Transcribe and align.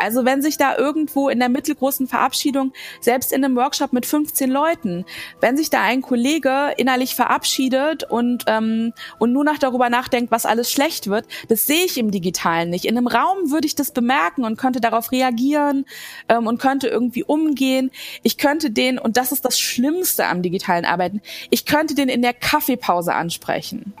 Also 0.00 0.24
wenn 0.24 0.40
sich 0.40 0.56
da 0.56 0.76
irgendwo 0.76 1.28
in 1.28 1.38
der 1.38 1.50
mittelgroßen 1.50 2.08
Verabschiedung, 2.08 2.72
selbst 3.00 3.32
in 3.32 3.44
einem 3.44 3.54
Workshop 3.56 3.92
mit 3.92 4.06
15 4.06 4.50
Leuten, 4.50 5.04
wenn 5.40 5.56
sich 5.56 5.68
da 5.68 5.82
ein 5.82 6.00
Kollege 6.00 6.72
innerlich 6.78 7.14
verabschiedet 7.14 8.04
und, 8.04 8.44
ähm, 8.46 8.94
und 9.18 9.32
nur 9.32 9.44
noch 9.44 9.58
darüber 9.58 9.90
nachdenkt, 9.90 10.30
was 10.30 10.46
alles 10.46 10.72
schlecht 10.72 11.08
wird, 11.08 11.26
das 11.48 11.66
sehe 11.66 11.84
ich 11.84 11.98
im 11.98 12.10
Digitalen 12.10 12.70
nicht. 12.70 12.86
In 12.86 12.96
einem 12.96 13.06
Raum 13.06 13.50
würde 13.50 13.66
ich 13.66 13.74
das 13.74 13.92
bemerken 13.92 14.44
und 14.44 14.56
könnte 14.56 14.80
darauf 14.80 15.12
reagieren 15.12 15.84
ähm, 16.28 16.46
und 16.46 16.58
könnte 16.58 16.88
irgendwie 16.88 17.24
umgehen. 17.24 17.90
Ich 18.22 18.38
könnte 18.38 18.70
den, 18.70 18.98
und 18.98 19.18
das 19.18 19.32
ist 19.32 19.44
das 19.44 19.60
Schlimmste 19.60 20.26
am 20.26 20.40
digitalen 20.40 20.86
Arbeiten, 20.86 21.20
ich 21.50 21.66
könnte 21.66 21.94
den 21.94 22.08
in 22.08 22.22
der 22.22 22.32
Kaffeepause 22.32 23.12
ansprechen. 23.14 23.92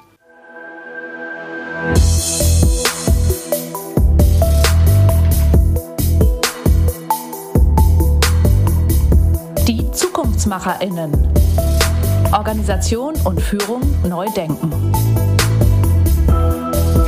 ZukunftsmacherInnen. 10.50 11.12
Organisation 12.32 13.14
und 13.24 13.40
Führung 13.40 13.82
neu 14.08 14.26
denken. 14.36 14.92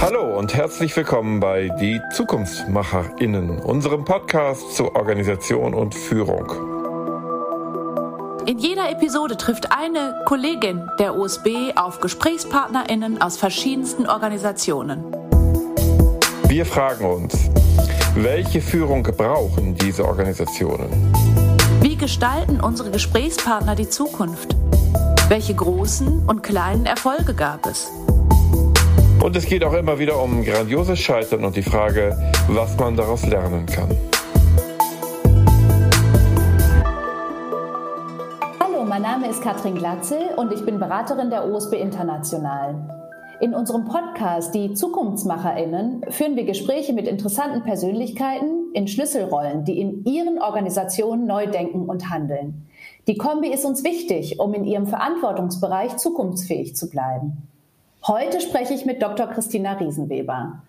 Hallo 0.01 0.39
und 0.39 0.55
herzlich 0.55 0.97
willkommen 0.97 1.41
bei 1.41 1.69
Die 1.81 2.01
ZukunftsmacherInnen, 2.15 3.59
unserem 3.59 4.05
Podcast 4.05 4.77
zur 4.77 4.95
Organisation 4.95 5.75
und 5.75 5.93
Führung. 5.95 6.47
In 8.47 8.59
jeder 8.59 8.91
Episode 8.91 9.37
trifft 9.37 9.73
eine 9.73 10.23
Kollegin 10.27 10.89
der 11.01 11.17
USB 11.17 11.49
auf 11.75 12.01
GesprächspartnerInnen 12.01 13.21
aus 13.21 13.39
verschiedensten 13.39 14.07
Organisationen. 14.07 15.05
Wir 16.47 16.67
fragen 16.67 17.05
uns, 17.07 17.51
welche 18.15 18.61
Führung 18.61 19.03
brauchen 19.03 19.75
diese 19.75 20.05
Organisationen? 20.05 21.32
Wie 22.03 22.07
gestalten 22.07 22.61
unsere 22.61 22.91
Gesprächspartner 22.91 23.77
die 23.77 23.89
Zukunft? 23.89 24.57
Welche 25.29 25.55
großen 25.55 26.25
und 26.27 26.43
kleinen 26.43 26.85
Erfolge 26.85 27.33
gab 27.33 27.65
es? 27.65 27.93
Und 29.23 29.37
es 29.37 29.47
geht 29.47 29.63
auch 29.63 29.73
immer 29.73 30.01
wieder 30.01 30.21
um 30.21 30.43
grandioses 30.43 30.99
Scheitern 30.99 31.45
und 31.45 31.55
die 31.55 31.63
Frage, 31.63 32.19
was 32.49 32.77
man 32.77 32.97
daraus 32.97 33.25
lernen 33.25 33.67
kann. 33.67 33.97
mein 38.89 39.03
Name 39.03 39.29
ist 39.29 39.41
Katrin 39.41 39.77
Glatzel 39.77 40.35
und 40.37 40.53
ich 40.53 40.67
bin 40.67 40.81
Beraterin 40.81 41.31
der 41.31 41.47
OSB 41.47 41.75
International. 41.75 43.02
In 43.43 43.57
unserem 43.57 43.87
Podcast 43.87 44.55
Die 44.55 44.73
Zukunftsmacherinnen 44.73 46.05
führen 46.11 46.37
wir 46.37 46.45
Gespräche 46.45 46.93
mit 46.93 47.09
interessanten 47.09 47.65
Persönlichkeiten 47.65 48.73
in 48.73 48.87
Schlüsselrollen, 48.87 49.65
die 49.65 49.81
in 49.81 50.05
ihren 50.05 50.41
Organisationen 50.41 51.27
neu 51.27 51.49
denken 51.49 51.87
und 51.87 52.09
handeln. 52.09 52.69
Die 53.09 53.17
Kombi 53.17 53.49
ist 53.49 53.65
uns 53.65 53.83
wichtig, 53.83 54.39
um 54.39 54.55
in 54.55 54.63
ihrem 54.63 54.87
Verantwortungsbereich 54.87 55.97
zukunftsfähig 55.97 56.77
zu 56.77 56.89
bleiben. 56.89 57.49
Heute 58.07 58.41
spreche 58.41 58.75
ich 58.75 58.87
mit 58.87 59.03
Dr. 59.03 59.27
Christina 59.27 59.73
Riesenweber. 59.73 60.63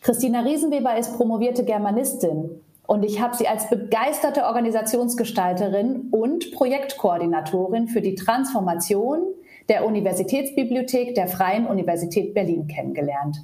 Christina 0.00 0.42
Riesenweber 0.42 0.96
ist 0.96 1.16
promovierte 1.16 1.64
Germanistin 1.64 2.48
und 2.86 3.04
ich 3.04 3.20
habe 3.20 3.36
sie 3.36 3.48
als 3.48 3.68
begeisterte 3.68 4.44
Organisationsgestalterin 4.44 6.10
und 6.12 6.52
Projektkoordinatorin 6.52 7.88
für 7.88 8.02
die 8.02 8.14
Transformation 8.14 9.24
der 9.70 9.86
Universitätsbibliothek 9.86 11.14
der 11.14 11.28
Freien 11.28 11.66
Universität 11.66 12.34
Berlin 12.34 12.66
kennengelernt. 12.66 13.38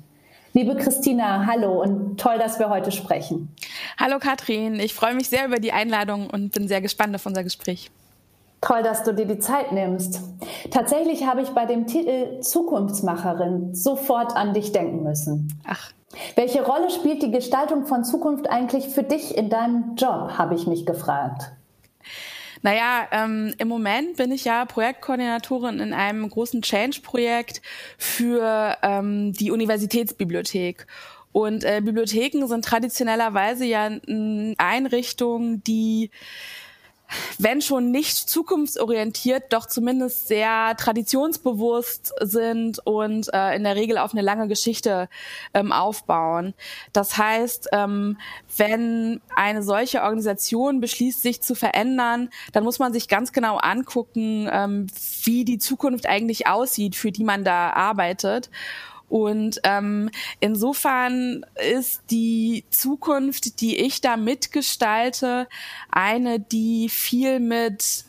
Liebe 0.52 0.74
Christina, 0.74 1.46
hallo 1.46 1.80
und 1.80 2.18
toll, 2.18 2.38
dass 2.38 2.58
wir 2.58 2.68
heute 2.68 2.90
sprechen. 2.90 3.54
Hallo 3.96 4.18
Katrin, 4.18 4.80
ich 4.80 4.92
freue 4.92 5.14
mich 5.14 5.28
sehr 5.28 5.46
über 5.46 5.56
die 5.56 5.72
Einladung 5.72 6.28
und 6.28 6.52
bin 6.52 6.66
sehr 6.66 6.80
gespannt 6.80 7.14
auf 7.14 7.24
unser 7.26 7.44
Gespräch. 7.44 7.90
Toll, 8.60 8.82
dass 8.82 9.04
du 9.04 9.14
dir 9.14 9.26
die 9.26 9.38
Zeit 9.38 9.70
nimmst. 9.70 10.20
Tatsächlich 10.70 11.26
habe 11.26 11.42
ich 11.42 11.50
bei 11.50 11.66
dem 11.66 11.86
Titel 11.86 12.40
Zukunftsmacherin 12.40 13.74
sofort 13.74 14.34
an 14.34 14.54
dich 14.54 14.72
denken 14.72 15.04
müssen. 15.04 15.54
Ach. 15.64 15.92
Welche 16.34 16.64
Rolle 16.64 16.90
spielt 16.90 17.22
die 17.22 17.30
Gestaltung 17.30 17.86
von 17.86 18.02
Zukunft 18.02 18.50
eigentlich 18.50 18.88
für 18.88 19.02
dich 19.02 19.36
in 19.36 19.50
deinem 19.50 19.94
Job, 19.96 20.38
habe 20.38 20.54
ich 20.54 20.66
mich 20.66 20.86
gefragt. 20.86 21.52
Naja, 22.62 23.08
ähm, 23.10 23.54
im 23.58 23.68
Moment 23.68 24.16
bin 24.16 24.32
ich 24.32 24.44
ja 24.44 24.64
Projektkoordinatorin 24.64 25.80
in 25.80 25.92
einem 25.92 26.28
großen 26.28 26.62
Change-Projekt 26.62 27.62
für 27.98 28.76
ähm, 28.82 29.32
die 29.32 29.50
Universitätsbibliothek. 29.50 30.86
Und 31.32 31.64
äh, 31.64 31.82
Bibliotheken 31.84 32.46
sind 32.46 32.64
traditionellerweise 32.64 33.66
ja 33.66 33.90
Einrichtungen, 34.56 35.62
die 35.64 36.10
wenn 37.38 37.60
schon 37.60 37.90
nicht 37.90 38.28
zukunftsorientiert, 38.28 39.52
doch 39.52 39.66
zumindest 39.66 40.28
sehr 40.28 40.74
traditionsbewusst 40.76 42.12
sind 42.20 42.80
und 42.84 43.32
äh, 43.32 43.54
in 43.56 43.64
der 43.64 43.76
Regel 43.76 43.98
auf 43.98 44.12
eine 44.12 44.22
lange 44.22 44.48
Geschichte 44.48 45.08
ähm, 45.54 45.72
aufbauen. 45.72 46.54
Das 46.92 47.16
heißt, 47.18 47.68
ähm, 47.72 48.18
wenn 48.56 49.20
eine 49.34 49.62
solche 49.62 50.02
Organisation 50.02 50.80
beschließt, 50.80 51.22
sich 51.22 51.42
zu 51.42 51.54
verändern, 51.54 52.30
dann 52.52 52.64
muss 52.64 52.78
man 52.78 52.92
sich 52.92 53.08
ganz 53.08 53.32
genau 53.32 53.56
angucken, 53.56 54.48
ähm, 54.50 54.86
wie 55.24 55.44
die 55.44 55.58
Zukunft 55.58 56.06
eigentlich 56.06 56.46
aussieht, 56.46 56.96
für 56.96 57.12
die 57.12 57.24
man 57.24 57.44
da 57.44 57.70
arbeitet. 57.70 58.50
Und 59.08 59.60
ähm, 59.62 60.10
insofern 60.40 61.46
ist 61.72 62.02
die 62.10 62.64
Zukunft, 62.70 63.60
die 63.60 63.76
ich 63.76 64.00
da 64.00 64.16
mitgestalte, 64.16 65.48
eine, 65.90 66.40
die 66.40 66.88
viel 66.88 67.40
mit 67.40 68.04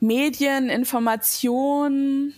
Medien, 0.00 0.68
Information, 0.68 2.34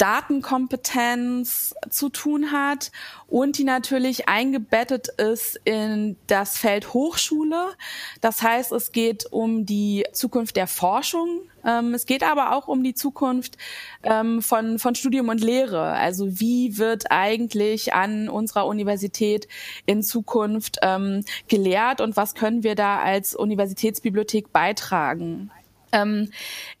Datenkompetenz 0.00 1.74
zu 1.90 2.08
tun 2.08 2.52
hat 2.52 2.90
und 3.28 3.58
die 3.58 3.64
natürlich 3.64 4.30
eingebettet 4.30 5.08
ist 5.08 5.60
in 5.64 6.16
das 6.26 6.56
Feld 6.56 6.94
Hochschule. 6.94 7.74
Das 8.22 8.40
heißt, 8.40 8.72
es 8.72 8.92
geht 8.92 9.30
um 9.30 9.66
die 9.66 10.06
Zukunft 10.14 10.56
der 10.56 10.68
Forschung. 10.68 11.42
Ähm, 11.64 11.94
es 11.94 12.06
geht 12.06 12.22
aber 12.22 12.56
auch 12.56 12.68
um 12.68 12.82
die 12.82 12.94
Zukunft 12.94 13.56
ähm, 14.02 14.42
von, 14.42 14.78
von 14.78 14.94
Studium 14.94 15.28
und 15.28 15.40
Lehre. 15.40 15.92
Also 15.92 16.40
wie 16.40 16.78
wird 16.78 17.10
eigentlich 17.10 17.94
an 17.94 18.28
unserer 18.28 18.66
Universität 18.66 19.48
in 19.86 20.02
Zukunft 20.02 20.78
ähm, 20.82 21.24
gelehrt 21.48 22.00
und 22.00 22.16
was 22.16 22.34
können 22.34 22.62
wir 22.62 22.74
da 22.74 22.98
als 23.00 23.34
Universitätsbibliothek 23.34 24.52
beitragen? 24.52 25.50
Ähm, 25.92 26.30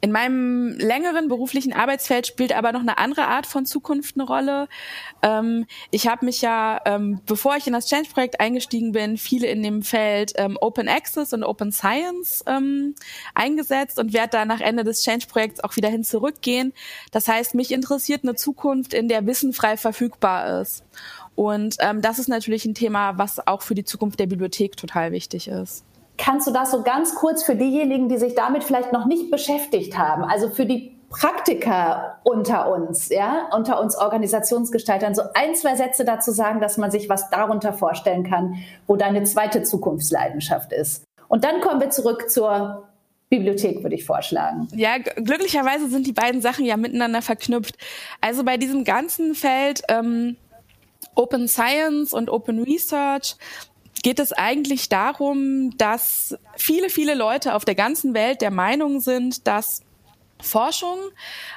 in 0.00 0.12
meinem 0.12 0.78
längeren 0.78 1.28
beruflichen 1.28 1.72
Arbeitsfeld 1.72 2.26
spielt 2.26 2.52
aber 2.52 2.72
noch 2.72 2.80
eine 2.80 2.98
andere 2.98 3.26
Art 3.26 3.46
von 3.46 3.66
Zukunft 3.66 4.16
eine 4.16 4.24
Rolle. 4.24 4.68
Ähm, 5.22 5.66
ich 5.90 6.08
habe 6.08 6.24
mich 6.24 6.42
ja, 6.42 6.80
ähm, 6.84 7.20
bevor 7.26 7.56
ich 7.56 7.66
in 7.66 7.72
das 7.72 7.86
Change-Projekt 7.86 8.40
eingestiegen 8.40 8.92
bin, 8.92 9.16
viele 9.16 9.46
in 9.48 9.62
dem 9.62 9.82
Feld 9.82 10.32
ähm, 10.36 10.56
Open 10.60 10.88
Access 10.88 11.32
und 11.32 11.44
Open 11.44 11.72
Science 11.72 12.44
ähm, 12.46 12.94
eingesetzt 13.34 13.98
und 13.98 14.12
werde 14.12 14.30
da 14.30 14.44
nach 14.44 14.60
Ende 14.60 14.84
des 14.84 15.02
Change-Projekts 15.02 15.62
auch 15.62 15.76
wieder 15.76 15.88
hin 15.88 16.04
zurückgehen. 16.04 16.72
Das 17.10 17.28
heißt, 17.28 17.54
mich 17.54 17.72
interessiert 17.72 18.24
eine 18.24 18.34
Zukunft, 18.34 18.94
in 18.94 19.08
der 19.08 19.26
Wissen 19.26 19.52
frei 19.52 19.76
verfügbar 19.76 20.60
ist. 20.60 20.84
Und 21.34 21.76
ähm, 21.80 22.02
das 22.02 22.18
ist 22.18 22.28
natürlich 22.28 22.64
ein 22.64 22.74
Thema, 22.74 23.16
was 23.16 23.46
auch 23.46 23.62
für 23.62 23.74
die 23.74 23.84
Zukunft 23.84 24.20
der 24.20 24.26
Bibliothek 24.26 24.76
total 24.76 25.12
wichtig 25.12 25.48
ist. 25.48 25.84
Kannst 26.20 26.46
du 26.46 26.50
das 26.50 26.70
so 26.70 26.82
ganz 26.82 27.14
kurz 27.14 27.42
für 27.42 27.56
diejenigen, 27.56 28.10
die 28.10 28.18
sich 28.18 28.34
damit 28.34 28.62
vielleicht 28.62 28.92
noch 28.92 29.06
nicht 29.06 29.30
beschäftigt 29.30 29.96
haben, 29.96 30.22
also 30.22 30.50
für 30.50 30.66
die 30.66 30.94
Praktiker 31.08 32.20
unter 32.24 32.70
uns, 32.70 33.08
ja, 33.08 33.48
unter 33.56 33.80
uns 33.80 33.96
Organisationsgestaltern, 33.96 35.14
so 35.14 35.22
ein, 35.32 35.54
zwei 35.54 35.76
Sätze 35.76 36.04
dazu 36.04 36.30
sagen, 36.30 36.60
dass 36.60 36.76
man 36.76 36.90
sich 36.90 37.08
was 37.08 37.30
darunter 37.30 37.72
vorstellen 37.72 38.28
kann, 38.28 38.56
wo 38.86 38.96
deine 38.96 39.22
zweite 39.24 39.62
Zukunftsleidenschaft 39.62 40.72
ist. 40.72 41.04
Und 41.28 41.42
dann 41.42 41.62
kommen 41.62 41.80
wir 41.80 41.88
zurück 41.88 42.30
zur 42.30 42.86
Bibliothek, 43.30 43.82
würde 43.82 43.94
ich 43.94 44.04
vorschlagen. 44.04 44.68
Ja, 44.74 44.98
glücklicherweise 44.98 45.88
sind 45.88 46.06
die 46.06 46.12
beiden 46.12 46.42
Sachen 46.42 46.66
ja 46.66 46.76
miteinander 46.76 47.22
verknüpft. 47.22 47.76
Also 48.20 48.44
bei 48.44 48.58
diesem 48.58 48.84
ganzen 48.84 49.34
Feld 49.34 49.82
ähm, 49.88 50.36
Open 51.14 51.48
Science 51.48 52.12
und 52.12 52.28
Open 52.28 52.62
Research 52.62 53.36
geht 54.02 54.18
es 54.18 54.32
eigentlich 54.32 54.88
darum, 54.88 55.76
dass 55.76 56.36
viele, 56.56 56.90
viele 56.90 57.14
Leute 57.14 57.54
auf 57.54 57.64
der 57.64 57.74
ganzen 57.74 58.14
Welt 58.14 58.40
der 58.40 58.50
Meinung 58.50 59.00
sind, 59.00 59.46
dass 59.46 59.82
Forschung, 60.42 60.98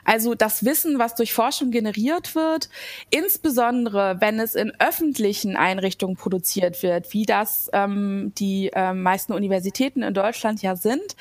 also 0.04 0.36
das 0.36 0.66
Wissen, 0.66 1.00
was 1.00 1.16
durch 1.16 1.34
Forschung 1.34 1.72
generiert 1.72 2.36
wird, 2.36 2.70
insbesondere 3.10 4.18
wenn 4.20 4.40
es 4.40 4.56
in 4.56 4.74
öffentlichen 4.80 5.56
Einrichtungen 5.56 6.16
produziert 6.16 6.84
wird, 6.84 7.14
wie 7.14 7.26
das 7.26 7.70
ähm, 7.74 8.34
die 8.38 8.72
äh, 8.74 8.94
meisten 8.94 9.34
Universitäten 9.34 10.04
in 10.04 10.14
Deutschland 10.14 10.62
ja 10.62 10.76
sind, 10.76 11.16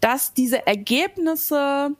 dass 0.00 0.34
diese 0.34 0.66
Ergebnisse 0.66 1.90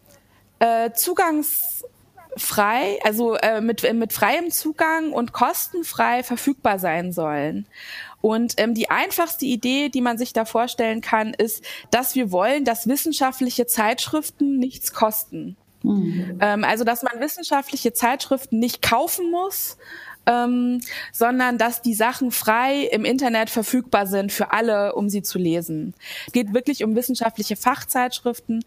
äh, 0.59 0.91
zugangsfrei, 0.93 2.99
also 3.03 3.37
äh, 3.37 3.61
mit, 3.61 3.91
mit 3.95 4.13
freiem 4.13 4.51
Zugang 4.51 5.13
und 5.13 5.33
kostenfrei 5.33 6.23
verfügbar 6.23 6.79
sein 6.79 7.13
sollen. 7.13 7.67
Und 8.21 8.55
ähm, 8.59 8.75
die 8.75 8.91
einfachste 8.91 9.47
Idee, 9.47 9.89
die 9.89 10.01
man 10.01 10.19
sich 10.19 10.33
da 10.33 10.45
vorstellen 10.45 11.01
kann, 11.01 11.33
ist, 11.35 11.65
dass 11.91 12.15
wir 12.15 12.31
wollen, 12.33 12.65
dass 12.65 12.87
wissenschaftliche 12.87 13.67
Zeitschriften 13.67 14.59
nichts 14.59 14.93
kosten. 14.93 15.57
Mhm. 15.83 16.39
Ähm, 16.41 16.65
also, 16.65 16.85
dass 16.85 17.03
man 17.03 17.21
wissenschaftliche 17.21 17.93
Zeitschriften 17.93 18.59
nicht 18.59 18.83
kaufen 18.83 19.31
muss, 19.31 19.79
ähm, 20.31 20.81
sondern 21.13 21.59
dass 21.59 21.83
die 21.83 21.95
Sachen 21.95 22.31
frei 22.31 22.89
im 22.93 23.05
Internet 23.05 23.51
verfügbar 23.51 24.07
sind 24.07 24.33
für 24.33 24.53
alle, 24.53 24.95
um 24.95 25.09
sie 25.09 25.23
zu 25.23 25.39
lesen. 25.39 25.95
Es 26.27 26.33
geht 26.33 26.55
wirklich 26.55 26.85
um 26.85 26.95
wissenschaftliche 26.95 27.57
Fachzeitschriften, 27.57 28.65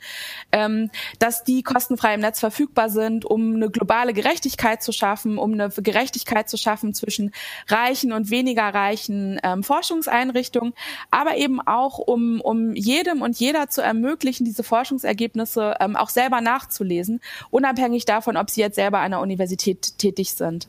ähm, 0.51 0.89
dass 1.19 1.44
die 1.44 1.63
kostenfrei 1.63 2.15
im 2.15 2.19
Netz 2.19 2.39
verfügbar 2.39 2.89
sind, 2.89 3.25
um 3.25 3.56
eine 3.56 3.69
globale 3.69 4.13
Gerechtigkeit 4.13 4.83
zu 4.83 4.92
schaffen, 4.92 5.38
um 5.38 5.54
eine 5.54 5.69
Gerechtigkeit 5.69 6.50
zu 6.50 6.57
schaffen 6.57 6.94
zwischen 6.94 7.31
reichen 7.68 8.12
und 8.12 8.30
weniger 8.30 8.63
reichen 8.63 9.39
ähm, 9.44 9.63
Forschungseinrichtungen, 9.63 10.74
aber 11.12 11.38
eben 11.38 11.62
auch 11.62 11.98
um, 11.98 12.42
um 12.42 12.75
jedem 12.75 13.21
und 13.21 13.39
jeder 13.39 13.69
zu 13.69 13.81
ermöglichen, 13.81 14.44
diese 14.44 14.63
Forschungsergebnisse 14.63 15.75
ähm, 15.80 15.95
auch 15.95 16.10
selber 16.10 16.42
nachzulesen, 16.42 17.21
unabhängig 17.51 18.06
davon, 18.06 18.36
ob 18.36 18.50
sie 18.50 18.62
jetzt 18.62 18.75
selber 18.75 19.00
an 19.00 19.12
der 19.12 19.21
Universität 19.21 19.98
tätig 19.98 20.33
sind. 20.33 20.68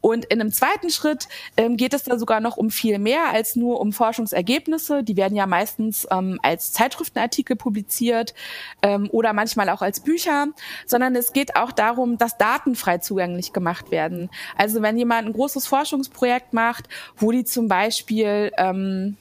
Und 0.00 0.24
in 0.26 0.40
einem 0.40 0.52
zweiten 0.52 0.90
Schritt 0.90 1.28
ähm, 1.56 1.76
geht 1.76 1.94
es 1.94 2.04
da 2.04 2.18
sogar 2.18 2.40
noch 2.40 2.56
um 2.56 2.70
viel 2.70 2.98
mehr 2.98 3.30
als 3.32 3.56
nur 3.56 3.80
um 3.80 3.92
Forschungsergebnisse. 3.92 5.02
Die 5.02 5.16
werden 5.16 5.36
ja 5.36 5.46
meistens 5.46 6.06
ähm, 6.10 6.38
als 6.42 6.72
Zeitschriftenartikel 6.72 7.56
publiziert 7.56 8.34
ähm, 8.82 9.08
oder 9.10 9.32
manchmal 9.32 9.68
auch 9.70 9.82
als 9.82 10.00
Bücher, 10.00 10.48
sondern 10.86 11.16
es 11.16 11.32
geht 11.32 11.56
auch 11.56 11.72
darum, 11.72 12.18
dass 12.18 12.38
Daten 12.38 12.74
frei 12.74 12.98
zugänglich 12.98 13.52
gemacht 13.52 13.90
werden. 13.90 14.30
Also 14.56 14.82
wenn 14.82 14.98
jemand 14.98 15.26
ein 15.26 15.32
großes 15.32 15.66
Forschungsprojekt 15.66 16.52
macht, 16.52 16.88
wo 17.16 17.32
die 17.32 17.44
zum 17.44 17.68
Beispiel 17.68 18.52
ähm, 18.56 19.16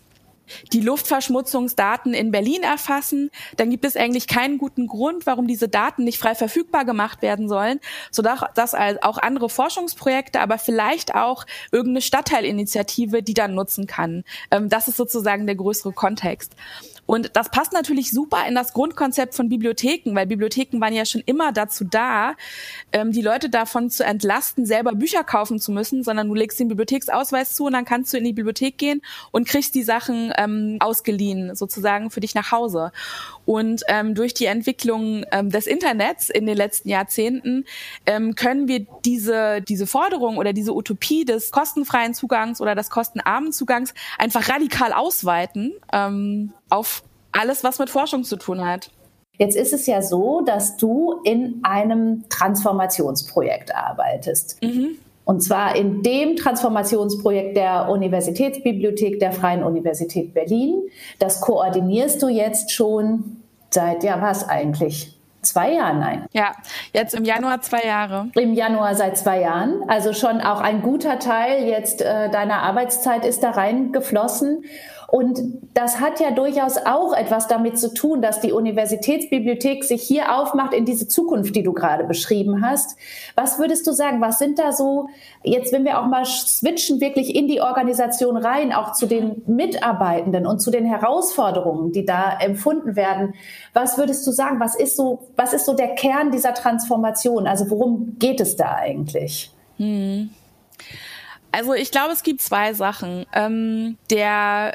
die 0.74 0.81
Luftverschmutzungsdaten 0.81 2.13
in 2.13 2.31
Berlin 2.31 2.63
erfassen, 2.63 3.31
dann 3.57 3.69
gibt 3.69 3.86
es 3.86 3.95
eigentlich 3.95 4.27
keinen 4.27 4.57
guten 4.57 4.88
Grund, 4.88 5.25
warum 5.25 5.47
diese 5.47 5.69
Daten 5.69 6.03
nicht 6.03 6.18
frei 6.18 6.36
verfügbar 6.36 6.86
gemacht 6.86 7.21
werden 7.21 7.50
sollen, 7.50 7.80
sodass 8.12 8.74
auch 9.01 9.18
andere 9.18 9.50
Forschungsprojekte, 9.50 10.39
aber 10.39 10.57
vielleicht 10.57 11.15
auch 11.15 11.45
irgendeine 11.71 12.01
Stadtteilinitiative, 12.01 13.24
die 13.24 13.33
dann 13.33 13.56
nutzen 13.56 13.88
kann. 13.88 14.24
Ähm, 14.51 14.69
das 14.69 14.88
ist 14.88 14.97
sozusagen 14.97 15.45
der 15.45 15.56
größere 15.56 15.94
Kontext. 15.94 16.53
Und 17.06 17.36
das 17.36 17.50
passt 17.50 17.74
natürlich 17.74 18.12
super 18.12 18.46
in 18.48 18.56
das 18.56 18.74
Grundkonzept 18.74 19.36
von 19.36 19.50
Bibliotheken, 19.50 20.16
weil 20.16 20.25
Bibliotheken 20.25 20.80
waren 20.80 20.94
ja 20.94 21.06
schon 21.06 21.22
immer 21.25 21.52
dazu 21.52 21.84
da, 21.84 22.36
ähm, 22.92 23.12
die 23.12 23.22
Leute 23.22 23.50
davon 23.50 23.90
zu 23.90 24.04
entlasten, 24.04 24.66
selber 24.66 24.94
Bücher 24.94 25.24
kaufen 25.24 25.60
zu 25.60 25.72
müssen, 25.72 26.04
sondern 26.04 26.28
du 26.28 26.34
legst 26.34 26.60
den 26.60 26.68
Bibliotheksausweis 26.68 27.56
zu 27.56 27.66
und 27.66 27.74
dann 27.74 27.86
kannst 27.86 28.13
du 28.13 28.18
in 28.18 28.24
die 28.24 28.34
Bibliothek 28.34 28.78
gehen 28.78 29.02
und 29.31 29.48
kriegst 29.48 29.75
die 29.75 29.84
Sachen 29.84 30.34
ähm, 30.38 30.78
ausgeliehen, 30.80 31.56
sozusagen 31.56 32.10
für 32.10 32.22
dich 32.22 32.36
nach 32.36 32.52
Hause. 32.52 32.92
Und 33.45 33.83
ähm, 33.88 34.15
durch 34.15 34.33
die 34.33 34.45
Entwicklung 34.45 35.25
ähm, 35.31 35.50
des 35.50 35.68
Internets 35.68 36.30
in 36.30 36.45
den 36.45 36.57
letzten 36.57 36.89
Jahrzehnten 36.89 37.65
ähm, 38.06 38.36
können 38.36 38.68
wir 38.68 38.86
diese, 39.06 39.62
diese 39.62 39.88
Forderung 39.88 40.38
oder 40.38 40.53
diese 40.53 40.74
Utopie 40.74 41.25
des 41.25 41.51
kostenfreien 41.51 42.13
Zugangs 42.13 42.62
oder 42.62 42.75
des 42.75 42.89
kostenarmen 42.89 43.51
Zugangs 43.51 43.94
einfach 44.18 44.50
radikal 44.50 44.94
ausweiten 44.94 45.74
ähm, 45.94 46.53
auf 46.69 47.03
alles, 47.31 47.63
was 47.63 47.80
mit 47.80 47.89
Forschung 47.89 48.24
zu 48.24 48.38
tun 48.38 48.65
hat. 48.65 48.89
Jetzt 49.38 49.57
ist 49.57 49.74
es 49.74 49.86
ja 49.86 50.01
so, 50.01 50.41
dass 50.41 50.77
du 50.77 51.19
in 51.24 51.59
einem 51.63 52.24
Transformationsprojekt 52.30 53.75
arbeitest. 53.75 54.62
Mhm. 54.63 54.98
Und 55.25 55.42
zwar 55.42 55.75
in 55.75 56.04
dem 56.04 56.36
Transformationsprojekt 56.36 57.57
der 57.57 57.89
Universitätsbibliothek 57.89 59.19
der 59.19 59.31
Freien 59.31 59.63
Universität 59.63 60.33
Berlin. 60.33 60.83
Das 61.19 61.42
koordinierst 61.42 62.22
du 62.22 62.30
jetzt 62.30 62.72
schon 62.72 63.38
seit, 63.72 64.04
ja, 64.04 64.22
was 64.22 64.48
eigentlich? 64.48 65.12
Zwei 65.42 65.74
Jahren, 65.74 66.00
nein. 66.00 66.25
Ja, 66.33 66.54
jetzt 66.92 67.13
im 67.13 67.24
Januar 67.24 67.62
zwei 67.62 67.81
Jahre. 67.86 68.30
Im 68.33 68.54
Januar 68.54 68.95
seit 68.95 69.18
zwei 69.18 69.42
Jahren. 69.42 69.83
Also 69.88 70.13
schon 70.13 70.42
auch 70.42 70.60
ein 70.60 70.81
guter 70.81 71.19
Teil 71.19 71.68
jetzt 71.68 72.01
äh, 72.01 72.30
deiner 72.31 72.63
Arbeitszeit 72.63 73.25
ist 73.25 73.44
da 73.44 73.51
reingeflossen. 73.51 74.66
Und 75.15 75.39
das 75.73 76.01
hat 76.01 76.19
ja 76.19 76.31
durchaus 76.31 76.75
auch 76.75 77.13
etwas 77.13 77.47
damit 77.47 77.79
zu 77.79 77.94
tun, 77.94 78.21
dass 78.21 78.41
die 78.41 78.51
Universitätsbibliothek 78.51 79.85
sich 79.85 80.01
hier 80.01 80.35
aufmacht 80.35 80.73
in 80.73 80.83
diese 80.83 81.07
Zukunft, 81.07 81.56
die 81.56 81.63
du 81.63 81.71
gerade 81.71 82.03
beschrieben 82.03 82.62
hast. 82.62 82.97
Was 83.33 83.57
würdest 83.57 83.88
du 83.88 83.94
sagen? 83.94 84.19
Was 84.19 84.39
sind 84.39 84.59
da 84.59 84.73
so, 84.73 85.07
jetzt 85.41 85.71
wenn 85.71 85.85
wir 85.85 86.01
auch 86.01 86.07
mal 86.07 86.25
switchen, 86.25 87.00
wirklich 87.00 87.33
in 87.33 87.47
die 87.47 87.62
Organisation 87.62 88.35
rein, 88.35 88.73
auch 88.73 88.91
zu 88.91 89.06
den 89.06 89.41
Mitarbeitenden 89.47 90.45
und 90.45 90.59
zu 90.59 90.69
den 90.69 90.83
Herausforderungen, 90.83 91.94
die 91.94 92.03
da 92.03 92.38
empfunden 92.38 92.97
werden. 92.97 93.35
Was 93.71 93.97
würdest 93.97 94.27
du 94.27 94.31
sagen? 94.31 94.59
Was 94.59 94.75
ist 94.75 94.97
so, 94.97 95.29
was 95.38 95.53
ist 95.53 95.65
so 95.65 95.75
der 95.75 95.95
Kern 95.95 96.31
dieser 96.31 96.53
Transformation? 96.53 97.47
Also 97.47 97.69
worum 97.69 98.17
geht 98.19 98.41
es 98.41 98.57
da 98.57 98.73
eigentlich? 98.73 99.50
Hm. 99.77 100.29
Also 101.53 101.73
ich 101.73 101.91
glaube, 101.91 102.12
es 102.12 102.21
gibt 102.21 102.41
zwei 102.41 102.73
Sachen. 102.73 103.25
Ähm, 103.33 103.97
der 104.09 104.73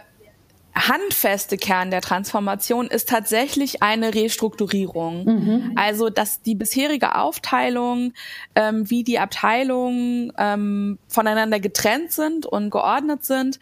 handfeste 0.74 1.56
Kern 1.56 1.90
der 1.90 2.00
Transformation 2.00 2.86
ist 2.86 3.08
tatsächlich 3.08 3.82
eine 3.82 4.14
Restrukturierung. 4.14 5.24
Mhm. 5.24 5.72
Also, 5.76 6.10
dass 6.10 6.42
die 6.42 6.54
bisherige 6.54 7.16
Aufteilung, 7.16 8.12
ähm, 8.54 8.88
wie 8.88 9.04
die 9.04 9.18
Abteilungen 9.18 10.32
ähm, 10.38 10.98
voneinander 11.08 11.60
getrennt 11.60 12.12
sind 12.12 12.46
und 12.46 12.70
geordnet 12.70 13.24
sind, 13.24 13.58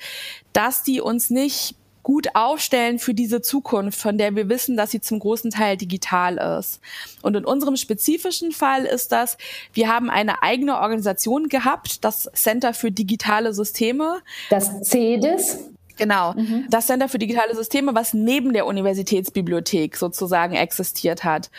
dass 0.53 0.83
die 0.83 1.01
uns 1.01 1.31
nicht 1.31 1.75
gut 2.09 2.29
aufstellen 2.35 2.99
für 2.99 3.13
diese 3.13 3.43
Zukunft, 3.43 4.01
von 4.01 4.17
der 4.17 4.35
wir 4.35 4.49
wissen, 4.49 4.79
dass 4.79 4.93
sie 4.93 5.01
zum 5.03 5.19
großen 5.19 5.51
Teil 5.51 5.77
digital 5.77 6.39
ist. 6.59 6.81
Und 7.21 7.37
in 7.37 7.45
unserem 7.45 7.77
spezifischen 7.77 8.51
Fall 8.51 8.87
ist 8.87 9.13
das, 9.13 9.37
wir 9.75 9.89
haben 9.89 10.09
eine 10.09 10.43
eigene 10.43 10.79
Organisation 10.79 11.51
gehabt, 11.51 12.05
das 12.05 12.31
Center 12.33 12.73
für 12.73 12.91
digitale 12.91 13.53
Systeme. 13.53 14.23
Das 14.49 14.81
CEDIS? 14.85 15.59
Genau. 15.99 16.33
Mhm. 16.35 16.67
Das 16.71 16.87
Center 16.87 17.09
für 17.09 17.19
digitale 17.19 17.55
Systeme, 17.55 17.95
was 17.95 18.15
neben 18.15 18.53
der 18.53 18.67
Universitätsbibliothek 18.67 19.97
sozusagen 19.97 20.55
existiert 20.55 21.25
hat. 21.25 21.51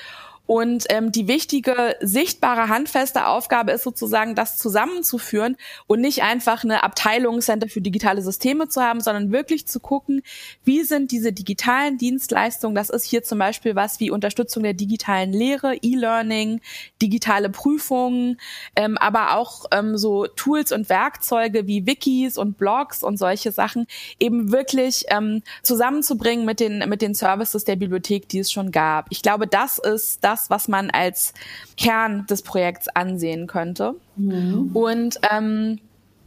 Und 0.50 0.86
ähm, 0.90 1.12
die 1.12 1.28
wichtige, 1.28 1.96
sichtbare, 2.02 2.70
handfeste 2.70 3.28
Aufgabe 3.28 3.72
ist 3.72 3.84
sozusagen, 3.84 4.34
das 4.34 4.58
zusammenzuführen 4.58 5.58
und 5.86 6.02
nicht 6.02 6.24
einfach 6.24 6.64
eine 6.64 6.82
Abteilung 6.82 7.42
Center 7.42 7.70
für 7.70 7.82
digitale 7.82 8.24
Systeme 8.24 8.68
zu 8.68 8.82
haben, 8.82 9.00
sondern 9.00 9.32
wirklich 9.32 9.68
zu 9.68 9.80
gucken, 9.80 10.24
wie 10.64 10.82
sind 10.82 11.12
diese 11.12 11.34
digitalen 11.34 12.00
Dienstleistungen, 12.00 12.74
das 12.74 12.90
ist 12.90 13.06
hier 13.06 13.22
zum 13.22 13.38
Beispiel 13.38 13.76
was 13.76 14.00
wie 14.00 14.10
Unterstützung 14.10 14.64
der 14.64 14.74
digitalen 14.74 15.34
Lehre, 15.34 15.76
E-Learning, 15.84 16.62
digitale 17.00 17.52
Prüfungen, 17.52 18.40
ähm, 18.76 18.98
aber 18.98 19.36
auch 19.36 19.66
ähm, 19.70 20.00
so 20.00 20.26
Tools 20.26 20.72
und 20.72 20.90
Werkzeuge 20.90 21.68
wie 21.68 21.86
Wikis 21.86 22.40
und 22.40 22.58
Blogs 22.58 23.04
und 23.04 23.18
solche 23.18 23.52
Sachen 23.52 23.86
eben 24.20 24.52
wirklich 24.52 25.06
ähm, 25.10 25.44
zusammenzubringen 25.62 26.44
mit 26.44 26.60
den, 26.60 26.90
mit 26.90 27.04
den 27.04 27.14
Services 27.14 27.66
der 27.66 27.76
Bibliothek, 27.76 28.28
die 28.28 28.40
es 28.40 28.52
schon 28.52 28.72
gab. 28.72 29.06
Ich 29.12 29.22
glaube, 29.22 29.46
das 29.46 29.78
ist 29.78 30.24
das, 30.24 30.39
das, 30.40 30.50
was 30.50 30.68
man 30.68 30.90
als 30.90 31.34
Kern 31.78 32.26
des 32.28 32.42
Projekts 32.42 32.88
ansehen 32.90 33.48
könnte. 33.48 33.96
Mhm. 34.16 34.72
Und 34.74 35.20
ähm, 35.32 35.80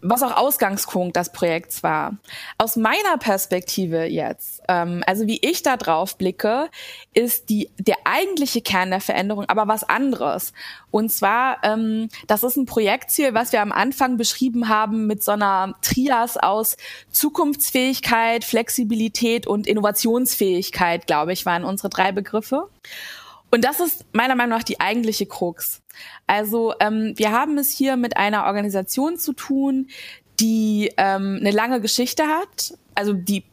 was 0.03 0.23
auch 0.23 0.37
Ausgangspunkt 0.37 1.17
des 1.17 1.31
Projekts 1.31 1.83
war. 1.85 2.17
Aus 2.59 2.75
meiner 2.75 3.19
Perspektive 3.21 4.05
jetzt, 4.05 4.61
ähm, 4.69 5.05
also 5.07 5.29
wie 5.29 5.39
ich 5.41 5.63
da 5.63 5.77
drauf 5.77 6.19
blicke, 6.19 6.69
ist 7.15 7.49
die, 7.49 7.71
der 7.79 7.97
eigentliche 8.05 8.63
Kern 8.63 8.91
der 8.91 9.01
Veränderung 9.01 9.45
aber 9.47 9.69
was 9.69 9.85
anderes. 9.85 10.53
Und 10.91 11.11
zwar, 11.13 11.59
ähm, 11.63 12.09
das 12.27 12.43
ist 12.43 12.57
ein 12.57 12.67
Projektziel, 12.67 13.33
was 13.33 13.53
wir 13.53 13.63
am 13.63 13.71
Anfang 13.71 14.17
beschrieben 14.17 14.69
haben 14.69 15.07
mit 15.07 15.23
so 15.23 15.33
einer 15.33 15.75
Trias 15.83 16.37
aus 16.37 16.77
Zukunftsfähigkeit, 17.13 18.45
Flexibilität 18.45 19.47
und 19.47 19.69
Innovationsfähigkeit, 19.69 21.07
glaube 21.07 21.33
ich, 21.33 21.47
waren 21.47 21.65
unsere 21.65 21.91
drei 21.91 22.11
Begriffe. 22.11 22.69
Und 23.53 23.65
das 23.65 23.81
ist 23.81 24.07
meiner 24.13 24.35
Meinung 24.35 24.59
nach 24.59 24.65
die 24.65 24.81
eigentliche 24.81 25.27
Krux. 25.27 25.83
Also 26.27 26.75
ähm, 26.81 27.13
wir 27.17 27.33
haben 27.33 27.59
es 27.59 27.71
hier 27.71 27.97
mit 27.97 28.17
einer 28.17 28.47
Organisation 28.47 29.19
zu 29.19 29.35
tun, 29.35 29.89
die 30.41 30.91
ähm, 30.97 31.37
eine 31.39 31.51
lange 31.51 31.83
Geschichte 31.83 32.27
hat, 32.27 32.73
also 32.95 33.13
die 33.13 33.45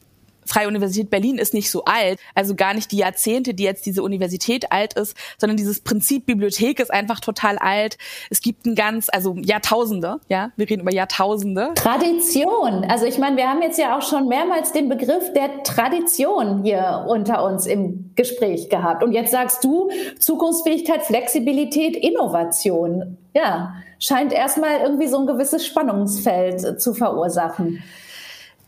Freie 0.50 0.68
Universität 0.68 1.12
Berlin 1.12 1.38
ist 1.38 1.54
nicht 1.54 1.70
so 1.70 1.86
alt, 1.86 2.20
also 2.34 2.56
gar 2.56 2.74
nicht 2.74 2.92
die 2.92 2.98
Jahrzehnte, 2.98 3.54
die 3.54 3.64
jetzt 3.64 3.86
diese 3.86 4.02
Universität 4.02 4.72
alt 4.72 4.96
ist, 4.96 5.16
sondern 5.38 5.58
dieses 5.58 5.82
Prinzip 5.82 6.26
Bibliothek 6.26 6.80
ist 6.80 6.92
einfach 6.92 7.20
total 7.20 7.60
alt. 7.60 8.00
Es 8.32 8.42
gibt 8.42 8.66
ein 8.66 8.74
ganz, 8.74 9.10
also 9.12 9.36
Jahrtausende, 9.36 10.20
ja, 10.28 10.52
wir 10.56 10.68
reden 10.68 10.82
über 10.82 10.92
Jahrtausende. 10.92 11.72
Tradition. 11.76 12.84
Also 12.90 13.06
ich 13.06 13.20
meine, 13.20 13.38
wir 13.38 13.48
haben 13.48 13.62
jetzt 13.62 13.78
ja 13.78 13.96
auch 13.96 14.02
schon 14.02 14.28
mehrmals 14.28 14.72
den 14.72 14.90
Begriff 14.90 15.34
der 15.34 15.62
Tradition 15.64 16.64
hier 16.64 17.06
unter 17.08 17.44
uns 17.44 17.68
im 17.68 18.12
Gespräch 18.16 18.70
gehabt. 18.70 19.04
Und 19.04 19.12
jetzt 19.12 19.32
sagst 19.32 19.64
du 19.64 19.92
Zukunftsfähigkeit, 20.20 21.04
Flexibilität, 21.04 21.96
Innovation. 21.96 23.18
Ja, 23.36 23.76
scheint 24.00 24.34
erstmal 24.34 24.80
irgendwie 24.82 25.08
so 25.08 25.20
ein 25.20 25.28
gewisses 25.28 25.64
Spannungsfeld 25.64 26.82
zu 26.82 26.96
verursachen. 26.96 27.84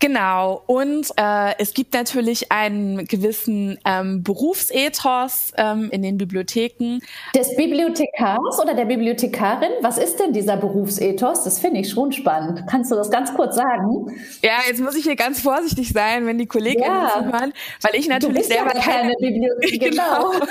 Genau. 0.01 0.63
Und 0.65 1.11
äh, 1.15 1.53
es 1.59 1.75
gibt 1.75 1.93
natürlich 1.93 2.51
einen 2.51 3.05
gewissen 3.05 3.79
ähm, 3.85 4.23
Berufsethos 4.23 5.53
ähm, 5.57 5.89
in 5.91 6.01
den 6.01 6.17
Bibliotheken. 6.17 6.99
Des 7.35 7.55
Bibliothekars 7.55 8.59
oder 8.59 8.73
der 8.73 8.85
Bibliothekarin? 8.85 9.69
Was 9.81 9.99
ist 9.99 10.19
denn 10.19 10.33
dieser 10.33 10.57
Berufsethos? 10.57 11.43
Das 11.43 11.59
finde 11.59 11.81
ich 11.81 11.91
schon 11.91 12.11
spannend. 12.11 12.63
Kannst 12.67 12.91
du 12.91 12.95
das 12.95 13.11
ganz 13.11 13.31
kurz 13.35 13.55
sagen? 13.55 14.07
Ja, 14.41 14.57
jetzt 14.67 14.81
muss 14.81 14.95
ich 14.95 15.03
hier 15.03 15.15
ganz 15.15 15.39
vorsichtig 15.39 15.89
sein, 15.89 16.25
wenn 16.25 16.39
die 16.39 16.47
Kollegen 16.47 16.81
ja. 16.81 17.11
zuhören, 17.13 17.53
weil 17.81 17.93
ich 17.93 18.07
natürlich 18.07 18.47
selber 18.47 18.75
ja 18.75 18.81
keine 18.81 19.13
Bibliothek. 19.19 19.81
Genau. 19.91 20.31
ich 20.33 20.45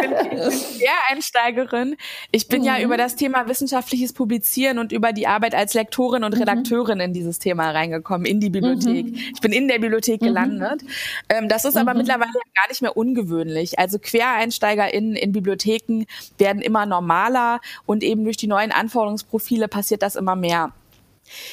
bin, 0.00 0.50
Quereinsteigerin. 0.78 1.96
Ich 2.30 2.48
bin 2.48 2.60
mhm. 2.60 2.66
ja 2.66 2.80
über 2.80 2.96
das 2.96 3.16
Thema 3.16 3.48
wissenschaftliches 3.48 4.12
Publizieren 4.12 4.78
und 4.78 4.92
über 4.92 5.12
die 5.12 5.26
Arbeit 5.26 5.54
als 5.54 5.74
Lektorin 5.74 6.24
und 6.24 6.34
mhm. 6.34 6.40
Redakteurin 6.40 6.98
mhm. 6.98 7.04
in 7.04 7.12
dieses 7.12 7.38
Thema 7.38 7.70
reingekommen, 7.70 8.26
in 8.26 8.40
die 8.40 8.53
Bibliothek. 8.60 9.06
Mhm. 9.06 9.14
Ich 9.34 9.40
bin 9.40 9.52
in 9.52 9.68
der 9.68 9.78
Bibliothek 9.78 10.20
mhm. 10.20 10.26
gelandet. 10.26 10.82
Ähm, 11.28 11.48
das 11.48 11.64
ist 11.64 11.76
aber 11.76 11.92
mhm. 11.92 11.98
mittlerweile 11.98 12.32
gar 12.54 12.68
nicht 12.68 12.82
mehr 12.82 12.96
ungewöhnlich. 12.96 13.78
Also 13.78 13.98
QuereinsteigerInnen 13.98 15.16
in 15.16 15.32
Bibliotheken 15.32 16.04
werden 16.38 16.62
immer 16.62 16.86
normaler 16.86 17.60
und 17.86 18.02
eben 18.02 18.24
durch 18.24 18.36
die 18.36 18.46
neuen 18.46 18.72
Anforderungsprofile 18.72 19.68
passiert 19.68 20.02
das 20.02 20.16
immer 20.16 20.36
mehr. 20.36 20.72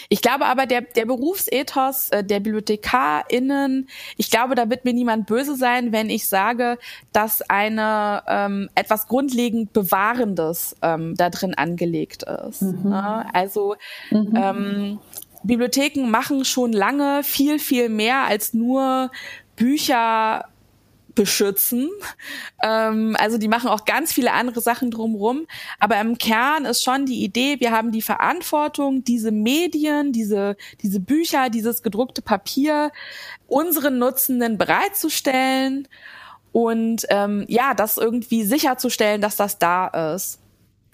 Ich 0.10 0.22
glaube 0.22 0.46
aber, 0.46 0.65
der, 0.65 0.81
der 0.81 1.05
Berufsethos 1.05 2.10
äh, 2.10 2.24
der 2.24 2.39
BibliothekarInnen, 2.39 3.88
ich 4.17 4.29
glaube, 4.29 4.55
da 4.55 4.70
wird 4.70 4.86
mir 4.86 4.93
niemand 4.93 5.27
böse 5.27 5.55
sein, 5.55 5.91
wenn 5.91 6.10
ich 6.10 6.27
sage, 6.27 6.77
dass 7.13 7.41
eine 7.41 8.24
ähm, 8.27 8.70
etwas 8.75 9.08
grundlegend 9.08 9.74
Bewahrendes 9.74 10.75
ähm, 10.81 11.15
da 11.15 11.29
drin 11.29 11.53
angelegt 11.53 12.24
ist. 12.24 12.62
Mhm. 12.62 12.89
Ne? 12.89 13.25
Also 13.34 13.75
mhm. 14.10 14.34
ähm, 14.36 15.00
Bibliotheken 15.43 16.10
machen 16.10 16.45
schon 16.45 16.74
lange 16.74 17.24
viel, 17.24 17.60
viel 17.60 17.89
mehr 17.89 18.24
als 18.24 18.53
nur 18.53 19.12
Bücher 19.55 20.45
beschützen. 21.15 21.89
Ähm, 22.63 23.15
also 23.19 23.38
die 23.38 23.48
machen 23.48 23.69
auch 23.69 23.86
ganz 23.86 24.13
viele 24.13 24.31
andere 24.31 24.62
Sachen 24.62 24.91
drumherum. 24.91 25.45
Aber 25.79 26.00
im 26.00 26.17
Kern 26.17 26.65
ist 26.65 26.83
schon 26.83 27.05
die 27.05 27.24
Idee, 27.24 27.60
wir 27.60 27.71
haben 27.71 27.91
die 27.91 28.01
Verantwortung, 28.01 29.03
diese 29.03 29.31
Medien, 29.31 30.12
diese, 30.13 30.55
diese 30.81 31.00
Bücher, 31.00 31.50
dieses 31.50 31.83
gedruckte 31.83 32.21
Papier 32.21 32.91
unseren 33.48 34.00
Nutzenden 34.00 34.57
bereitzustellen 34.57 35.88
und 36.51 37.05
ähm, 37.10 37.45
ja, 37.48 37.74
das 37.74 37.98
irgendwie 37.98 38.43
sicherzustellen, 38.43 39.21
dass 39.21 39.36
das 39.36 39.57
da 39.57 40.13
ist. 40.15 40.40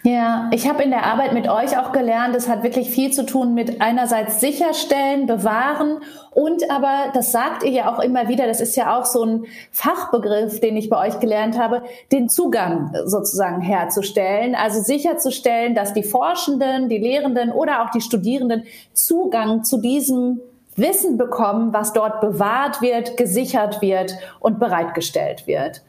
Ja, 0.04 0.50
ich 0.54 0.70
habe 0.70 0.84
in 0.84 0.92
der 0.92 1.06
Arbeit 1.06 1.34
mit 1.34 1.50
euch 1.50 1.78
auch 1.78 1.92
gelernt, 1.92 2.36
es 2.36 2.48
hat 2.48 2.64
wirklich 2.64 2.92
viel 2.92 3.12
zu 3.12 3.26
tun 3.26 3.54
mit 3.56 3.82
einerseits 3.82 4.40
sicherstellen, 4.40 5.26
bewahren 5.26 6.00
und 6.38 6.70
aber, 6.70 7.12
das 7.16 7.32
sagt 7.32 7.64
ihr 7.64 7.72
ja 7.72 7.92
auch 7.92 7.98
immer 8.00 8.28
wieder, 8.28 8.46
das 8.46 8.62
ist 8.62 8.76
ja 8.76 8.96
auch 8.96 9.06
so 9.06 9.24
ein 9.24 9.46
Fachbegriff, 9.72 10.60
den 10.60 10.78
ich 10.78 10.88
bei 10.88 11.08
euch 11.08 11.20
gelernt 11.20 11.58
habe, 11.58 11.82
den 12.12 12.30
Zugang 12.30 12.96
sozusagen 13.06 13.60
herzustellen. 13.60 14.54
Also 14.54 14.80
sicherzustellen, 14.80 15.74
dass 15.74 15.94
die 15.94 16.04
Forschenden, 16.04 16.90
die 16.90 17.00
Lehrenden 17.00 17.52
oder 17.52 17.84
auch 17.84 17.90
die 17.90 18.02
Studierenden 18.02 18.66
Zugang 18.94 19.64
zu 19.64 19.80
diesem 19.82 20.40
Wissen 20.76 21.18
bekommen, 21.18 21.74
was 21.74 21.92
dort 21.92 22.22
bewahrt 22.22 22.84
wird, 22.84 23.18
gesichert 23.18 23.82
wird 23.82 24.14
und 24.40 24.60
bereitgestellt 24.60 25.48
wird. 25.48 25.82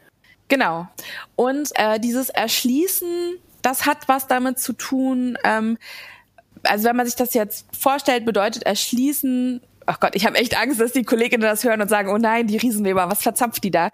Genau. 0.47 0.87
Und 1.35 1.69
äh, 1.75 1.99
dieses 1.99 2.31
Erschließen 2.31 3.37
das 3.61 3.85
hat 3.85 4.07
was 4.07 4.27
damit 4.27 4.59
zu 4.59 4.73
tun, 4.73 5.37
ähm, 5.43 5.77
also 6.63 6.85
wenn 6.85 6.95
man 6.95 7.05
sich 7.05 7.15
das 7.15 7.33
jetzt 7.33 7.65
vorstellt, 7.77 8.25
bedeutet 8.25 8.63
erschließen 8.63 9.61
ach 9.89 9.99
Gott, 9.99 10.15
ich 10.15 10.25
habe 10.25 10.37
echt 10.37 10.55
Angst, 10.55 10.79
dass 10.79 10.91
die 10.91 11.03
Kolleginnen 11.03 11.41
das 11.41 11.63
hören 11.63 11.81
und 11.81 11.89
sagen, 11.89 12.09
oh 12.09 12.17
nein, 12.17 12.45
die 12.45 12.57
Riesenweber, 12.57 13.09
was 13.09 13.23
verzapft 13.23 13.63
die 13.63 13.71
da? 13.71 13.89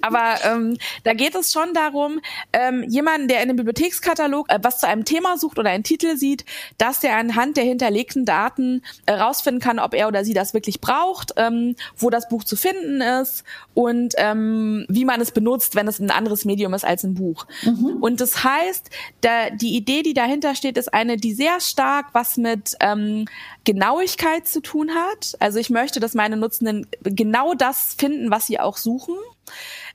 Aber 0.00 0.36
ähm, 0.44 0.76
da 1.02 1.12
geht 1.12 1.34
es 1.34 1.52
schon 1.52 1.74
darum, 1.74 2.20
ähm, 2.52 2.84
jemanden, 2.88 3.26
der 3.26 3.42
in 3.42 3.48
dem 3.48 3.56
Bibliothekskatalog 3.56 4.48
äh, 4.48 4.60
was 4.62 4.78
zu 4.78 4.86
einem 4.86 5.04
Thema 5.04 5.36
sucht 5.38 5.58
oder 5.58 5.70
einen 5.70 5.82
Titel 5.82 6.16
sieht, 6.16 6.44
dass 6.78 7.00
der 7.00 7.16
anhand 7.16 7.56
der 7.56 7.64
hinterlegten 7.64 8.24
Daten 8.24 8.82
herausfinden 9.08 9.60
äh, 9.60 9.64
kann, 9.64 9.78
ob 9.80 9.92
er 9.92 10.06
oder 10.06 10.24
sie 10.24 10.34
das 10.34 10.54
wirklich 10.54 10.80
braucht, 10.80 11.32
ähm, 11.36 11.74
wo 11.96 12.10
das 12.10 12.28
Buch 12.28 12.44
zu 12.44 12.54
finden 12.54 13.00
ist 13.00 13.42
und 13.74 14.14
ähm, 14.18 14.86
wie 14.88 15.04
man 15.04 15.20
es 15.20 15.32
benutzt, 15.32 15.74
wenn 15.74 15.88
es 15.88 15.98
ein 15.98 16.12
anderes 16.12 16.44
Medium 16.44 16.74
ist 16.74 16.84
als 16.84 17.02
ein 17.02 17.14
Buch. 17.14 17.46
Mhm. 17.62 17.98
Und 18.00 18.20
das 18.20 18.44
heißt, 18.44 18.88
da, 19.20 19.50
die 19.50 19.76
Idee, 19.76 20.02
die 20.02 20.14
dahinter 20.14 20.54
steht, 20.54 20.78
ist 20.78 20.94
eine, 20.94 21.16
die 21.16 21.34
sehr 21.34 21.60
stark 21.60 22.06
was 22.12 22.36
mit 22.36 22.76
ähm, 22.78 23.24
Genauigkeit 23.64 24.46
zu 24.46 24.60
tun 24.60 24.90
hat. 24.94 25.36
Also 25.40 25.58
ich 25.58 25.70
möchte, 25.70 25.98
dass 25.98 26.14
meine 26.14 26.36
Nutzenden 26.36 26.86
genau 27.02 27.54
das 27.54 27.94
finden, 27.98 28.30
was 28.30 28.46
sie 28.46 28.60
auch 28.60 28.76
suchen. 28.76 29.16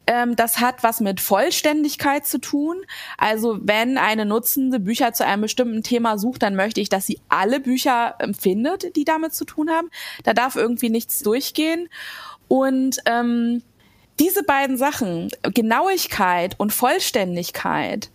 Ähm, 0.08 0.36
das 0.36 0.60
hat 0.60 0.84
was 0.84 1.00
mit 1.00 1.22
Vollständigkeit 1.22 2.28
zu 2.28 2.40
tun. 2.40 2.82
Also 3.18 3.60
wenn 3.62 3.98
eine 3.98 4.26
Nutzende 4.26 4.80
Bücher 4.80 5.14
zu 5.14 5.26
einem 5.26 5.44
bestimmten 5.44 5.84
Thema 5.84 6.18
sucht, 6.18 6.44
dann 6.44 6.56
möchte 6.56 6.82
ich, 6.82 6.90
dass 6.90 7.08
sie 7.08 7.20
alle 7.30 7.60
Bücher 7.60 8.18
findet, 8.38 8.96
die 8.96 9.06
damit 9.06 9.34
zu 9.34 9.46
tun 9.46 9.70
haben. 9.70 9.90
Da 10.24 10.34
darf 10.34 10.56
irgendwie 10.56 10.90
nichts 10.90 11.20
durchgehen. 11.20 11.90
Und 12.48 12.98
ähm, 13.06 13.64
diese 14.20 14.44
beiden 14.44 14.78
Sachen, 14.78 15.30
Genauigkeit 15.42 16.56
und 16.60 16.72
Vollständigkeit, 16.72 18.10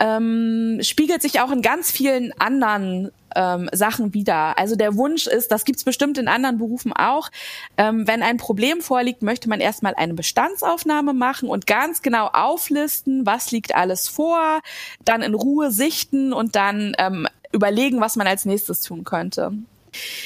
ähm, 0.00 0.80
spiegelt 0.82 1.22
sich 1.22 1.40
auch 1.40 1.52
in 1.52 1.62
ganz 1.62 1.90
vielen 1.90 2.32
anderen 2.40 3.12
ähm, 3.36 3.68
Sachen 3.72 4.14
wieder. 4.14 4.58
Also 4.58 4.74
der 4.74 4.96
Wunsch 4.96 5.26
ist, 5.26 5.52
das 5.52 5.64
gibt's 5.64 5.84
bestimmt 5.84 6.18
in 6.18 6.26
anderen 6.26 6.58
Berufen 6.58 6.92
auch, 6.92 7.30
ähm, 7.76 8.08
wenn 8.08 8.22
ein 8.22 8.38
Problem 8.38 8.80
vorliegt, 8.80 9.22
möchte 9.22 9.48
man 9.48 9.60
erstmal 9.60 9.94
eine 9.94 10.14
Bestandsaufnahme 10.14 11.12
machen 11.12 11.48
und 11.48 11.66
ganz 11.66 12.02
genau 12.02 12.28
auflisten, 12.32 13.26
was 13.26 13.50
liegt 13.52 13.74
alles 13.74 14.08
vor, 14.08 14.60
dann 15.04 15.22
in 15.22 15.34
Ruhe 15.34 15.70
sichten 15.70 16.32
und 16.32 16.56
dann 16.56 16.94
ähm, 16.98 17.28
überlegen, 17.52 18.00
was 18.00 18.16
man 18.16 18.26
als 18.26 18.44
nächstes 18.44 18.80
tun 18.80 19.04
könnte. 19.04 19.52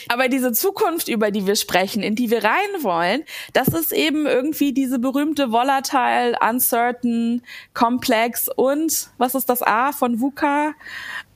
Aber 0.08 0.28
diese 0.28 0.52
Zukunft, 0.52 1.08
über 1.08 1.30
die 1.30 1.46
wir 1.46 1.56
sprechen, 1.56 2.02
in 2.02 2.14
die 2.14 2.30
wir 2.30 2.44
rein 2.44 2.82
wollen, 2.82 3.24
das 3.52 3.68
ist 3.68 3.92
eben 3.92 4.26
irgendwie 4.26 4.72
diese 4.72 4.98
berühmte 4.98 5.52
volatile, 5.52 6.36
uncertain, 6.40 7.42
complex 7.72 8.48
und 8.48 9.08
was 9.18 9.34
ist 9.34 9.48
das 9.48 9.62
A 9.62 9.92
von 9.92 10.20
VUCA? 10.20 10.74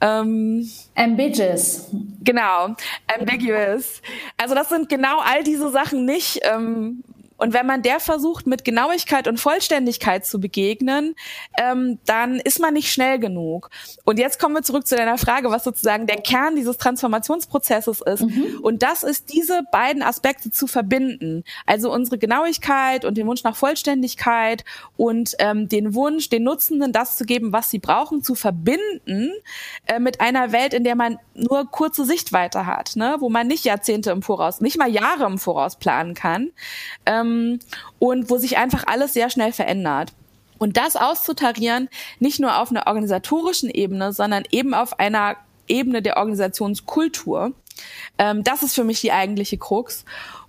Ähm, 0.00 0.70
ambiguous. 0.94 1.88
Genau, 2.22 2.76
ambiguous. 3.18 4.00
Also 4.36 4.54
das 4.54 4.68
sind 4.68 4.88
genau 4.88 5.18
all 5.20 5.42
diese 5.42 5.70
Sachen 5.70 6.04
nicht, 6.04 6.40
ähm, 6.44 7.02
und 7.38 7.54
wenn 7.54 7.66
man 7.66 7.82
der 7.82 8.00
versucht, 8.00 8.46
mit 8.46 8.64
Genauigkeit 8.64 9.28
und 9.28 9.38
Vollständigkeit 9.38 10.26
zu 10.26 10.40
begegnen, 10.40 11.14
ähm, 11.56 11.98
dann 12.04 12.40
ist 12.40 12.60
man 12.60 12.74
nicht 12.74 12.92
schnell 12.92 13.18
genug. 13.18 13.70
Und 14.04 14.18
jetzt 14.18 14.40
kommen 14.40 14.56
wir 14.56 14.62
zurück 14.62 14.86
zu 14.86 14.96
deiner 14.96 15.18
Frage, 15.18 15.50
was 15.50 15.64
sozusagen 15.64 16.06
der 16.06 16.20
Kern 16.20 16.56
dieses 16.56 16.76
Transformationsprozesses 16.78 18.00
ist. 18.00 18.22
Mhm. 18.22 18.58
Und 18.60 18.82
das 18.82 19.04
ist, 19.04 19.32
diese 19.32 19.62
beiden 19.70 20.02
Aspekte 20.02 20.50
zu 20.50 20.66
verbinden. 20.66 21.44
Also 21.64 21.92
unsere 21.92 22.18
Genauigkeit 22.18 23.04
und 23.04 23.16
den 23.16 23.26
Wunsch 23.28 23.44
nach 23.44 23.56
Vollständigkeit 23.56 24.64
und 24.96 25.34
ähm, 25.38 25.68
den 25.68 25.94
Wunsch, 25.94 26.28
den 26.28 26.42
Nutzenden 26.42 26.92
das 26.92 27.16
zu 27.16 27.24
geben, 27.24 27.52
was 27.52 27.70
sie 27.70 27.78
brauchen, 27.78 28.22
zu 28.22 28.34
verbinden 28.34 29.32
äh, 29.86 30.00
mit 30.00 30.20
einer 30.20 30.50
Welt, 30.50 30.74
in 30.74 30.82
der 30.82 30.96
man 30.96 31.18
nur 31.34 31.70
kurze 31.70 32.04
Sichtweite 32.04 32.66
hat, 32.66 32.96
ne? 32.96 33.16
wo 33.20 33.28
man 33.28 33.46
nicht 33.46 33.64
Jahrzehnte 33.64 34.10
im 34.10 34.22
Voraus, 34.22 34.60
nicht 34.60 34.76
mal 34.76 34.90
Jahre 34.90 35.24
im 35.26 35.38
Voraus 35.38 35.76
planen 35.76 36.14
kann. 36.14 36.50
Ähm, 37.06 37.27
ähm, 37.28 37.58
und 37.98 38.30
wo 38.30 38.38
sich 38.38 38.56
einfach 38.56 38.84
alles 38.86 39.14
sehr 39.14 39.30
schnell 39.30 39.52
verändert. 39.52 40.12
Und 40.58 40.76
das 40.76 40.96
auszutarieren, 40.96 41.88
nicht 42.18 42.40
nur 42.40 42.60
auf 42.60 42.70
einer 42.70 42.86
organisatorischen 42.86 43.70
Ebene, 43.70 44.12
sondern 44.12 44.44
eben 44.50 44.74
auf 44.74 44.98
einer 44.98 45.36
Ebene 45.68 46.02
der 46.02 46.16
Organisationskultur, 46.16 47.52
ähm, 48.18 48.42
das 48.42 48.62
ist 48.62 48.74
für 48.74 48.84
mich 48.84 49.00
die 49.00 49.12
eigentliche 49.12 49.58
Krux. 49.58 50.04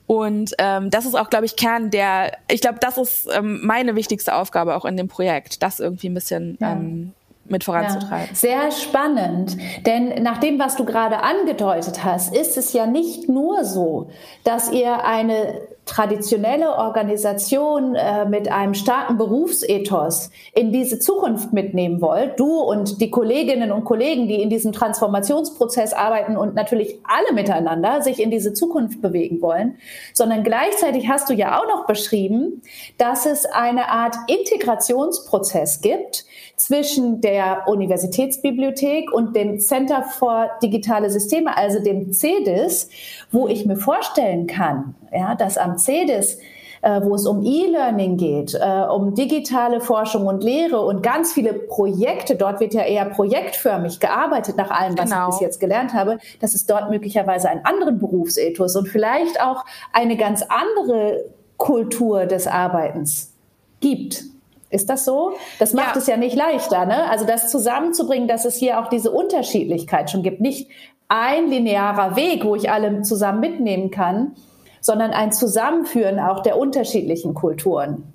Und 0.08 0.56
ähm, 0.58 0.90
das 0.90 1.06
ist 1.06 1.14
auch, 1.14 1.30
glaube 1.30 1.46
ich, 1.46 1.56
Kern 1.56 1.92
der, 1.92 2.36
ich 2.50 2.62
glaube, 2.62 2.80
das 2.82 2.98
ist 2.98 3.28
ähm, 3.32 3.64
meine 3.64 3.96
wichtigste 3.96 4.34
Aufgabe 4.34 4.76
auch 4.76 4.86
in 4.86 4.98
dem 4.98 5.08
Projekt, 5.08 5.62
das 5.62 5.80
irgendwie 5.80 6.10
ein 6.10 6.16
bisschen 6.16 6.58
ja. 6.60 6.72
ähm, 6.72 7.14
mit 7.50 7.64
voranzutreiben. 7.64 8.30
Ja, 8.30 8.36
sehr 8.36 8.72
spannend, 8.72 9.58
denn 9.86 10.22
nach 10.24 10.38
dem, 10.38 10.60
was 10.60 10.76
du 10.76 10.86
gerade 10.86 11.24
angedeutet 11.24 12.04
hast, 12.04 12.36
ist 12.36 12.58
es 12.58 12.74
ja 12.74 12.86
nicht 12.86 13.30
nur 13.30 13.64
so, 13.66 14.10
dass 14.44 14.72
ihr 14.72 15.04
eine 15.06 15.68
traditionelle 15.90 16.78
Organisation 16.78 17.96
äh, 17.96 18.26
mit 18.26 18.52
einem 18.52 18.76
starken 18.76 19.18
Berufsethos 19.18 20.30
in 20.54 20.72
diese 20.72 21.00
Zukunft 21.00 21.52
mitnehmen 21.52 22.00
wollt, 22.00 22.40
du 22.40 22.60
und 22.60 23.02
die 23.02 23.10
Kolleginnen 23.10 23.72
und 23.72 23.86
Kollegen, 23.86 24.28
die 24.28 24.42
in 24.42 24.52
diesem 24.52 24.72
Transformationsprozess 24.72 25.94
arbeiten 25.94 26.38
und 26.38 26.54
natürlich 26.54 27.00
alle 27.04 27.34
miteinander 27.34 28.04
sich 28.04 28.22
in 28.22 28.30
diese 28.30 28.54
Zukunft 28.54 29.02
bewegen 29.02 29.42
wollen, 29.42 29.78
sondern 30.14 30.44
gleichzeitig 30.44 31.10
hast 31.10 31.30
du 31.30 31.34
ja 31.34 31.60
auch 31.60 31.68
noch 31.68 31.88
beschrieben, 31.88 32.62
dass 33.00 33.26
es 33.26 33.46
eine 33.46 33.90
Art 33.90 34.16
Integrationsprozess 34.28 35.82
gibt 35.82 36.26
zwischen 36.56 37.22
der 37.22 37.39
der 37.40 37.68
Universitätsbibliothek 37.68 39.14
und 39.14 39.34
dem 39.34 39.60
Center 39.60 40.04
for 40.04 40.50
Digitale 40.62 41.10
Systeme, 41.10 41.56
also 41.56 41.82
dem 41.82 42.12
CEDIS, 42.12 42.90
wo 43.32 43.48
ich 43.48 43.66
mir 43.66 43.78
vorstellen 43.78 44.46
kann, 44.46 44.96
ja, 45.12 45.36
dass 45.36 45.58
am 45.58 45.78
CEDIS 45.78 46.38
äh, 46.82 47.02
wo 47.04 47.16
es 47.16 47.26
um 47.26 47.44
E-Learning 47.44 48.16
geht, 48.16 48.54
äh, 48.54 48.86
um 48.90 49.14
digitale 49.14 49.82
Forschung 49.82 50.28
und 50.28 50.46
Lehre 50.46 50.80
und 50.80 51.04
ganz 51.04 51.34
viele 51.34 51.54
Projekte. 51.54 52.38
Dort 52.38 52.62
wird 52.62 52.74
ja 52.74 52.84
eher 52.84 53.04
projektförmig 53.04 54.00
gearbeitet 54.00 54.56
nach 54.56 54.72
allem, 54.72 54.98
was 54.98 55.10
genau. 55.10 55.28
ich 55.28 55.32
bis 55.32 55.40
jetzt 55.42 55.60
gelernt 55.60 55.94
habe, 55.94 56.20
dass 56.40 56.56
es 56.56 56.66
dort 56.66 56.90
möglicherweise 56.90 57.50
einen 57.50 57.66
anderen 57.66 58.00
Berufsethos 58.00 58.78
und 58.78 58.88
vielleicht 58.88 59.42
auch 59.42 59.66
eine 59.92 60.16
ganz 60.16 60.42
andere 60.48 61.26
Kultur 61.58 62.26
des 62.28 62.48
Arbeitens 62.48 63.34
gibt. 63.82 64.24
Ist 64.70 64.90
das 64.90 65.06
so? 65.06 65.34
Das 65.58 65.74
macht 65.74 65.96
ja. 65.96 66.02
es 66.02 66.08
ja 66.08 66.18
nicht 66.18 66.36
leichter, 66.36 66.86
ne? 66.86 67.10
Also 67.10 67.26
das 67.26 67.50
zusammenzubringen, 67.50 68.28
dass 68.28 68.46
es 68.46 68.56
hier 68.56 68.80
auch 68.80 68.88
diese 68.88 69.12
Unterschiedlichkeit 69.12 70.12
schon 70.12 70.22
gibt. 70.22 70.42
Nicht 70.42 70.70
ein 71.08 71.50
linearer 71.50 72.16
Weg, 72.16 72.46
wo 72.46 72.56
ich 72.56 72.70
alle 72.72 73.02
zusammen 73.02 73.40
mitnehmen 73.40 73.90
kann, 73.90 74.36
sondern 74.80 75.12
ein 75.12 75.32
Zusammenführen 75.32 76.20
auch 76.20 76.44
der 76.44 76.58
unterschiedlichen 76.58 77.34
Kulturen. 77.34 78.14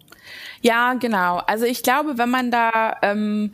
Ja, 0.62 0.94
genau. 0.94 1.40
Also 1.46 1.66
ich 1.66 1.82
glaube, 1.82 2.16
wenn 2.16 2.30
man 2.30 2.50
da 2.50 2.96
ähm, 3.02 3.52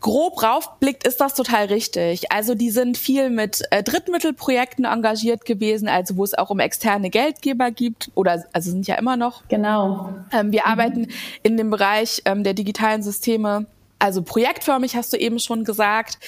grob 0.00 0.42
raufblickt, 0.42 1.06
ist 1.06 1.20
das 1.20 1.34
total 1.34 1.66
richtig. 1.66 2.32
Also 2.32 2.54
die 2.54 2.70
sind 2.70 2.96
viel 2.96 3.30
mit 3.30 3.62
äh, 3.70 3.82
Drittmittelprojekten 3.82 4.84
engagiert 4.84 5.44
gewesen, 5.44 5.88
also 5.88 6.16
wo 6.16 6.24
es 6.24 6.34
auch 6.34 6.50
um 6.50 6.58
externe 6.58 7.10
Geldgeber 7.10 7.70
gibt 7.70 8.10
oder 8.14 8.44
also 8.52 8.70
sind 8.70 8.86
ja 8.86 8.96
immer 8.96 9.16
noch. 9.16 9.42
Genau. 9.48 10.14
Ähm, 10.32 10.52
wir 10.52 10.62
mhm. 10.64 10.72
arbeiten 10.72 11.08
in 11.42 11.56
dem 11.56 11.70
Bereich 11.70 12.22
ähm, 12.24 12.44
der 12.44 12.54
digitalen 12.54 13.02
Systeme 13.02 13.66
also 14.00 14.22
projektförmig 14.22 14.96
hast 14.96 15.12
du 15.12 15.16
eben 15.16 15.38
schon 15.38 15.64
gesagt. 15.64 16.18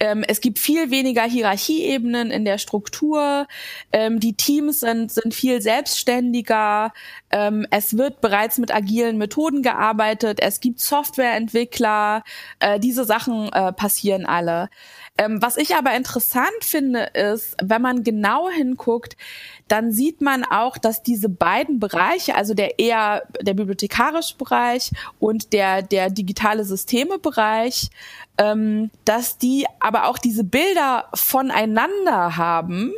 Ähm, 0.00 0.24
es 0.26 0.40
gibt 0.40 0.58
viel 0.58 0.90
weniger 0.90 1.24
Hierarchieebenen 1.24 2.30
in 2.30 2.44
der 2.44 2.58
Struktur. 2.58 3.46
Ähm, 3.92 4.20
die 4.20 4.34
Teams 4.34 4.80
sind, 4.80 5.12
sind 5.12 5.34
viel 5.34 5.60
selbstständiger. 5.60 6.92
Ähm, 7.30 7.66
es 7.70 7.98
wird 7.98 8.20
bereits 8.20 8.58
mit 8.58 8.72
agilen 8.74 9.18
Methoden 9.18 9.62
gearbeitet. 9.62 10.38
Es 10.40 10.60
gibt 10.60 10.80
Softwareentwickler. 10.80 12.22
Äh, 12.60 12.78
diese 12.80 13.04
Sachen 13.04 13.52
äh, 13.52 13.72
passieren 13.72 14.24
alle. 14.24 14.70
Ähm, 15.18 15.40
was 15.40 15.56
ich 15.56 15.74
aber 15.74 15.94
interessant 15.94 16.62
finde, 16.62 17.10
ist, 17.14 17.56
wenn 17.62 17.80
man 17.80 18.04
genau 18.04 18.50
hinguckt, 18.50 19.16
dann 19.68 19.90
sieht 19.90 20.20
man 20.20 20.44
auch, 20.44 20.76
dass 20.78 21.02
diese 21.02 21.28
beiden 21.28 21.80
Bereiche, 21.80 22.34
also 22.34 22.54
der 22.54 22.78
eher 22.78 23.22
der 23.40 23.54
bibliothekarische 23.54 24.36
Bereich 24.36 24.92
und 25.18 25.52
der 25.52 25.82
der 25.82 26.10
digitale 26.10 26.64
Systeme 26.64 27.18
Bereich, 27.18 27.88
ähm, 28.38 28.90
dass 29.04 29.38
die 29.38 29.66
aber 29.80 30.08
auch 30.08 30.18
diese 30.18 30.44
Bilder 30.44 31.08
voneinander 31.14 32.36
haben, 32.36 32.92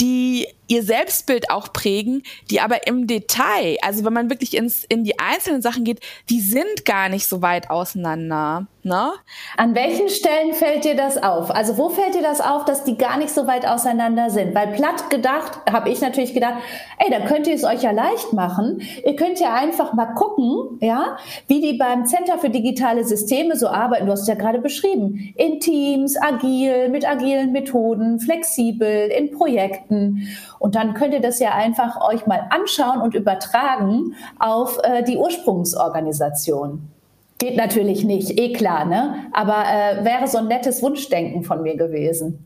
die 0.00 0.48
ihr 0.70 0.84
Selbstbild 0.84 1.50
auch 1.50 1.72
prägen, 1.72 2.22
die 2.50 2.60
aber 2.60 2.86
im 2.86 3.06
Detail, 3.06 3.76
also 3.82 4.04
wenn 4.04 4.12
man 4.12 4.30
wirklich 4.30 4.56
ins, 4.56 4.84
in 4.84 5.02
die 5.04 5.18
einzelnen 5.18 5.62
Sachen 5.62 5.84
geht, 5.84 6.00
die 6.30 6.40
sind 6.40 6.84
gar 6.84 7.08
nicht 7.08 7.26
so 7.26 7.42
weit 7.42 7.70
auseinander. 7.70 8.66
Ne? 8.82 9.10
An 9.58 9.74
welchen 9.74 10.08
Stellen 10.08 10.54
fällt 10.54 10.84
dir 10.84 10.96
das 10.96 11.22
auf? 11.22 11.50
Also 11.50 11.76
wo 11.76 11.90
fällt 11.90 12.14
dir 12.14 12.22
das 12.22 12.40
auf, 12.40 12.64
dass 12.64 12.84
die 12.84 12.96
gar 12.96 13.18
nicht 13.18 13.28
so 13.28 13.46
weit 13.46 13.66
auseinander 13.66 14.30
sind? 14.30 14.54
Weil 14.54 14.68
platt 14.68 15.10
gedacht, 15.10 15.60
habe 15.70 15.90
ich 15.90 16.00
natürlich 16.00 16.32
gedacht, 16.32 16.54
ey, 16.98 17.10
dann 17.10 17.26
könnt 17.26 17.46
ihr 17.46 17.54
es 17.54 17.64
euch 17.64 17.82
ja 17.82 17.90
leicht 17.90 18.32
machen. 18.32 18.80
Ihr 19.04 19.16
könnt 19.16 19.38
ja 19.38 19.52
einfach 19.52 19.92
mal 19.92 20.14
gucken, 20.14 20.78
ja, 20.80 21.18
wie 21.46 21.60
die 21.60 21.74
beim 21.74 22.06
Center 22.06 22.38
für 22.38 22.48
digitale 22.48 23.04
Systeme 23.04 23.56
so 23.56 23.68
arbeiten. 23.68 24.06
Du 24.06 24.12
hast 24.12 24.22
es 24.22 24.28
ja 24.28 24.34
gerade 24.34 24.60
beschrieben. 24.60 25.34
In 25.36 25.60
Teams, 25.60 26.16
agil, 26.16 26.88
mit 26.88 27.06
agilen 27.06 27.52
Methoden, 27.52 28.18
flexibel, 28.18 29.10
in 29.10 29.30
Projekten. 29.30 30.26
Und 30.60 30.74
dann 30.74 30.92
könnt 30.92 31.14
ihr 31.14 31.22
das 31.22 31.40
ja 31.40 31.54
einfach 31.54 32.06
euch 32.06 32.26
mal 32.26 32.46
anschauen 32.50 33.00
und 33.00 33.14
übertragen 33.14 34.14
auf 34.38 34.78
äh, 34.84 35.02
die 35.02 35.16
Ursprungsorganisation. 35.16 36.86
Geht 37.38 37.56
natürlich 37.56 38.04
nicht, 38.04 38.38
eh 38.38 38.52
klar, 38.52 38.84
ne? 38.84 39.14
Aber 39.32 39.64
äh, 39.64 40.04
wäre 40.04 40.28
so 40.28 40.36
ein 40.36 40.48
nettes 40.48 40.82
Wunschdenken 40.82 41.44
von 41.44 41.62
mir 41.62 41.78
gewesen. 41.78 42.44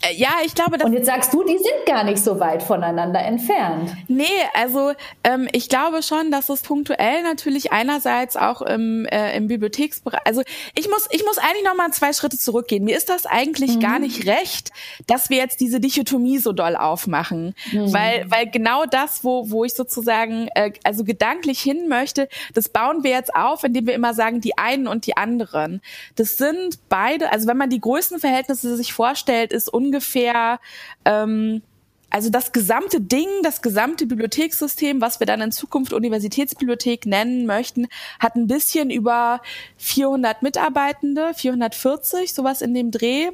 Äh, 0.00 0.14
ja, 0.14 0.30
ich 0.44 0.54
glaube, 0.54 0.78
das 0.78 0.86
Und 0.86 0.92
jetzt 0.92 1.06
sagst 1.06 1.32
du, 1.32 1.42
die 1.42 1.58
sind 1.58 1.86
gar 1.86 2.04
nicht 2.04 2.22
so 2.22 2.38
weit 2.38 2.62
voneinander 2.62 3.20
entfernt. 3.20 3.92
Nee, 4.06 4.26
also 4.54 4.92
ähm, 5.24 5.48
ich 5.52 5.68
glaube 5.68 6.02
schon, 6.04 6.30
dass 6.30 6.48
es 6.48 6.62
punktuell 6.62 7.22
natürlich 7.24 7.72
einerseits 7.72 8.36
auch 8.36 8.62
im, 8.62 9.06
äh, 9.06 9.36
im 9.36 9.48
Bibliotheksbereich, 9.48 10.20
also 10.24 10.42
ich 10.76 10.88
muss, 10.88 11.08
ich 11.10 11.24
muss 11.24 11.38
eigentlich 11.38 11.64
nochmal 11.64 11.90
zwei 11.92 12.12
Schritte 12.12 12.38
zurückgehen. 12.38 12.84
Mir 12.84 12.96
ist 12.96 13.08
das 13.08 13.26
eigentlich 13.26 13.76
mhm. 13.76 13.80
gar 13.80 13.98
nicht 13.98 14.26
recht, 14.26 14.70
dass 15.08 15.30
wir 15.30 15.38
jetzt 15.38 15.60
diese 15.60 15.80
Dichotomie 15.80 16.38
so 16.38 16.52
doll 16.52 16.76
aufmachen. 16.76 17.54
Mhm. 17.72 17.92
Weil, 17.92 18.30
weil 18.30 18.48
genau 18.48 18.84
das, 18.84 19.24
wo, 19.24 19.50
wo 19.50 19.64
ich 19.64 19.74
sozusagen, 19.74 20.48
äh, 20.54 20.72
also 20.84 21.02
gedanklich 21.02 21.60
hin 21.60 21.88
möchte, 21.88 22.28
das 22.54 22.68
bauen 22.68 23.02
wir 23.02 23.10
jetzt 23.10 23.34
auf, 23.34 23.64
indem 23.64 23.88
wir 23.88 23.94
immer 23.94 24.14
sagen, 24.14 24.40
die 24.40 24.56
einen 24.58 24.86
und 24.86 25.06
die 25.06 25.16
anderen. 25.16 25.80
Das 26.14 26.36
sind 26.36 26.78
beide, 26.88 27.32
also 27.32 27.48
wenn 27.48 27.56
man 27.56 27.70
die 27.70 27.80
Größenverhältnisse 27.80 28.76
sich 28.76 28.92
vorstellt, 28.92 29.52
ist 29.52 29.72
ungefähr 29.88 30.60
ähm, 31.04 31.62
also 32.10 32.30
das 32.30 32.52
gesamte 32.52 33.00
Ding, 33.02 33.28
das 33.42 33.60
gesamte 33.60 34.06
Bibliothekssystem, 34.06 35.00
was 35.00 35.20
wir 35.20 35.26
dann 35.26 35.42
in 35.42 35.52
Zukunft 35.52 35.92
Universitätsbibliothek 35.92 37.04
nennen 37.04 37.44
möchten, 37.44 37.86
hat 38.18 38.34
ein 38.34 38.46
bisschen 38.46 38.90
über 38.90 39.42
400 39.76 40.42
Mitarbeitende, 40.42 41.32
440, 41.34 42.32
sowas 42.32 42.62
in 42.62 42.72
dem 42.72 42.90
Dreh. 42.90 43.28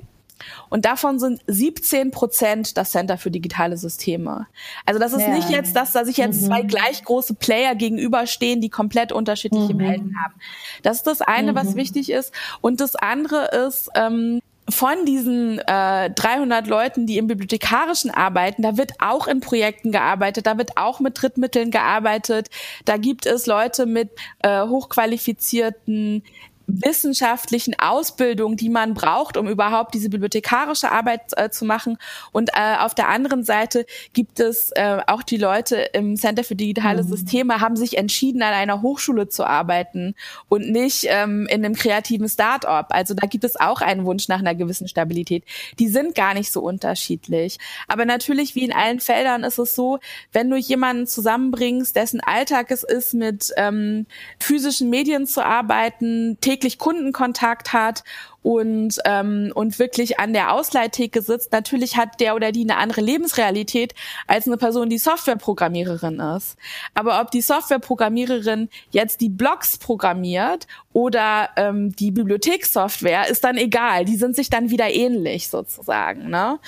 Und 0.68 0.84
davon 0.84 1.20
sind 1.20 1.40
17 1.46 2.10
Prozent 2.10 2.76
das 2.76 2.90
Center 2.90 3.16
für 3.16 3.30
digitale 3.30 3.76
Systeme. 3.76 4.48
Also 4.84 4.98
das 4.98 5.12
ist 5.12 5.20
ja. 5.20 5.28
nicht 5.28 5.48
jetzt, 5.48 5.76
dass 5.76 5.92
da 5.92 6.04
sich 6.04 6.16
jetzt 6.16 6.42
mhm. 6.42 6.46
zwei 6.46 6.62
gleich 6.62 7.04
große 7.04 7.34
Player 7.34 7.76
gegenüberstehen, 7.76 8.60
die 8.60 8.68
komplett 8.68 9.12
unterschiedliche 9.12 9.72
mhm. 9.72 9.78
Welten 9.78 10.16
haben. 10.24 10.34
Das 10.82 10.98
ist 10.98 11.06
das 11.06 11.20
eine, 11.20 11.52
mhm. 11.52 11.56
was 11.56 11.76
wichtig 11.76 12.10
ist. 12.10 12.32
Und 12.60 12.80
das 12.80 12.96
andere 12.96 13.46
ist, 13.66 13.88
ähm, 13.94 14.40
von 14.68 15.04
diesen 15.04 15.58
äh, 15.58 16.10
300 16.10 16.66
Leuten, 16.66 17.06
die 17.06 17.18
im 17.18 17.26
Bibliothekarischen 17.26 18.10
arbeiten, 18.10 18.62
da 18.62 18.76
wird 18.76 18.92
auch 18.98 19.26
in 19.26 19.40
Projekten 19.40 19.92
gearbeitet, 19.92 20.46
da 20.46 20.56
wird 20.56 20.76
auch 20.76 21.00
mit 21.00 21.20
Drittmitteln 21.20 21.70
gearbeitet, 21.70 22.48
da 22.84 22.96
gibt 22.96 23.26
es 23.26 23.46
Leute 23.46 23.84
mit 23.86 24.10
äh, 24.40 24.66
hochqualifizierten 24.66 26.22
wissenschaftlichen 26.66 27.78
Ausbildung, 27.78 28.56
die 28.56 28.68
man 28.68 28.94
braucht, 28.94 29.36
um 29.36 29.48
überhaupt 29.48 29.94
diese 29.94 30.08
bibliothekarische 30.08 30.90
Arbeit 30.90 31.20
äh, 31.36 31.50
zu 31.50 31.64
machen. 31.64 31.98
Und 32.32 32.50
äh, 32.54 32.76
auf 32.78 32.94
der 32.94 33.08
anderen 33.08 33.44
Seite 33.44 33.86
gibt 34.12 34.40
es 34.40 34.70
äh, 34.74 35.00
auch 35.06 35.22
die 35.22 35.36
Leute 35.36 35.76
im 35.92 36.16
Center 36.16 36.44
für 36.44 36.56
digitale 36.56 37.02
mhm. 37.02 37.08
Systeme, 37.08 37.60
haben 37.60 37.76
sich 37.76 37.98
entschieden, 37.98 38.42
an 38.42 38.54
einer 38.54 38.82
Hochschule 38.82 39.28
zu 39.28 39.44
arbeiten 39.44 40.14
und 40.48 40.70
nicht 40.70 41.06
ähm, 41.08 41.46
in 41.50 41.64
einem 41.64 41.74
kreativen 41.74 42.28
Start-up. 42.28 42.88
Also 42.90 43.14
da 43.14 43.26
gibt 43.26 43.44
es 43.44 43.56
auch 43.56 43.80
einen 43.80 44.04
Wunsch 44.04 44.28
nach 44.28 44.38
einer 44.38 44.54
gewissen 44.54 44.88
Stabilität. 44.88 45.44
Die 45.78 45.88
sind 45.88 46.14
gar 46.14 46.34
nicht 46.34 46.50
so 46.50 46.60
unterschiedlich. 46.60 47.58
Aber 47.88 48.04
natürlich, 48.04 48.54
wie 48.54 48.64
in 48.64 48.72
allen 48.72 49.00
Feldern, 49.00 49.44
ist 49.44 49.58
es 49.58 49.74
so, 49.74 49.98
wenn 50.32 50.50
du 50.50 50.56
jemanden 50.56 51.06
zusammenbringst, 51.06 51.94
dessen 51.94 52.20
Alltag 52.20 52.70
es 52.70 52.82
ist, 52.82 53.14
mit 53.14 53.52
ähm, 53.56 54.06
physischen 54.38 54.90
Medien 54.90 55.26
zu 55.26 55.44
arbeiten, 55.44 56.38
täglich 56.54 56.78
Kundenkontakt 56.78 57.72
hat 57.72 58.04
und, 58.44 58.98
ähm, 59.06 59.52
und 59.54 59.78
wirklich 59.78 60.20
an 60.20 60.34
der 60.34 60.52
Ausleihtheke 60.52 61.22
sitzt, 61.22 61.50
natürlich 61.50 61.96
hat 61.96 62.20
der 62.20 62.34
oder 62.34 62.52
die 62.52 62.62
eine 62.62 62.76
andere 62.76 63.00
Lebensrealität 63.00 63.94
als 64.26 64.46
eine 64.46 64.58
Person, 64.58 64.90
die 64.90 64.98
Softwareprogrammiererin 64.98 66.20
ist. 66.20 66.56
Aber 66.92 67.20
ob 67.22 67.30
die 67.30 67.40
Softwareprogrammiererin 67.40 68.68
jetzt 68.90 69.22
die 69.22 69.30
Blogs 69.30 69.78
programmiert 69.78 70.66
oder 70.92 71.48
ähm, 71.56 71.96
die 71.96 72.10
Bibliothekssoftware, 72.10 73.28
ist 73.30 73.44
dann 73.44 73.56
egal. 73.56 74.04
Die 74.04 74.16
sind 74.16 74.36
sich 74.36 74.50
dann 74.50 74.68
wieder 74.68 74.92
ähnlich 74.92 75.48
sozusagen. 75.48 76.28
Ne? 76.28 76.58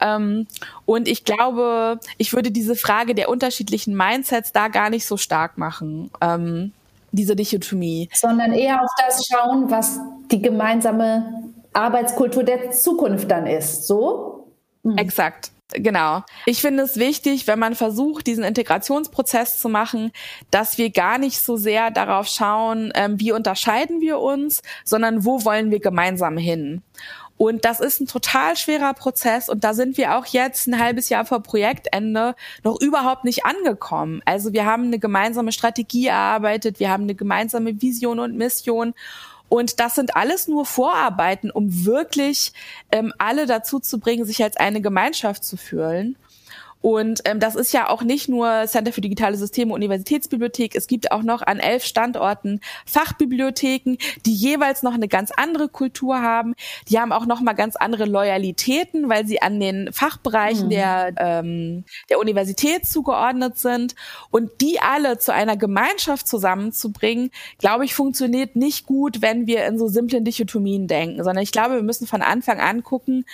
Ähm, 0.00 0.46
und 0.86 1.06
ich 1.06 1.24
glaube, 1.24 2.00
ich 2.16 2.32
würde 2.32 2.50
diese 2.50 2.76
Frage 2.76 3.14
der 3.14 3.28
unterschiedlichen 3.28 3.94
Mindsets 3.94 4.52
da 4.52 4.68
gar 4.68 4.88
nicht 4.88 5.04
so 5.04 5.18
stark 5.18 5.58
machen. 5.58 6.10
Ähm, 6.22 6.72
diese 7.16 7.34
Dichotomie. 7.34 8.08
Sondern 8.12 8.52
eher 8.52 8.80
auf 8.82 8.90
das 9.04 9.26
schauen, 9.26 9.70
was 9.70 9.98
die 10.30 10.40
gemeinsame 10.40 11.42
Arbeitskultur 11.72 12.44
der 12.44 12.70
Zukunft 12.70 13.30
dann 13.30 13.46
ist. 13.46 13.86
So? 13.86 14.52
Mhm. 14.82 14.98
Exakt. 14.98 15.50
Genau. 15.72 16.22
Ich 16.46 16.60
finde 16.60 16.84
es 16.84 16.96
wichtig, 16.96 17.48
wenn 17.48 17.58
man 17.58 17.74
versucht, 17.74 18.28
diesen 18.28 18.44
Integrationsprozess 18.44 19.58
zu 19.58 19.68
machen, 19.68 20.12
dass 20.52 20.78
wir 20.78 20.90
gar 20.90 21.18
nicht 21.18 21.40
so 21.40 21.56
sehr 21.56 21.90
darauf 21.90 22.28
schauen, 22.28 22.92
ähm, 22.94 23.18
wie 23.18 23.32
unterscheiden 23.32 24.00
wir 24.00 24.20
uns, 24.20 24.62
sondern 24.84 25.24
wo 25.24 25.44
wollen 25.44 25.72
wir 25.72 25.80
gemeinsam 25.80 26.36
hin. 26.36 26.82
Und 27.38 27.64
das 27.66 27.80
ist 27.80 28.00
ein 28.00 28.06
total 28.06 28.56
schwerer 28.56 28.94
Prozess 28.94 29.48
und 29.48 29.62
da 29.62 29.74
sind 29.74 29.98
wir 29.98 30.16
auch 30.16 30.24
jetzt 30.26 30.66
ein 30.66 30.78
halbes 30.78 31.10
Jahr 31.10 31.26
vor 31.26 31.42
Projektende 31.42 32.34
noch 32.64 32.80
überhaupt 32.80 33.24
nicht 33.24 33.44
angekommen. 33.44 34.22
Also 34.24 34.54
wir 34.54 34.64
haben 34.64 34.84
eine 34.84 34.98
gemeinsame 34.98 35.52
Strategie 35.52 36.06
erarbeitet, 36.06 36.80
wir 36.80 36.90
haben 36.90 37.02
eine 37.02 37.14
gemeinsame 37.14 37.82
Vision 37.82 38.20
und 38.20 38.36
Mission 38.36 38.94
Und 39.48 39.80
das 39.80 39.94
sind 39.94 40.16
alles 40.16 40.48
nur 40.48 40.64
Vorarbeiten, 40.64 41.50
um 41.50 41.84
wirklich 41.84 42.52
ähm, 42.90 43.12
alle 43.18 43.46
dazu 43.46 43.80
zu 43.80 44.00
bringen, 44.00 44.24
sich 44.24 44.42
als 44.42 44.56
eine 44.56 44.80
Gemeinschaft 44.80 45.44
zu 45.44 45.56
fühlen. 45.56 46.16
Und 46.80 47.22
ähm, 47.24 47.40
das 47.40 47.56
ist 47.56 47.72
ja 47.72 47.88
auch 47.88 48.02
nicht 48.02 48.28
nur 48.28 48.66
Center 48.66 48.92
für 48.92 49.00
digitale 49.00 49.36
Systeme 49.36 49.74
Universitätsbibliothek. 49.74 50.76
Es 50.76 50.86
gibt 50.86 51.10
auch 51.10 51.22
noch 51.22 51.42
an 51.42 51.58
elf 51.58 51.84
Standorten 51.84 52.60
Fachbibliotheken, 52.86 53.96
die 54.24 54.34
jeweils 54.34 54.82
noch 54.82 54.94
eine 54.94 55.08
ganz 55.08 55.32
andere 55.36 55.68
Kultur 55.68 56.22
haben. 56.22 56.54
Die 56.88 57.00
haben 57.00 57.12
auch 57.12 57.26
noch 57.26 57.40
mal 57.40 57.54
ganz 57.54 57.76
andere 57.76 58.04
Loyalitäten, 58.04 59.08
weil 59.08 59.26
sie 59.26 59.42
an 59.42 59.58
den 59.58 59.92
Fachbereichen 59.92 60.66
mhm. 60.66 60.70
der 60.70 61.12
ähm, 61.16 61.84
der 62.08 62.18
Universität 62.18 62.86
zugeordnet 62.86 63.58
sind. 63.58 63.94
Und 64.30 64.60
die 64.60 64.80
alle 64.80 65.18
zu 65.18 65.32
einer 65.32 65.56
Gemeinschaft 65.56 66.28
zusammenzubringen, 66.28 67.30
glaube 67.58 67.84
ich, 67.84 67.94
funktioniert 67.94 68.54
nicht 68.54 68.86
gut, 68.86 69.22
wenn 69.22 69.46
wir 69.46 69.66
in 69.66 69.78
so 69.78 69.88
simplen 69.88 70.24
Dichotomien 70.24 70.86
denken, 70.86 71.24
sondern 71.24 71.42
ich 71.42 71.52
glaube, 71.52 71.76
wir 71.76 71.82
müssen 71.82 72.06
von 72.06 72.22
Anfang 72.22 72.60
an 72.60 72.82
gucken, 72.82 73.24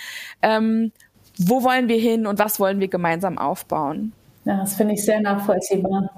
ähm, 0.41 0.91
wo 1.37 1.63
wollen 1.63 1.87
wir 1.87 1.97
hin 1.97 2.27
und 2.27 2.39
was 2.39 2.59
wollen 2.59 2.79
wir 2.79 2.87
gemeinsam 2.87 3.37
aufbauen. 3.37 4.13
Ja, 4.45 4.57
das 4.57 4.75
finde 4.75 4.93
ich 4.93 5.03
sehr 5.03 5.21
nachvollziehbar. 5.21 6.09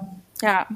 Ja, 0.42 0.66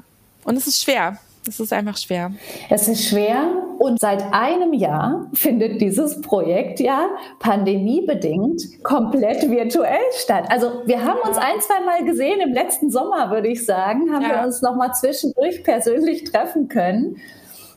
und 0.43 0.57
es 0.57 0.67
ist 0.67 0.81
schwer. 0.81 1.17
Es 1.47 1.59
ist 1.59 1.73
einfach 1.73 1.97
schwer. 1.97 2.31
Es 2.69 2.87
ist 2.87 3.09
schwer 3.09 3.47
und 3.79 3.99
seit 3.99 4.31
einem 4.31 4.73
Jahr 4.73 5.27
findet 5.33 5.81
dieses 5.81 6.21
Projekt 6.21 6.79
ja 6.79 7.07
pandemiebedingt 7.39 8.83
komplett 8.83 9.49
virtuell 9.49 10.03
statt. 10.15 10.45
Also 10.49 10.83
wir 10.85 11.03
haben 11.03 11.17
uns 11.27 11.37
ein, 11.37 11.59
zwei 11.61 11.83
Mal 11.83 12.05
gesehen 12.05 12.41
im 12.41 12.53
letzten 12.53 12.91
Sommer, 12.91 13.31
würde 13.31 13.47
ich 13.47 13.65
sagen, 13.65 14.13
haben 14.13 14.21
ja. 14.21 14.35
wir 14.35 14.45
uns 14.45 14.61
noch 14.61 14.75
mal 14.75 14.93
zwischendurch 14.93 15.63
persönlich 15.63 16.25
treffen 16.25 16.67
können. 16.67 17.17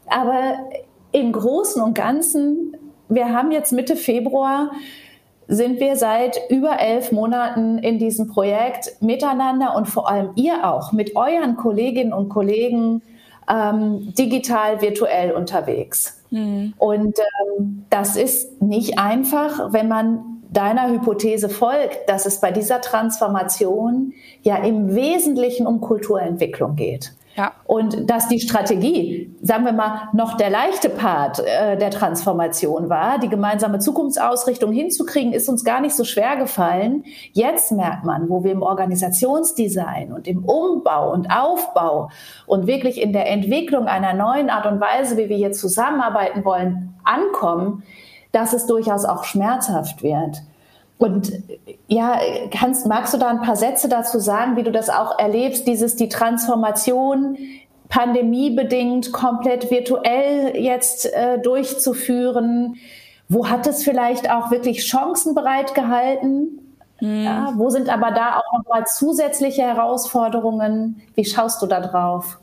Aber 0.09 0.59
im 1.13 1.33
Großen 1.33 1.81
und 1.81 1.95
Ganzen, 1.95 2.77
wir 3.09 3.33
haben 3.33 3.51
jetzt 3.51 3.73
Mitte 3.73 3.97
Februar, 3.97 4.73
sind 5.47 5.81
wir 5.81 5.97
seit 5.97 6.41
über 6.49 6.81
elf 6.81 7.13
Monaten 7.13 7.79
in 7.79 7.99
diesem 7.99 8.29
Projekt 8.29 9.01
miteinander 9.01 9.77
und 9.77 9.87
vor 9.87 10.11
allem 10.11 10.31
ihr 10.37 10.69
auch 10.69 10.93
mit 10.93 11.17
euren 11.17 11.57
Kolleginnen 11.57 12.13
und 12.13 12.29
Kollegen 12.29 13.03
ähm, 13.49 14.15
digital, 14.15 14.81
virtuell 14.81 15.33
unterwegs. 15.33 16.23
Mhm. 16.31 16.75
Und 16.79 17.19
ähm, 17.59 17.85
das 17.91 18.17
ist 18.17 18.63
nicht 18.63 18.99
einfach, 18.99 19.73
wenn 19.73 19.89
man 19.89 20.35
deiner 20.51 20.89
Hypothese 20.89 21.49
folgt, 21.49 22.09
dass 22.09 22.27
es 22.27 22.41
bei 22.41 22.53
dieser 22.53 22.81
Transformation 22.81 24.13
ja 24.43 24.57
im 24.57 24.95
Wesentlichen 24.95 25.67
um 25.67 25.81
Kulturentwicklung 25.81 26.77
geht. 26.77 27.13
Ja. 27.37 27.53
Und 27.65 28.09
dass 28.09 28.29
die 28.29 28.39
Strategie, 28.39 29.35
sagen 29.43 29.65
wir 29.65 29.73
mal, 29.73 30.09
noch 30.13 30.37
der 30.37 30.51
leichte 30.51 30.89
Part 30.89 31.41
äh, 31.41 31.77
der 31.77 31.91
Transformation 31.91 32.89
war, 32.89 33.19
die 33.19 33.29
gemeinsame 33.29 33.81
Zukunftsausrichtung 33.81 34.71
hinzukriegen, 34.71 35.33
ist 35.33 35.49
uns 35.49 35.65
gar 35.65 35.81
nicht 35.81 35.97
so 35.97 36.05
schwer 36.05 36.37
gefallen. 36.37 37.05
Jetzt 37.33 37.73
merkt 37.73 38.05
man, 38.05 38.29
wo 38.29 38.45
wir 38.45 38.53
im 38.53 38.63
Organisationsdesign 38.63 40.13
und 40.13 40.29
im 40.29 40.45
Umbau 40.45 41.13
und 41.13 41.29
Aufbau 41.29 42.11
und 42.47 42.69
wirklich 42.69 43.01
in 43.03 43.13
der 43.13 43.29
Entwicklung 43.29 43.87
einer 43.87 44.15
neuen 44.15 44.49
Art 44.49 44.67
und 44.67 44.81
Weise, 44.81 45.17
wie 45.17 45.29
wir 45.29 45.37
hier 45.37 45.53
zusammenarbeiten 45.53 46.45
wollen, 46.45 46.95
ankommen, 47.03 47.83
dass 48.31 48.53
es 48.53 48.67
durchaus 48.67 49.05
auch 49.05 49.25
schmerzhaft 49.25 50.05
wird. 50.05 50.43
Und 50.99 51.33
ja, 51.89 52.19
kannst, 52.51 52.87
magst 52.87 53.13
du 53.15 53.19
da 53.19 53.29
ein 53.29 53.41
paar 53.41 53.57
Sätze 53.57 53.89
dazu 53.89 54.19
sagen, 54.19 54.57
wie 54.57 54.63
du 54.63 54.73
das 54.73 54.91
auch 54.91 55.19
erlebst, 55.19 55.67
dieses, 55.67 55.97
die 55.97 56.09
Transformation 56.09 57.37
pandemiebedingt 57.89 59.13
komplett 59.13 59.71
virtuell 59.71 60.57
jetzt 60.57 61.13
äh, 61.13 61.39
durchzuführen? 61.41 62.77
Wo 63.29 63.49
hat 63.49 63.67
es 63.67 63.83
vielleicht 63.83 64.31
auch 64.31 64.51
wirklich 64.51 64.87
Chancen 64.87 65.35
bereitgehalten? 65.35 66.61
Mhm. 67.01 67.25
Ja, 67.25 67.53
wo 67.57 67.71
sind 67.71 67.89
aber 67.89 68.13
da 68.13 68.39
auch 68.39 68.59
noch 68.59 68.69
mal 68.69 68.87
zusätzliche 68.87 69.63
Herausforderungen? 69.63 71.03
Wie 71.15 71.25
schaust 71.25 71.61
du 71.61 71.67
da 71.67 71.81
drauf? 71.81 72.39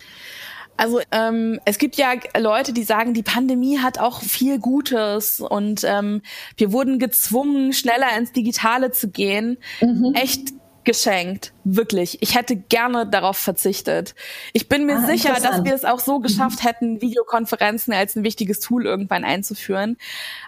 Also 0.82 1.00
ähm, 1.12 1.60
es 1.64 1.78
gibt 1.78 1.96
ja 1.98 2.14
Leute, 2.36 2.74
die 2.74 2.82
sagen, 2.82 3.14
die 3.14 3.22
Pandemie 3.22 3.78
hat 3.78 4.00
auch 4.00 4.24
viel 4.24 4.58
Gutes 4.58 5.40
und 5.40 5.84
ähm, 5.84 6.24
wir 6.58 6.72
wurden 6.72 6.98
gezwungen, 6.98 7.72
schneller 7.72 8.18
ins 8.18 8.32
Digitale 8.32 8.90
zu 8.90 9.12
gehen. 9.12 9.60
Mhm. 9.80 10.16
Echt 10.16 10.54
geschenkt, 10.84 11.54
wirklich. 11.64 12.18
Ich 12.24 12.34
hätte 12.34 12.56
gerne 12.56 13.06
darauf 13.06 13.38
verzichtet. 13.38 14.16
Ich 14.54 14.70
bin 14.70 14.88
mir 14.88 14.98
ah, 14.98 15.06
sicher, 15.06 15.36
dass 15.36 15.64
wir 15.64 15.76
es 15.76 15.86
auch 15.86 16.00
so 16.00 16.18
geschafft 16.18 16.64
mhm. 16.64 16.68
hätten, 16.68 17.02
Videokonferenzen 17.04 17.94
als 17.94 18.16
ein 18.16 18.24
wichtiges 18.24 18.60
Tool 18.60 18.88
irgendwann 18.88 19.24
einzuführen. 19.24 19.98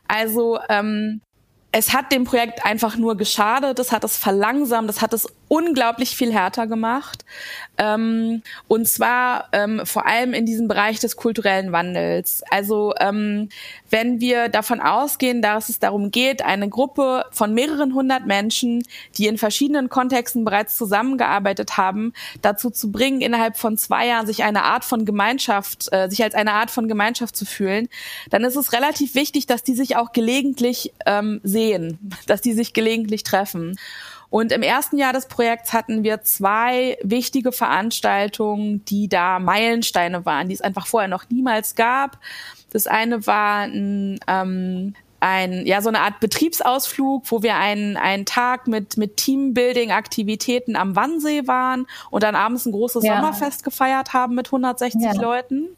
Also 0.08 0.58
ähm, 0.68 1.22
es 1.72 1.94
hat 1.94 2.12
dem 2.12 2.24
Projekt 2.24 2.66
einfach 2.66 2.98
nur 2.98 3.18
geschadet, 3.18 3.78
es 3.78 3.92
hat 3.92 4.04
es 4.04 4.16
verlangsamt, 4.16 4.90
es 4.90 5.02
hat 5.02 5.12
es 5.14 5.28
unglaublich 5.54 6.16
viel 6.16 6.34
härter 6.34 6.66
gemacht. 6.66 7.26
Ähm, 7.78 8.42
und 8.68 8.88
zwar 8.88 9.50
ähm, 9.52 9.86
vor 9.86 10.08
allem 10.08 10.34
in 10.34 10.48
diesem 10.48 10.68
Bereich 10.68 11.00
des 11.00 11.16
kulturellen 11.16 11.72
Wandels. 11.72 12.42
Also 12.50 12.96
ähm, 13.00 13.50
wenn 13.92 14.20
wir 14.20 14.50
davon 14.50 14.82
ausgehen, 14.82 15.44
dass 15.44 15.70
es 15.70 15.78
darum 15.78 16.10
geht, 16.10 16.44
eine 16.44 16.70
Gruppe 16.70 17.26
von 17.30 17.54
mehreren 17.54 17.94
hundert 17.94 18.26
Menschen, 18.26 18.84
die 19.20 19.28
in 19.28 19.38
verschiedenen 19.38 19.90
Kontexten 19.90 20.44
bereits 20.44 20.76
zusammengearbeitet 20.76 21.78
haben, 21.78 22.14
dazu 22.42 22.72
zu 22.72 22.92
bringen, 22.92 23.22
innerhalb 23.22 23.56
von 23.56 23.78
zwei 23.78 24.08
Jahren 24.08 24.26
sich 24.26 24.44
eine 24.44 24.64
Art 24.64 24.84
von 24.84 25.06
Gemeinschaft, 25.06 25.88
äh, 25.94 26.10
sich 26.10 26.24
als 26.24 26.34
eine 26.34 26.54
Art 26.54 26.72
von 26.72 26.88
Gemeinschaft 26.88 27.36
zu 27.36 27.46
fühlen, 27.46 27.90
dann 28.32 28.44
ist 28.44 28.56
es 28.56 28.74
relativ 28.74 29.14
wichtig, 29.14 29.46
dass 29.46 29.62
die 29.62 29.76
sich 29.76 29.98
auch 29.98 30.14
gelegentlich 30.14 30.94
ähm, 31.06 31.42
sehen, 31.44 32.00
dass 32.26 32.42
die 32.42 32.54
sich 32.54 32.74
gelegentlich 32.74 33.22
treffen. 33.22 33.78
Und 34.34 34.52
im 34.52 34.64
ersten 34.64 34.98
Jahr 34.98 35.14
des 35.14 35.28
Projekts 35.28 35.74
hatten 35.74 36.04
wir 36.04 36.24
zwei 36.24 36.98
wichtige 37.04 37.52
Veranstaltungen, 37.52 38.84
die 38.86 39.08
da 39.08 39.38
Meilensteine 39.38 40.26
waren, 40.26 40.48
die 40.48 40.56
es 40.56 40.62
einfach 40.62 40.88
vorher 40.88 41.08
noch 41.08 41.30
niemals 41.30 41.76
gab. 41.76 42.18
Das 42.72 42.88
eine 42.88 43.28
war 43.28 43.66
ein, 43.66 44.20
ähm, 44.28 44.96
ein, 45.20 45.68
ja, 45.68 45.84
so 45.84 45.90
eine 45.90 46.00
Art 46.00 46.20
Betriebsausflug, 46.20 47.30
wo 47.32 47.44
wir 47.44 47.58
einen, 47.58 47.96
einen 47.96 48.26
Tag 48.26 48.66
mit, 48.66 48.98
mit 48.98 49.18
Teambuilding-Aktivitäten 49.18 50.76
am 50.76 50.96
Wannsee 50.96 51.46
waren 51.46 51.86
und 52.10 52.24
dann 52.24 52.34
abends 52.34 52.66
ein 52.66 52.72
großes 52.72 53.04
ja. 53.04 53.18
Sommerfest 53.18 53.64
gefeiert 53.64 54.14
haben 54.14 54.34
mit 54.34 54.48
160 54.48 55.00
ja. 55.00 55.14
Leuten. 55.14 55.78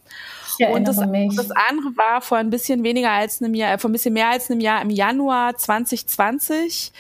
Und 0.72 0.88
das, 0.88 0.96
das, 0.96 1.52
andere 1.52 1.98
war 1.98 2.22
vor 2.22 2.38
ein 2.38 2.52
bisschen 2.52 2.86
weniger 2.86 3.12
als 3.12 3.42
einem 3.42 3.54
Jahr, 3.54 3.78
vor 3.80 3.90
ein 3.90 3.92
bisschen 3.92 4.14
mehr 4.14 4.30
als 4.30 4.50
einem 4.50 4.62
Jahr 4.62 4.82
im 4.82 4.92
Januar 4.92 5.58
2020. 5.58 6.94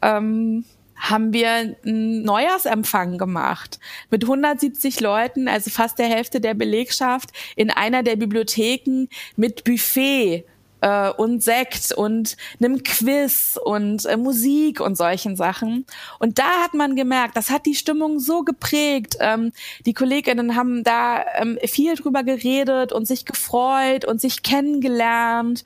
Ähm, 0.00 0.64
haben 1.10 1.32
wir 1.32 1.50
einen 1.50 2.22
Neujahrsempfang 2.22 3.18
gemacht 3.18 3.78
mit 4.10 4.24
170 4.24 5.00
Leuten, 5.00 5.48
also 5.48 5.70
fast 5.70 5.98
der 5.98 6.06
Hälfte 6.06 6.40
der 6.40 6.54
Belegschaft, 6.54 7.30
in 7.56 7.70
einer 7.70 8.02
der 8.02 8.16
Bibliotheken 8.16 9.08
mit 9.36 9.64
Buffet 9.64 10.44
äh, 10.80 11.10
und 11.10 11.42
Sekt 11.42 11.92
und 11.92 12.36
einem 12.60 12.82
Quiz 12.82 13.58
und 13.62 14.04
äh, 14.04 14.16
Musik 14.16 14.80
und 14.80 14.96
solchen 14.96 15.36
Sachen. 15.36 15.86
Und 16.18 16.38
da 16.38 16.62
hat 16.62 16.74
man 16.74 16.96
gemerkt, 16.96 17.36
das 17.36 17.50
hat 17.50 17.66
die 17.66 17.74
Stimmung 17.74 18.20
so 18.20 18.42
geprägt. 18.42 19.16
Ähm, 19.20 19.52
die 19.86 19.94
Kolleginnen 19.94 20.56
haben 20.56 20.84
da 20.84 21.24
ähm, 21.36 21.58
viel 21.64 21.94
drüber 21.94 22.22
geredet 22.22 22.92
und 22.92 23.06
sich 23.06 23.24
gefreut 23.24 24.04
und 24.04 24.20
sich 24.20 24.42
kennengelernt 24.42 25.64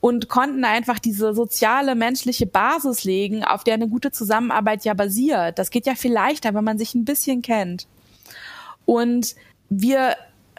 und 0.00 0.28
konnten 0.28 0.64
einfach 0.64 0.98
diese 0.98 1.34
soziale, 1.34 1.94
menschliche 1.94 2.46
Basis 2.46 3.04
legen, 3.04 3.44
auf 3.44 3.64
der 3.64 3.74
eine 3.74 3.88
gute 3.88 4.10
Zusammenarbeit 4.10 4.84
ja 4.84 4.94
basiert. 4.94 5.58
Das 5.58 5.70
geht 5.70 5.86
ja 5.86 5.94
viel 5.94 6.12
leichter, 6.12 6.54
wenn 6.54 6.64
man 6.64 6.78
sich 6.78 6.94
ein 6.94 7.04
bisschen 7.04 7.42
kennt. 7.42 7.86
Und 8.86 9.34
wir 9.68 10.16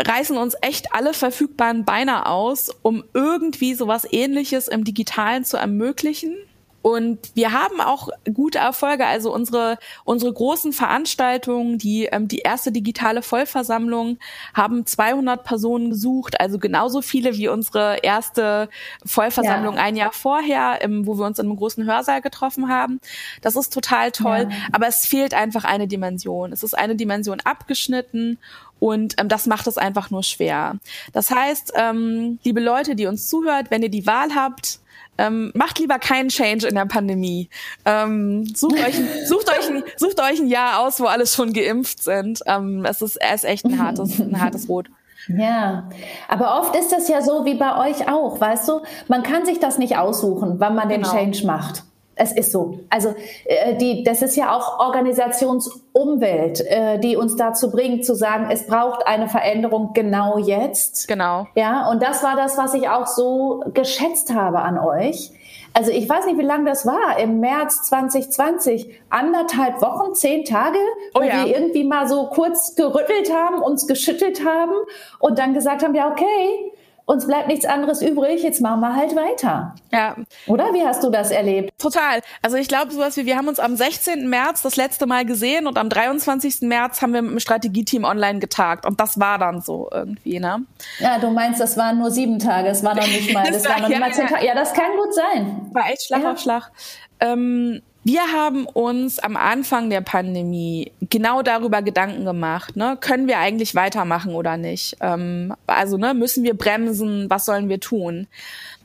reißen 0.08 0.38
uns 0.38 0.56
echt 0.62 0.94
alle 0.94 1.14
verfügbaren 1.14 1.86
Beine 1.86 2.26
aus, 2.26 2.70
um 2.82 3.04
irgendwie 3.14 3.74
sowas 3.74 4.08
ähnliches 4.10 4.68
im 4.68 4.84
Digitalen 4.84 5.46
zu 5.46 5.58
ermöglichen. 5.58 6.36
Und 6.82 7.20
wir 7.36 7.52
haben 7.52 7.80
auch 7.80 8.10
gute 8.34 8.58
Erfolge. 8.58 9.06
Also 9.06 9.34
unsere, 9.34 9.78
unsere 10.04 10.34
großen 10.34 10.74
Veranstaltungen, 10.74 11.78
die, 11.78 12.06
ähm, 12.06 12.28
die 12.28 12.40
erste 12.40 12.72
digitale 12.72 13.22
Vollversammlung, 13.22 14.18
haben 14.54 14.86
200 14.86 15.44
Personen 15.44 15.92
gesucht. 15.92 16.40
Also 16.40 16.58
genauso 16.58 17.02
viele 17.02 17.38
wie 17.38 17.48
unsere 17.50 17.98
erste 18.02 18.70
Vollversammlung 19.06 19.76
ja. 19.76 19.82
ein 19.82 19.96
Jahr 19.96 20.12
vorher, 20.12 20.82
im, 20.82 21.06
wo 21.06 21.18
wir 21.18 21.26
uns 21.26 21.38
in 21.38 21.46
einem 21.46 21.58
großen 21.58 21.86
Hörsaal 21.86 22.22
getroffen 22.22 22.68
haben. 22.68 23.00
Das 23.42 23.56
ist 23.56 23.72
total 23.72 24.12
toll. 24.12 24.48
Ja. 24.50 24.58
Aber 24.72 24.88
es 24.88 25.06
fehlt 25.06 25.36
einfach 25.36 25.66
eine 25.66 25.88
Dimension. 25.88 26.52
Es 26.52 26.64
ist 26.64 26.74
eine 26.74 26.96
Dimension 26.96 27.42
abgeschnitten 27.42 28.40
und 28.82 29.14
ähm, 29.20 29.30
das 29.30 29.46
macht 29.46 29.68
es 29.68 29.78
einfach 29.78 30.10
nur 30.10 30.24
schwer. 30.24 30.78
Das 31.14 31.30
heißt, 31.30 31.74
ähm, 31.76 32.40
liebe 32.44 32.60
Leute, 32.60 32.96
die 32.96 33.06
uns 33.06 33.30
zuhört, 33.30 33.70
wenn 33.70 33.84
ihr 33.84 33.90
die 33.90 34.08
Wahl 34.08 34.34
habt, 34.36 34.80
ähm, 35.20 35.52
macht 35.54 35.78
lieber 35.78 36.00
keinen 36.00 36.30
Change 36.30 36.68
in 36.68 36.74
der 36.74 36.88
Pandemie. 36.88 37.48
Ähm, 37.86 38.48
sucht, 38.56 38.74
euch, 38.74 38.96
sucht, 39.28 39.50
euch 39.50 39.70
ein, 39.70 39.84
sucht 39.98 40.20
euch 40.20 40.40
ein 40.40 40.48
Jahr 40.48 40.80
aus, 40.80 41.00
wo 41.00 41.06
alles 41.06 41.36
schon 41.36 41.54
geimpft 41.54 42.02
sind. 42.02 42.40
Ähm, 42.48 42.84
es 42.84 43.04
ist, 43.04 43.18
es 43.22 43.36
ist 43.36 43.44
echt 43.44 43.66
ein 43.66 43.78
hartes, 43.78 44.20
ein 44.20 44.42
hartes 44.42 44.68
Rot. 44.68 44.88
Ja, 45.28 45.88
aber 46.28 46.60
oft 46.60 46.76
ist 46.76 46.92
das 46.92 47.08
ja 47.08 47.22
so 47.22 47.46
wie 47.46 47.54
bei 47.54 47.88
euch 47.88 48.10
auch, 48.10 48.42
weißt 48.42 48.68
du, 48.68 48.82
man 49.08 49.22
kann 49.22 49.46
sich 49.46 49.60
das 49.60 49.78
nicht 49.78 49.96
aussuchen, 49.96 50.56
wann 50.58 50.74
man 50.74 50.90
den 50.90 51.04
genau. 51.04 51.14
Change 51.14 51.46
macht. 51.46 51.84
Es 52.22 52.32
ist 52.32 52.52
so. 52.52 52.78
Also 52.92 53.16
äh, 53.46 53.76
die, 53.78 54.04
das 54.04 54.22
ist 54.22 54.36
ja 54.36 54.56
auch 54.56 54.78
Organisationsumwelt, 54.78 56.62
äh, 56.62 57.00
die 57.00 57.18
uns 57.18 57.36
dazu 57.36 57.72
bringt 57.72 58.06
zu 58.06 58.14
sagen, 58.14 58.48
es 58.52 58.68
braucht 58.68 59.08
eine 59.08 59.28
Veränderung 59.28 59.94
genau 59.96 60.38
jetzt. 60.38 61.08
Genau. 61.08 61.48
Ja, 61.56 61.90
und 61.90 62.04
das 62.04 62.22
war 62.22 62.36
das, 62.36 62.60
was 62.60 62.76
ich 62.76 62.88
auch 62.88 63.08
so 63.08 63.64
geschätzt 63.74 64.36
habe 64.36 64.60
an 64.60 64.78
euch. 64.78 65.32
Also 65.74 65.90
ich 65.90 66.08
weiß 66.08 66.28
nicht, 66.28 66.38
wie 66.38 66.44
lange 66.44 66.66
das 66.66 66.86
war. 66.86 67.18
Im 67.18 67.40
März 67.40 67.82
2020, 67.84 69.02
anderthalb 69.10 69.82
Wochen, 69.82 70.14
zehn 70.14 70.46
Tage, 70.46 70.78
wo 71.16 71.22
oh 71.22 71.24
ja. 71.24 71.46
wir 71.46 71.56
irgendwie 71.58 71.86
mal 71.86 72.08
so 72.08 72.28
kurz 72.28 72.76
gerüttelt 72.76 73.34
haben, 73.34 73.64
uns 73.64 73.88
geschüttelt 73.88 74.46
haben 74.46 74.74
und 75.18 75.40
dann 75.40 75.56
gesagt 75.56 75.82
haben, 75.82 75.96
ja 75.96 76.12
okay, 76.12 76.72
uns 77.12 77.28
bleibt 77.28 77.48
nichts 77.48 77.66
anderes 77.66 78.02
übrig, 78.02 78.42
jetzt 78.42 78.62
machen 78.62 78.80
wir 78.80 78.96
halt 78.96 79.16
weiter. 79.16 79.76
Ja. 79.92 80.16
Oder 80.48 80.74
wie 80.74 80.84
hast 80.84 81.04
du 81.04 81.10
das 81.10 81.30
erlebt? 81.30 81.72
Total. 81.78 82.22
Also 82.42 82.58
ich 82.58 82.68
glaube 82.68 82.92
sowas 82.92 83.18
wie, 83.18 83.26
wir 83.26 83.38
haben 83.38 83.48
uns 83.48 83.60
am 83.60 83.76
16. 83.76 84.30
März 84.30 84.62
das 84.62 84.78
letzte 84.78 85.06
Mal 85.06 85.26
gesehen 85.26 85.68
und 85.68 85.78
am 85.78 85.90
23. 85.90 86.62
März 86.62 87.02
haben 87.02 87.14
wir 87.14 87.22
mit 87.22 87.32
dem 87.32 87.40
Strategieteam 87.40 88.06
online 88.06 88.40
getagt 88.40 88.86
und 88.86 89.00
das 89.00 89.20
war 89.20 89.38
dann 89.38 89.62
so 89.62 89.90
irgendwie, 89.92 90.40
ne? 90.40 90.66
Ja, 91.00 91.20
du 91.20 91.30
meinst, 91.32 91.60
das 91.60 91.76
waren 91.78 92.00
nur 92.00 92.12
sieben 92.12 92.40
Tage, 92.40 92.70
es 92.70 92.84
war 92.84 92.96
noch 92.96 93.08
nicht 93.08 93.34
mal, 93.34 93.44
das, 93.52 93.64
das 93.64 93.66
war, 93.66 93.72
war 93.72 93.82
noch 93.82 93.90
ja, 93.90 93.98
nicht 93.98 94.08
mal 94.08 94.14
zehn 94.14 94.28
Tage. 94.28 94.46
Ja, 94.46 94.56
das 94.56 94.74
kann 94.74 94.92
gut 94.98 95.14
sein. 95.14 95.70
War 95.74 95.90
echt 95.90 96.06
Schlag 96.06 96.24
ja. 96.24 96.32
auf 96.32 96.40
Schlag. 96.40 96.72
Ähm, 97.20 97.82
wir 98.04 98.22
haben 98.32 98.66
uns 98.66 99.20
am 99.20 99.38
Anfang 99.38 99.90
der 99.90 100.02
Pandemie 100.02 100.92
genau 101.02 101.44
darüber 101.44 101.82
Gedanken 101.82 102.26
gemacht, 102.26 102.76
ne? 102.76 102.98
können 103.00 103.28
wir 103.28 103.38
eigentlich 103.38 103.76
weitermachen 103.76 104.34
oder 104.34 104.58
nicht? 104.58 104.98
Ähm, 105.02 105.54
also 105.68 105.98
ne, 105.98 106.14
müssen 106.14 106.44
wir 106.44 106.56
bremsen, 106.56 107.30
was 107.30 107.46
sollen 107.46 107.70
wir 107.70 107.80
tun? 107.80 108.28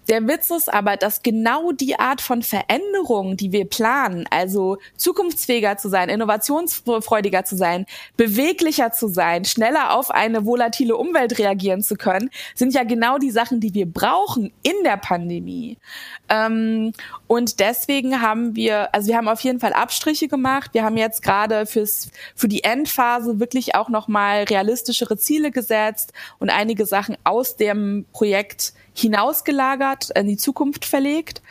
Der 0.08 0.26
Witz 0.28 0.50
ist 0.50 0.72
aber, 0.72 0.96
dass 0.96 1.22
genau 1.22 1.72
die 1.72 1.98
Art 1.98 2.20
von 2.20 2.42
Veränderung, 2.42 3.36
die 3.36 3.50
wir 3.50 3.64
planen, 3.64 4.26
also 4.30 4.78
zukunftsfähiger 4.96 5.78
zu 5.78 5.88
sein, 5.88 6.08
innovationsfreudiger 6.08 7.44
zu 7.44 7.56
sein, 7.56 7.86
beweglicher 8.16 8.92
zu 8.92 9.08
sein, 9.08 9.44
schneller 9.44 9.94
auf 9.94 10.10
eine 10.10 10.46
volatile 10.46 10.96
Umwelt 10.96 11.38
reagieren 11.38 11.82
zu 11.82 11.96
können, 11.96 12.30
sind 12.54 12.74
ja 12.74 12.84
genau 12.84 13.18
die 13.18 13.30
Sachen, 13.30 13.60
die 13.60 13.74
wir 13.74 13.86
brauchen 13.86 14.52
in 14.62 14.84
der 14.84 14.96
Pandemie. 14.96 15.78
Ähm, 16.28 16.92
und 17.26 17.58
deswegen 17.58 18.22
haben 18.22 18.54
wir, 18.54 18.94
also 18.94 19.08
wir 19.08 19.16
haben 19.16 19.28
auf 19.28 19.40
jeden 19.40 19.58
Fall 19.58 19.72
Abstriche 19.72 20.28
gemacht. 20.28 20.70
Wir 20.72 20.84
haben 20.84 20.96
jetzt 20.96 21.22
gerade 21.22 21.66
fürs, 21.66 22.10
für 22.34 22.48
die 22.48 22.62
Endphase 22.62 23.40
wirklich 23.40 23.74
auch 23.74 23.88
nochmal 23.88 24.44
realistischere 24.44 25.16
Ziele 25.16 25.50
gesetzt 25.50 26.12
und 26.38 26.50
einige 26.50 26.86
Sachen 26.86 27.16
aus 27.24 27.56
dem 27.56 28.06
Projekt 28.12 28.72
hinausgelagert, 28.98 30.10
in 30.10 30.26
die 30.26 30.36
Zukunft 30.36 30.84
verlegt. 30.84 31.42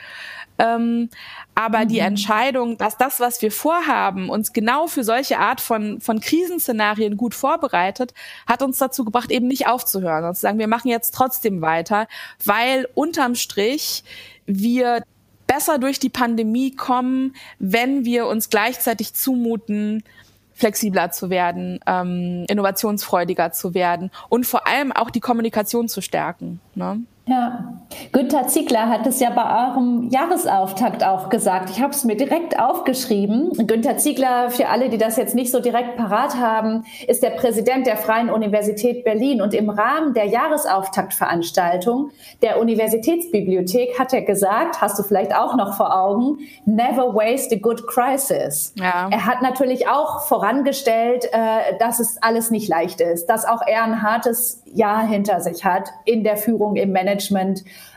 Ähm, 0.58 1.10
aber 1.54 1.80
mhm. 1.80 1.88
die 1.90 2.00
Entscheidung, 2.00 2.78
dass 2.78 2.98
das, 2.98 3.20
was 3.20 3.42
wir 3.42 3.52
vorhaben, 3.52 4.30
uns 4.30 4.54
genau 4.54 4.88
für 4.88 5.04
solche 5.04 5.38
Art 5.38 5.60
von, 5.60 6.00
von 6.00 6.20
Krisenszenarien 6.20 7.18
gut 7.18 7.34
vorbereitet, 7.34 8.14
hat 8.48 8.62
uns 8.62 8.78
dazu 8.78 9.04
gebracht, 9.04 9.32
eben 9.32 9.48
nicht 9.48 9.68
aufzuhören 9.68 10.26
und 10.26 10.36
zu 10.36 10.42
sagen, 10.42 10.60
wir 10.60 10.68
machen 10.68 10.90
jetzt 10.90 11.14
trotzdem 11.14 11.62
weiter, 11.62 12.08
weil 12.44 12.88
unterm 12.94 13.36
Strich 13.36 14.04
wir 14.46 15.04
besser 15.48 15.78
durch 15.78 16.00
die 16.00 16.10
Pandemie 16.10 16.72
kommen, 16.72 17.36
wenn 17.60 18.06
wir 18.06 18.28
uns 18.28 18.50
gleichzeitig 18.50 19.14
zumuten, 19.14 20.04
flexibler 20.54 21.12
zu 21.12 21.30
werden, 21.30 21.80
ähm, 21.86 22.46
innovationsfreudiger 22.48 23.52
zu 23.52 23.74
werden 23.74 24.10
und 24.30 24.46
vor 24.46 24.66
allem 24.68 24.94
auch 24.94 25.10
die 25.10 25.20
Kommunikation 25.20 25.90
zu 25.90 26.02
stärken. 26.02 26.62
Ne? 26.76 27.02
Ja, 27.28 27.82
Günther 28.12 28.48
Ziegler 28.48 28.88
hat 28.88 29.08
es 29.08 29.20
ja 29.20 29.32
bei 29.32 29.70
eurem 29.70 30.10
Jahresauftakt 30.10 31.04
auch 31.04 31.30
gesagt. 31.30 31.72
Ich 31.72 31.82
habe 31.82 31.92
es 31.92 32.04
mir 32.04 32.16
direkt 32.16 32.60
aufgeschrieben. 32.60 33.52
Günther 33.66 33.98
Ziegler, 33.98 34.52
für 34.52 34.70
alle, 34.70 34.90
die 34.90 34.98
das 34.98 35.18
jetzt 35.18 35.34
nicht 35.34 35.52
so 35.52 35.60
direkt 35.60 35.98
parat 35.98 36.36
haben, 36.36 36.84
ist 37.08 37.24
der 37.24 37.32
Präsident 37.32 37.88
der 37.88 37.98
Freien 37.98 38.30
Universität 38.30 39.04
Berlin. 39.04 39.42
Und 39.42 39.54
im 39.54 39.70
Rahmen 39.70 40.14
der 40.14 40.26
Jahresauftaktveranstaltung 40.26 42.12
der 42.44 42.60
Universitätsbibliothek 42.60 43.98
hat 43.98 44.14
er 44.14 44.22
gesagt, 44.22 44.82
hast 44.82 45.00
du 45.00 45.04
vielleicht 45.04 45.36
auch 45.36 45.56
noch 45.56 45.76
vor 45.76 45.96
Augen, 45.96 46.38
never 46.66 47.14
waste 47.16 47.56
a 47.56 47.60
good 47.60 47.88
crisis. 47.88 48.74
Ja. 48.78 49.10
Er 49.10 49.26
hat 49.26 49.42
natürlich 49.42 49.88
auch 49.88 50.22
vorangestellt, 50.22 51.26
äh, 51.32 51.78
dass 51.80 52.00
es 52.00 52.22
alles 52.22 52.52
nicht 52.52 52.68
leicht 52.68 53.02
ist, 53.02 53.28
dass 53.28 53.46
auch 53.46 53.62
er 53.66 53.84
ein 53.84 54.02
hartes 54.04 54.62
Jahr 54.66 55.08
hinter 55.08 55.40
sich 55.40 55.66
hat 55.66 55.90
in 56.06 56.24
der 56.24 56.38
Führung 56.38 56.76
im 56.76 56.92
Management 56.92 57.15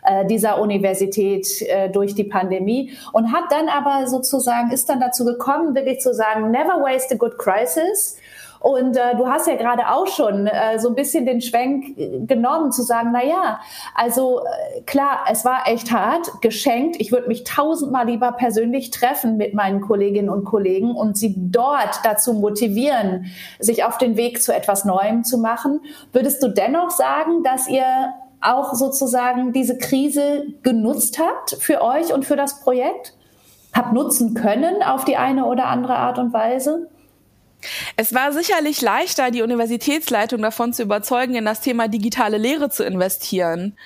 äh, 0.04 0.26
dieser 0.26 0.61
Universität 0.61 1.46
äh, 1.62 1.88
durch 1.90 2.14
die 2.14 2.24
Pandemie 2.24 2.92
und 3.12 3.33
hat 3.33 3.44
dann 3.50 3.68
aber 3.68 4.07
sozusagen, 4.07 4.70
ist 4.70 4.88
dann 4.88 5.00
dazu 5.00 5.24
gekommen, 5.24 5.74
wirklich 5.74 6.00
zu 6.00 6.14
sagen, 6.14 6.50
never 6.50 6.83
waste 6.83 7.14
a 7.14 7.18
good 7.18 7.38
crisis 7.38 8.16
und 8.61 8.96
äh, 8.96 9.16
du 9.16 9.28
hast 9.28 9.46
ja 9.46 9.57
gerade 9.57 9.88
auch 9.88 10.07
schon 10.07 10.46
äh, 10.46 10.78
so 10.78 10.88
ein 10.88 10.94
bisschen 10.94 11.26
den 11.26 11.40
Schwenk 11.40 11.96
äh, 11.96 12.20
genommen, 12.20 12.72
zu 12.72 12.83
sagen, 12.83 13.11
na 13.12 13.24
ja, 13.24 13.61
also 13.94 14.40
äh, 14.40 14.83
klar, 14.83 15.26
es 15.31 15.44
war 15.44 15.66
echt 15.66 15.92
hart, 15.92 16.40
geschenkt. 16.42 16.96
Ich 16.98 17.12
würde 17.12 17.28
mich 17.28 17.44
tausendmal 17.44 18.07
lieber 18.07 18.33
persönlich 18.33 18.90
treffen 18.90 19.37
mit 19.37 19.54
meinen 19.54 19.81
Kolleginnen 19.81 20.28
und 20.28 20.44
Kollegen 20.44 20.92
und 20.92 21.16
sie 21.16 21.35
dort 21.37 22.00
dazu 22.02 22.35
motivieren, 22.35 23.26
sich 23.61 23.85
auf 23.85 23.98
den 23.98 24.16
Weg 24.16 24.42
zu 24.42 24.54
etwas 24.54 24.85
Neuem 24.85 25.24
zu 25.24 25.38
machen. 25.38 25.81
Würdest 26.12 26.42
du 26.42 26.48
dennoch 26.48 26.90
sagen, 26.90 27.42
dass 27.44 27.68
ihr 27.68 28.12
auch 28.40 28.74
sozusagen 28.74 29.53
diese 29.53 29.79
Krise 29.79 30.46
genutzt 30.62 31.18
habt 31.18 31.57
für 31.61 31.83
euch 31.83 32.12
und 32.12 32.24
für 32.24 32.37
das 32.37 32.61
Projekt? 32.61 33.14
Habt 33.72 33.92
nutzen 33.92 34.35
können 34.35 34.83
auf 34.83 35.05
die 35.05 35.16
eine 35.16 35.44
oder 35.44 35.66
andere 35.66 35.96
Art 35.96 36.18
und 36.18 36.33
Weise? 36.33 36.88
Es 37.96 38.14
war 38.14 38.33
sicherlich 38.33 38.81
leichter, 38.83 39.31
die 39.31 39.42
Universitätsleitung 39.42 40.40
davon 40.42 40.72
zu 40.72 40.83
überzeugen, 40.83 41.35
in 41.35 41.44
das 41.44 41.61
Thema 41.61 41.88
digitale 41.88 42.38
Lehre 42.38 42.70
zu 42.70 42.85
investieren. 42.85 43.77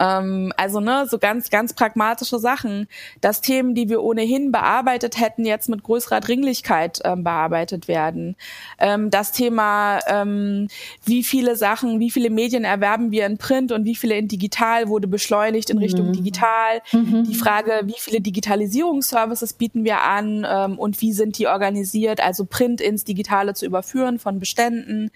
Ähm, 0.00 0.52
also 0.56 0.80
ne, 0.80 1.06
so 1.08 1.18
ganz, 1.18 1.50
ganz 1.50 1.74
pragmatische 1.74 2.38
Sachen, 2.38 2.88
dass 3.20 3.42
Themen, 3.42 3.74
die 3.74 3.88
wir 3.88 4.02
ohnehin 4.02 4.50
bearbeitet 4.50 5.20
hätten, 5.20 5.44
jetzt 5.44 5.68
mit 5.68 5.82
größerer 5.82 6.20
Dringlichkeit 6.20 7.00
ähm, 7.04 7.22
bearbeitet 7.22 7.86
werden. 7.86 8.34
Ähm, 8.78 9.10
das 9.10 9.32
Thema, 9.32 10.00
ähm, 10.08 10.68
wie 11.04 11.22
viele 11.22 11.54
Sachen, 11.54 12.00
wie 12.00 12.10
viele 12.10 12.30
Medien 12.30 12.64
erwerben 12.64 13.10
wir 13.10 13.26
in 13.26 13.36
Print 13.36 13.72
und 13.72 13.84
wie 13.84 13.94
viele 13.94 14.16
in 14.16 14.26
digital 14.26 14.88
wurde 14.88 15.06
beschleunigt 15.06 15.68
in 15.68 15.78
Richtung 15.78 16.08
mhm. 16.08 16.12
digital. 16.14 16.80
Mhm. 16.92 17.24
Die 17.24 17.34
Frage, 17.34 17.82
wie 17.84 17.98
viele 17.98 18.20
Digitalisierungsservices 18.20 19.52
bieten 19.52 19.84
wir 19.84 20.00
an 20.00 20.46
ähm, 20.48 20.78
und 20.78 21.00
wie 21.02 21.12
sind 21.12 21.38
die 21.38 21.46
organisiert, 21.46 22.20
also 22.20 22.46
Print 22.46 22.80
ins 22.80 23.04
Digitale 23.04 23.52
zu 23.52 23.66
überführen 23.66 24.18
von 24.18 24.38
Beständen 24.38 25.10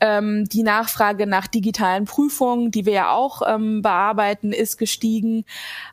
ähm, 0.00 0.44
die 0.48 0.62
Nachfrage 0.62 1.26
nach 1.26 1.46
digitalen 1.46 2.04
Prüfungen, 2.04 2.70
die 2.70 2.86
wir 2.86 2.92
ja 2.92 3.10
auch 3.10 3.42
ähm, 3.46 3.82
bearbeiten, 3.82 4.52
ist 4.52 4.78
gestiegen. 4.78 5.44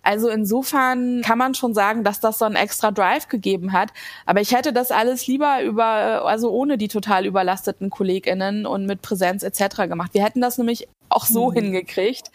Also 0.03 0.29
insofern 0.29 1.21
kann 1.21 1.37
man 1.37 1.55
schon 1.55 1.73
sagen, 1.73 2.03
dass 2.03 2.19
das 2.19 2.39
so 2.39 2.45
einen 2.45 2.55
extra 2.55 2.91
Drive 2.91 3.27
gegeben 3.27 3.73
hat. 3.73 3.91
Aber 4.25 4.41
ich 4.41 4.53
hätte 4.53 4.73
das 4.73 4.91
alles 4.91 5.27
lieber 5.27 5.61
über, 5.61 6.25
also 6.25 6.51
ohne 6.51 6.77
die 6.77 6.87
total 6.87 7.25
überlasteten 7.25 7.89
KollegInnen 7.89 8.65
und 8.65 8.85
mit 8.85 9.01
Präsenz 9.01 9.43
etc. 9.43 9.87
gemacht. 9.87 10.13
Wir 10.13 10.23
hätten 10.23 10.41
das 10.41 10.57
nämlich 10.57 10.87
auch 11.09 11.25
so 11.25 11.49
mhm. 11.49 11.55
hingekriegt. 11.55 12.31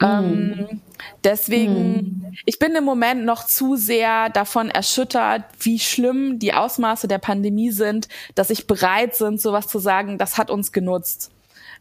Ähm, 0.00 0.48
mhm. 0.48 0.80
deswegen, 1.24 1.92
mhm. 1.92 2.36
ich 2.44 2.58
bin 2.58 2.74
im 2.74 2.84
Moment 2.84 3.24
noch 3.24 3.46
zu 3.46 3.76
sehr 3.76 4.30
davon 4.30 4.70
erschüttert, 4.70 5.44
wie 5.60 5.78
schlimm 5.78 6.38
die 6.38 6.54
Ausmaße 6.54 7.08
der 7.08 7.18
Pandemie 7.18 7.70
sind, 7.70 8.08
dass 8.34 8.50
ich 8.50 8.66
bereit 8.66 9.16
sind, 9.16 9.40
sowas 9.40 9.66
zu 9.66 9.78
sagen, 9.78 10.18
das 10.18 10.38
hat 10.38 10.50
uns 10.50 10.72
genutzt. 10.72 11.32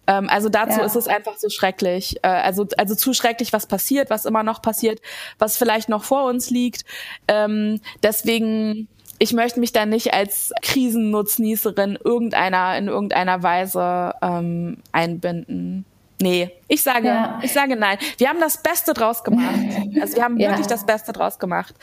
Ähm, 0.07 0.29
also 0.29 0.49
dazu 0.49 0.79
ja. 0.79 0.85
ist 0.85 0.95
es 0.95 1.07
einfach 1.07 1.37
so 1.37 1.49
schrecklich. 1.49 2.17
Äh, 2.23 2.29
also, 2.29 2.65
also 2.77 2.95
zu 2.95 3.13
schrecklich, 3.13 3.53
was 3.53 3.67
passiert, 3.67 4.09
was 4.09 4.25
immer 4.25 4.43
noch 4.43 4.61
passiert, 4.61 5.01
was 5.37 5.57
vielleicht 5.57 5.89
noch 5.89 6.03
vor 6.03 6.23
uns 6.25 6.49
liegt. 6.49 6.85
Ähm, 7.27 7.81
deswegen, 8.01 8.87
ich 9.19 9.33
möchte 9.33 9.59
mich 9.59 9.73
da 9.73 9.85
nicht 9.85 10.13
als 10.13 10.51
Krisennutznießerin 10.61 11.99
irgendeiner 12.03 12.77
in 12.77 12.87
irgendeiner 12.87 13.43
Weise 13.43 14.13
ähm, 14.21 14.77
einbinden. 14.91 15.85
Nee, 16.19 16.51
ich 16.67 16.81
sage, 16.81 17.07
ja. 17.07 17.39
ich 17.43 17.53
sage 17.53 17.75
nein. 17.75 17.97
Wir 18.17 18.29
haben 18.29 18.39
das 18.39 18.61
Beste 18.63 18.93
draus 18.93 19.23
gemacht. 19.23 19.59
Also 20.01 20.15
wir 20.15 20.23
haben 20.23 20.37
ja. 20.39 20.49
wirklich 20.49 20.67
das 20.67 20.85
Beste 20.85 21.13
draus 21.13 21.37
gemacht. 21.37 21.75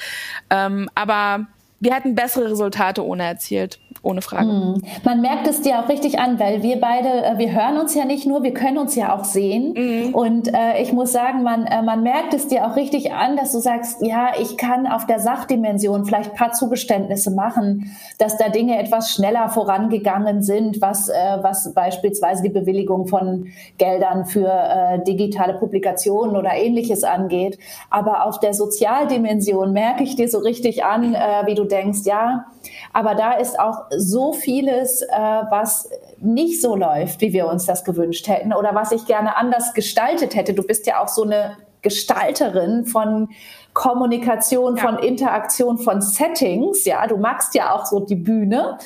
Ähm, 0.50 0.88
aber 0.94 1.46
wir 1.80 1.94
hätten 1.94 2.14
bessere 2.14 2.50
Resultate 2.50 3.04
ohne 3.04 3.24
erzielt. 3.24 3.78
Ohne 4.02 4.22
Frage. 4.22 4.46
Mm. 4.46 4.83
Man 5.04 5.20
merkt 5.20 5.46
es 5.46 5.62
dir 5.62 5.80
auch 5.80 5.88
richtig 5.88 6.18
an, 6.18 6.38
weil 6.38 6.62
wir 6.62 6.80
beide, 6.80 7.09
äh, 7.09 7.38
wir 7.38 7.52
hören 7.52 7.78
uns 7.78 7.94
ja 7.94 8.04
nicht 8.04 8.26
nur, 8.26 8.42
wir 8.42 8.52
können 8.52 8.78
uns 8.78 8.94
ja 8.94 9.14
auch 9.14 9.24
sehen. 9.24 9.72
Mm. 9.74 10.14
Und 10.14 10.52
äh, 10.52 10.83
ich 10.83 10.92
muss 10.92 11.12
sagen, 11.12 11.42
man, 11.42 11.66
äh, 11.66 11.83
man 11.83 12.02
merkt 12.02 12.35
es 12.35 12.48
dir 12.48 12.66
auch 12.66 12.76
richtig 12.76 13.12
an, 13.12 13.37
dass 13.37 13.52
du 13.52 13.59
sagst, 13.59 14.02
ja, 14.02 14.33
ich 14.40 14.57
kann 14.57 14.87
auf 14.87 15.07
der 15.07 15.20
Sachdimension 15.20 16.04
vielleicht 16.04 16.33
ein 16.33 16.37
paar 16.37 16.52
Zugeständnisse 16.52 17.30
machen, 17.30 17.96
dass 18.18 18.37
da 18.37 18.48
Dinge 18.48 18.78
etwas 18.78 19.11
schneller 19.11 19.48
vorangegangen 19.48 20.42
sind, 20.42 20.80
was, 20.80 21.09
äh, 21.09 21.14
was 21.40 21.72
beispielsweise 21.72 22.42
die 22.42 22.50
Bewilligung 22.50 23.07
von 23.07 23.46
Geldern 23.78 24.26
für 24.26 24.48
äh, 24.48 25.02
digitale 25.04 25.54
Publikationen 25.54 26.37
oder 26.37 26.52
ähnliches 26.54 27.04
angeht. 27.04 27.59
Aber 27.90 28.26
auf 28.26 28.38
der 28.40 28.54
Sozialdimension 28.54 29.72
merke 29.72 30.04
ich 30.04 30.16
dir 30.16 30.28
so 30.28 30.38
richtig 30.38 30.85
an, 30.85 31.14
wie 31.46 31.54
du 31.54 31.64
denkst, 31.64 32.00
ja, 32.04 32.46
aber 32.92 33.14
da 33.14 33.33
ist 33.33 33.59
auch 33.59 33.85
so 33.90 34.33
vieles, 34.33 35.03
äh, 35.03 35.09
was 35.11 35.88
nicht 36.18 36.61
so 36.61 36.77
läuft, 36.77 37.20
wie 37.20 37.33
wir 37.33 37.46
uns 37.48 37.66
das 37.66 37.85
gewünscht 37.85 38.29
hätten 38.29 38.53
oder 38.53 38.74
was 38.74 38.92
ich 38.92 39.07
gerne 39.07 39.37
anders 39.37 39.74
gestaltet 39.74 40.35
hätte. 40.35 40.55
Du 40.55 40.62
bist 40.62 40.87
ja 40.87 41.03
auch 41.03 41.09
so 41.09 41.22
eine 41.22 41.57
Gestalterin 41.83 42.87
von 42.87 43.29
Kommunikation, 43.74 44.77
ja. 44.77 44.83
von 44.83 44.98
Interaktion, 44.98 45.79
von 45.79 46.00
Settings. 46.00 46.85
Ja, 46.85 47.07
du 47.07 47.16
magst 47.16 47.55
ja 47.55 47.74
auch 47.74 47.85
so 47.87 48.00
die 48.00 48.16
Bühne. 48.16 48.79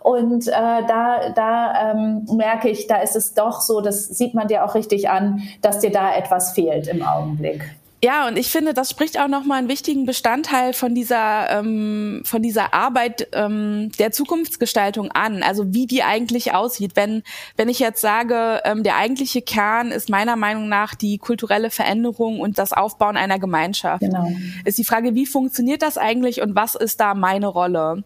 Und 0.00 0.48
äh, 0.48 0.50
da, 0.52 1.28
da 1.34 1.92
ähm, 1.92 2.26
merke 2.32 2.70
ich, 2.70 2.86
da 2.86 2.96
ist 2.96 3.16
es 3.16 3.34
doch 3.34 3.60
so, 3.60 3.82
das 3.82 4.06
sieht 4.08 4.34
man 4.34 4.48
dir 4.48 4.64
auch 4.64 4.74
richtig 4.74 5.10
an, 5.10 5.42
dass 5.60 5.80
dir 5.80 5.92
da 5.92 6.14
etwas 6.14 6.52
fehlt 6.52 6.88
im 6.88 7.02
Augenblick. 7.02 7.62
Ja, 8.02 8.26
und 8.26 8.38
ich 8.38 8.48
finde, 8.48 8.72
das 8.72 8.88
spricht 8.88 9.20
auch 9.20 9.28
nochmal 9.28 9.58
einen 9.58 9.68
wichtigen 9.68 10.06
Bestandteil 10.06 10.72
von 10.72 10.94
dieser, 10.94 11.50
ähm, 11.50 12.22
von 12.24 12.40
dieser 12.40 12.72
Arbeit 12.72 13.28
ähm, 13.32 13.90
der 13.98 14.10
Zukunftsgestaltung 14.10 15.10
an. 15.10 15.42
Also 15.42 15.74
wie 15.74 15.86
die 15.86 16.02
eigentlich 16.02 16.54
aussieht. 16.54 16.92
Wenn, 16.94 17.22
wenn 17.56 17.68
ich 17.68 17.78
jetzt 17.78 18.00
sage, 18.00 18.62
ähm, 18.64 18.84
der 18.84 18.96
eigentliche 18.96 19.42
Kern 19.42 19.90
ist 19.90 20.08
meiner 20.08 20.36
Meinung 20.36 20.68
nach 20.68 20.94
die 20.94 21.18
kulturelle 21.18 21.68
Veränderung 21.68 22.40
und 22.40 22.58
das 22.58 22.72
Aufbauen 22.72 23.18
einer 23.18 23.38
Gemeinschaft. 23.38 24.00
Genau. 24.00 24.32
Ist 24.64 24.78
die 24.78 24.84
Frage, 24.84 25.14
wie 25.14 25.26
funktioniert 25.26 25.82
das 25.82 25.98
eigentlich 25.98 26.40
und 26.40 26.54
was 26.54 26.76
ist 26.76 27.00
da 27.00 27.12
meine 27.14 27.48
Rolle? 27.48 28.04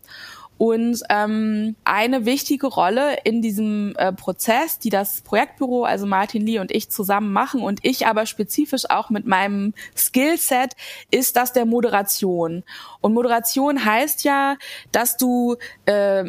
Und 0.57 1.03
ähm, 1.11 1.75
eine 1.85 2.27
wichtige 2.27 2.69
Rolle 2.69 3.19
in 3.25 3.43
diesem 3.43 3.95
äh, 3.97 4.13
Prozess, 4.13 4.79
die 4.79 4.89
das 4.89 5.21
Projektbüro, 5.23 5.85
also 5.85 6.07
Martin 6.07 6.47
Lee 6.47 6.61
und 6.61 6.71
ich 6.71 6.91
zusammen 6.91 7.33
machen 7.33 7.61
und 7.61 7.81
ich 7.83 8.07
aber 8.07 8.25
spezifisch 8.27 8.89
auch 8.89 9.11
mit 9.11 9.27
meinem 9.27 9.75
Skillset, 9.97 10.75
ist 11.11 11.37
das 11.37 11.53
der 11.53 11.67
Moderation. 11.67 12.63
Und 13.01 13.15
Moderation 13.15 13.85
heißt 13.85 14.23
ja, 14.25 14.57
dass 14.93 15.17
du 15.17 15.57
äh, 15.87 16.25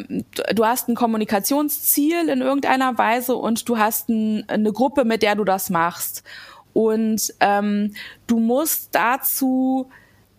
du 0.54 0.64
hast 0.64 0.88
ein 0.88 0.96
Kommunikationsziel 0.96 2.28
in 2.28 2.40
irgendeiner 2.40 2.98
Weise 2.98 3.36
und 3.36 3.68
du 3.68 3.78
hast 3.78 4.08
ein, 4.08 4.44
eine 4.48 4.72
Gruppe, 4.72 5.04
mit 5.04 5.22
der 5.22 5.36
du 5.36 5.44
das 5.44 5.70
machst. 5.70 6.24
Und 6.72 7.32
ähm, 7.40 7.94
du 8.26 8.38
musst 8.38 8.94
dazu 8.94 9.88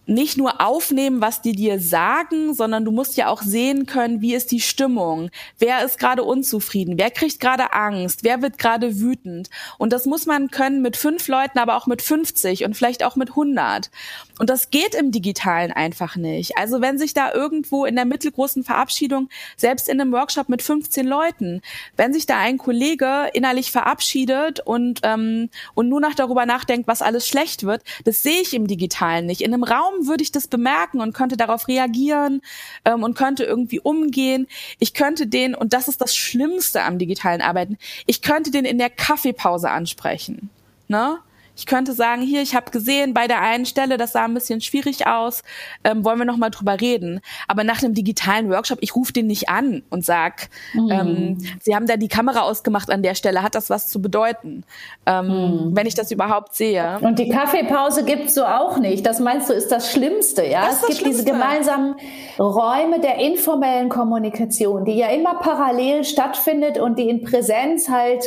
nicht 0.08 0.38
nur 0.38 0.62
aufnehmen, 0.62 1.22
was 1.22 1.42
die 1.42 1.52
dir 1.52 1.80
sagen, 1.80 2.54
sondern 2.54 2.86
du 2.86 2.92
musst 2.92 3.18
ja 3.18 3.28
auch 3.28 3.42
sehen 3.42 3.86
können, 3.86 4.22
wie 4.22 4.34
ist 4.34 4.52
die 4.52 4.62
Stimmung, 4.62 5.30
wer 5.60 5.84
ist 5.84 6.00
gerade 6.00 6.24
unzufrieden, 6.24 6.98
wer 6.98 7.12
kriegt 7.12 7.40
gerade 7.40 7.74
Angst, 7.74 8.24
wer 8.24 8.42
wird 8.42 8.58
gerade 8.58 9.00
wütend. 9.00 9.50
Und 9.78 9.92
das 9.92 10.06
muss 10.06 10.26
man 10.26 10.50
können 10.50 10.82
mit 10.82 10.96
fünf 10.96 11.28
Leuten, 11.28 11.60
aber 11.60 11.76
auch 11.76 11.88
mit 11.88 12.02
50 12.02 12.64
und 12.64 12.76
vielleicht 12.76 13.04
auch 13.04 13.18
mit 13.18 13.30
100. 13.30 13.92
Und 14.40 14.50
das 14.50 14.70
geht 14.70 14.96
im 14.96 15.12
Digitalen 15.12 15.72
einfach 15.72 16.16
nicht. 16.16 16.58
Also 16.58 16.80
wenn 16.80 16.98
sich 16.98 17.14
da 17.14 17.34
irgendwo 17.34 17.86
in 17.86 17.96
der 17.96 18.06
mittelgroßen 18.06 18.64
Verabschiedung, 18.64 19.30
selbst 19.58 19.90
in 19.90 20.00
einem 20.00 20.14
Workshop 20.14 20.48
mit 20.48 20.62
15 20.62 21.06
Leuten, 21.06 21.62
wenn 21.98 22.14
sich 22.14 22.26
da 22.26 22.38
ein 22.38 22.58
Kollege 22.58 23.30
innerlich 23.34 23.72
verabschiedet 23.72 24.62
und, 24.62 25.02
ähm, 25.04 25.50
und 25.74 25.90
nur 25.90 26.00
noch 26.00 26.14
darüber 26.14 26.46
nachdenkt, 26.46 26.88
was 26.88 27.02
alles 27.02 27.28
schlecht 27.28 27.64
wird, 27.64 27.84
das 28.06 28.24
sehe 28.24 28.42
ich 28.42 28.54
im 28.54 28.68
Digitalen 28.68 29.26
nicht. 29.26 29.42
In 29.42 29.54
einem 29.54 29.64
Raum 29.64 29.97
würde 30.06 30.24
ich 30.24 30.32
das 30.32 30.48
bemerken 30.48 31.02
und 31.02 31.14
könnte 31.14 31.38
darauf 31.38 31.68
reagieren 31.68 32.42
ähm, 32.86 33.04
und 33.04 33.16
könnte 33.16 33.44
irgendwie 33.44 33.80
umgehen. 33.80 34.48
Ich 34.80 34.94
könnte 34.94 35.28
den, 35.28 35.56
und 35.56 35.74
das 35.74 35.88
ist 35.88 36.02
das 36.02 36.16
Schlimmste 36.16 36.84
am 36.84 37.00
digitalen 37.00 37.42
Arbeiten, 37.42 37.78
ich 38.06 38.22
könnte 38.22 38.52
den 38.52 38.66
in 38.66 38.78
der 38.78 38.90
Kaffeepause 38.90 39.70
ansprechen. 39.70 40.50
Ne? 40.88 41.18
Ich 41.58 41.66
könnte 41.66 41.94
sagen, 41.94 42.22
hier, 42.22 42.44
ich 42.44 42.56
habe 42.56 42.70
gesehen, 42.70 43.16
bei 43.16 43.28
der 43.28 43.42
einen 43.42 43.66
Stelle, 43.66 43.98
das 43.98 44.12
sah 44.14 44.26
ein 44.26 44.34
bisschen 44.36 44.62
schwierig 44.62 45.08
aus, 45.08 45.42
ähm, 45.84 46.06
wollen 46.06 46.20
wir 46.20 46.26
noch 46.26 46.38
mal 46.38 46.52
drüber 46.52 46.80
reden. 46.80 47.20
Aber 47.48 47.64
nach 47.64 47.82
einem 47.82 47.96
digitalen 47.96 48.52
Workshop, 48.52 48.78
ich 48.82 48.96
rufe 48.96 49.12
den 49.12 49.26
nicht 49.26 49.50
an 49.50 49.82
und 49.90 50.06
sag, 50.06 50.50
mhm. 50.74 50.92
ähm, 50.92 51.38
Sie 51.62 51.76
haben 51.76 51.88
da 51.88 51.98
die 51.98 52.08
Kamera 52.08 52.42
ausgemacht 52.42 52.92
an 52.92 53.02
der 53.02 53.16
Stelle, 53.16 53.42
hat 53.42 53.56
das 53.56 53.72
was 53.72 53.88
zu 53.88 54.02
bedeuten? 54.02 54.64
Ähm, 55.08 55.28
mhm. 55.28 55.76
Wenn 55.76 55.88
ich 55.88 55.96
das 55.96 56.12
überhaupt 56.12 56.56
sehe. 56.56 57.00
Und 57.02 57.18
die 57.18 57.30
Kaffeepause 57.30 58.06
gibt's 58.06 58.36
so 58.36 58.46
auch 58.46 58.78
nicht. 58.78 59.06
Das 59.06 59.20
meinst 59.20 59.50
du, 59.50 59.54
ist 59.54 59.72
das 59.72 59.92
Schlimmste, 59.92 60.46
ja? 60.46 60.68
Das 60.68 60.82
es 60.82 60.88
gibt 60.88 61.00
Schlimmste. 61.00 61.24
diese 61.24 61.38
gemeinsamen 61.38 61.96
Räume 62.38 63.00
der 63.00 63.18
informellen 63.18 63.90
Kommunikation, 63.90 64.86
die 64.86 64.94
ja 64.94 65.08
immer 65.08 65.36
parallel 65.40 66.04
stattfindet 66.04 66.78
und 66.78 67.00
die 67.00 67.10
in 67.10 67.24
Präsenz 67.24 67.90
halt 67.90 68.24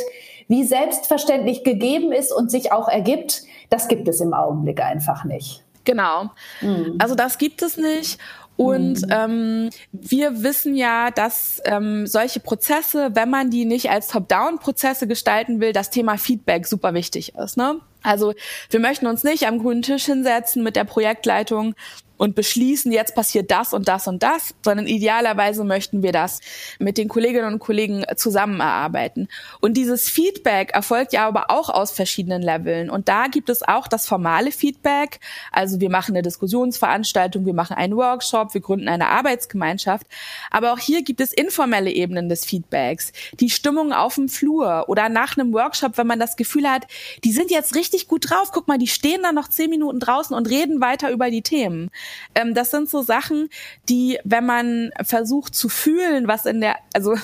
wie 0.51 0.65
selbstverständlich 0.65 1.63
gegeben 1.63 2.11
ist 2.11 2.33
und 2.33 2.51
sich 2.51 2.73
auch 2.73 2.89
ergibt, 2.89 3.43
das 3.69 3.87
gibt 3.87 4.09
es 4.09 4.19
im 4.19 4.33
Augenblick 4.33 4.81
einfach 4.81 5.23
nicht. 5.23 5.63
Genau. 5.85 6.29
Mhm. 6.59 6.97
Also 6.99 7.15
das 7.15 7.37
gibt 7.37 7.61
es 7.61 7.77
nicht. 7.77 8.19
Und 8.57 9.01
mhm. 9.01 9.11
ähm, 9.11 9.69
wir 9.93 10.43
wissen 10.43 10.75
ja, 10.75 11.09
dass 11.09 11.61
ähm, 11.63 12.05
solche 12.05 12.41
Prozesse, 12.41 13.11
wenn 13.13 13.29
man 13.29 13.49
die 13.49 13.63
nicht 13.63 13.89
als 13.89 14.09
Top-Down-Prozesse 14.09 15.07
gestalten 15.07 15.61
will, 15.61 15.71
das 15.71 15.89
Thema 15.89 16.17
Feedback 16.17 16.67
super 16.67 16.93
wichtig 16.93 17.33
ist. 17.35 17.55
Ne? 17.55 17.79
Also 18.03 18.33
wir 18.69 18.79
möchten 18.79 19.07
uns 19.07 19.23
nicht 19.23 19.47
am 19.47 19.59
grünen 19.59 19.81
Tisch 19.81 20.05
hinsetzen 20.05 20.63
mit 20.63 20.75
der 20.75 20.85
Projektleitung 20.85 21.75
und 22.21 22.35
beschließen, 22.35 22.91
jetzt 22.91 23.15
passiert 23.15 23.49
das 23.49 23.73
und 23.73 23.87
das 23.87 24.07
und 24.07 24.21
das, 24.21 24.53
sondern 24.63 24.85
idealerweise 24.85 25.63
möchten 25.63 26.03
wir 26.03 26.11
das 26.11 26.39
mit 26.77 26.99
den 26.99 27.07
Kolleginnen 27.07 27.51
und 27.51 27.57
Kollegen 27.57 28.05
zusammen 28.15 28.59
erarbeiten. 28.59 29.27
Und 29.59 29.75
dieses 29.75 30.07
Feedback 30.07 30.69
erfolgt 30.75 31.13
ja 31.13 31.27
aber 31.27 31.49
auch 31.49 31.69
aus 31.69 31.89
verschiedenen 31.89 32.43
Leveln. 32.43 32.91
Und 32.91 33.09
da 33.09 33.25
gibt 33.25 33.49
es 33.49 33.67
auch 33.67 33.87
das 33.87 34.07
formale 34.07 34.51
Feedback. 34.51 35.19
Also 35.51 35.79
wir 35.79 35.89
machen 35.89 36.13
eine 36.13 36.21
Diskussionsveranstaltung, 36.21 37.47
wir 37.47 37.55
machen 37.55 37.75
einen 37.75 37.95
Workshop, 37.95 38.53
wir 38.53 38.61
gründen 38.61 38.87
eine 38.87 39.07
Arbeitsgemeinschaft. 39.07 40.05
Aber 40.51 40.73
auch 40.73 40.79
hier 40.79 41.01
gibt 41.01 41.21
es 41.21 41.33
informelle 41.33 41.89
Ebenen 41.89 42.29
des 42.29 42.45
Feedbacks. 42.45 43.13
Die 43.39 43.49
Stimmung 43.49 43.93
auf 43.93 44.13
dem 44.13 44.29
Flur 44.29 44.85
oder 44.89 45.09
nach 45.09 45.39
einem 45.39 45.53
Workshop, 45.53 45.97
wenn 45.97 46.05
man 46.05 46.19
das 46.19 46.35
Gefühl 46.35 46.69
hat, 46.69 46.85
die 47.23 47.31
sind 47.31 47.49
jetzt 47.49 47.73
richtig 47.73 47.90
gut 48.07 48.29
drauf. 48.29 48.51
Guck 48.51 48.67
mal, 48.67 48.77
die 48.77 48.87
stehen 48.87 49.23
dann 49.23 49.35
noch 49.35 49.47
zehn 49.47 49.69
Minuten 49.69 49.99
draußen 49.99 50.35
und 50.35 50.49
reden 50.49 50.81
weiter 50.81 51.11
über 51.11 51.29
die 51.29 51.41
Themen. 51.41 51.89
Ähm, 52.35 52.53
das 52.53 52.71
sind 52.71 52.89
so 52.89 53.01
Sachen, 53.01 53.49
die, 53.89 54.19
wenn 54.23 54.45
man 54.45 54.91
versucht 55.03 55.55
zu 55.55 55.69
fühlen, 55.69 56.27
was 56.27 56.45
in 56.45 56.61
der, 56.61 56.77
also 56.93 57.15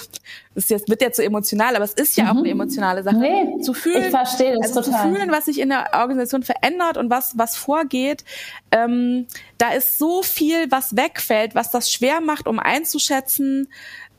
das 0.58 0.70
jetzt, 0.70 0.90
wird 0.90 1.04
ja 1.04 1.12
zu 1.12 1.24
emotional, 1.24 1.76
aber 1.76 1.86
es 1.86 1.94
ist 1.94 2.18
ja 2.18 2.26
mhm. 2.26 2.30
auch 2.30 2.38
eine 2.38 2.50
emotionale 2.50 3.04
Sache. 3.04 3.18
Nee, 3.18 3.62
zu 3.62 3.74
fühlen, 3.74 4.06
ich 4.06 4.10
verstehe 4.10 4.56
das 4.56 4.76
also 4.76 4.82
total. 4.82 5.04
zu 5.04 5.16
fühlen, 5.16 5.32
was 5.32 5.46
sich 5.46 5.60
in 5.60 5.70
der 5.70 5.90
Organisation 5.94 6.42
verändert 6.42 6.98
und 6.98 7.10
was 7.12 7.38
was 7.38 7.56
vorgeht. 7.56 8.26
Ähm, 8.72 9.28
da 9.60 9.74
ist 9.74 10.00
so 10.00 10.24
viel, 10.24 10.72
was 10.72 10.96
wegfällt, 10.96 11.54
was 11.54 11.70
das 11.70 11.92
schwer 11.92 12.22
macht, 12.22 12.48
um 12.48 12.58
einzuschätzen, 12.60 13.68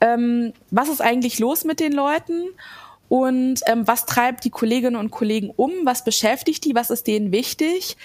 ähm, 0.00 0.52
was 0.70 0.88
ist 0.88 1.00
eigentlich 1.00 1.40
los 1.40 1.64
mit 1.64 1.80
den 1.80 1.92
Leuten 1.92 2.48
und 3.08 3.60
ähm, 3.66 3.86
was 3.86 4.06
treibt 4.06 4.44
die 4.44 4.50
Kolleginnen 4.50 4.96
und 4.96 5.10
Kollegen 5.10 5.50
um, 5.56 5.72
was 5.84 6.04
beschäftigt 6.04 6.64
die, 6.64 6.74
was 6.74 6.90
ist 6.90 7.06
denen 7.06 7.32
wichtig 7.32 7.96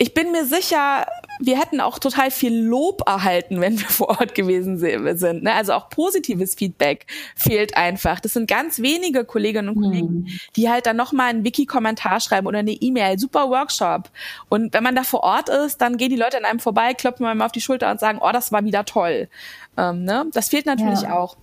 ich 0.00 0.14
bin 0.14 0.30
mir 0.30 0.44
sicher, 0.44 1.06
wir 1.40 1.58
hätten 1.58 1.80
auch 1.80 1.98
total 1.98 2.30
viel 2.30 2.56
Lob 2.56 3.02
erhalten, 3.06 3.60
wenn 3.60 3.78
wir 3.78 3.86
vor 3.88 4.08
Ort 4.20 4.34
gewesen 4.34 4.78
sind. 4.78 5.42
Ne? 5.42 5.52
Also 5.52 5.72
auch 5.72 5.90
positives 5.90 6.54
Feedback 6.54 7.06
fehlt 7.34 7.76
einfach. 7.76 8.20
Das 8.20 8.34
sind 8.34 8.48
ganz 8.48 8.78
wenige 8.78 9.24
Kolleginnen 9.24 9.70
und 9.70 9.82
Kollegen, 9.82 10.14
mhm. 10.20 10.28
die 10.54 10.70
halt 10.70 10.86
dann 10.86 10.96
nochmal 10.96 11.30
einen 11.30 11.44
Wiki-Kommentar 11.44 12.20
schreiben 12.20 12.46
oder 12.46 12.60
eine 12.60 12.70
E-Mail. 12.70 13.18
Super 13.18 13.50
Workshop. 13.50 14.10
Und 14.48 14.72
wenn 14.72 14.84
man 14.84 14.94
da 14.94 15.02
vor 15.02 15.24
Ort 15.24 15.48
ist, 15.48 15.78
dann 15.78 15.96
gehen 15.96 16.10
die 16.10 16.16
Leute 16.16 16.38
an 16.38 16.44
einem 16.44 16.60
vorbei, 16.60 16.94
klopfen 16.94 17.26
einem 17.26 17.42
auf 17.42 17.52
die 17.52 17.60
Schulter 17.60 17.90
und 17.90 17.98
sagen, 17.98 18.20
oh, 18.22 18.30
das 18.32 18.52
war 18.52 18.64
wieder 18.64 18.84
toll. 18.84 19.28
Ähm, 19.76 20.04
ne? 20.04 20.26
Das 20.32 20.48
fehlt 20.48 20.66
natürlich 20.66 21.02
ja. 21.02 21.16
auch. 21.16 21.36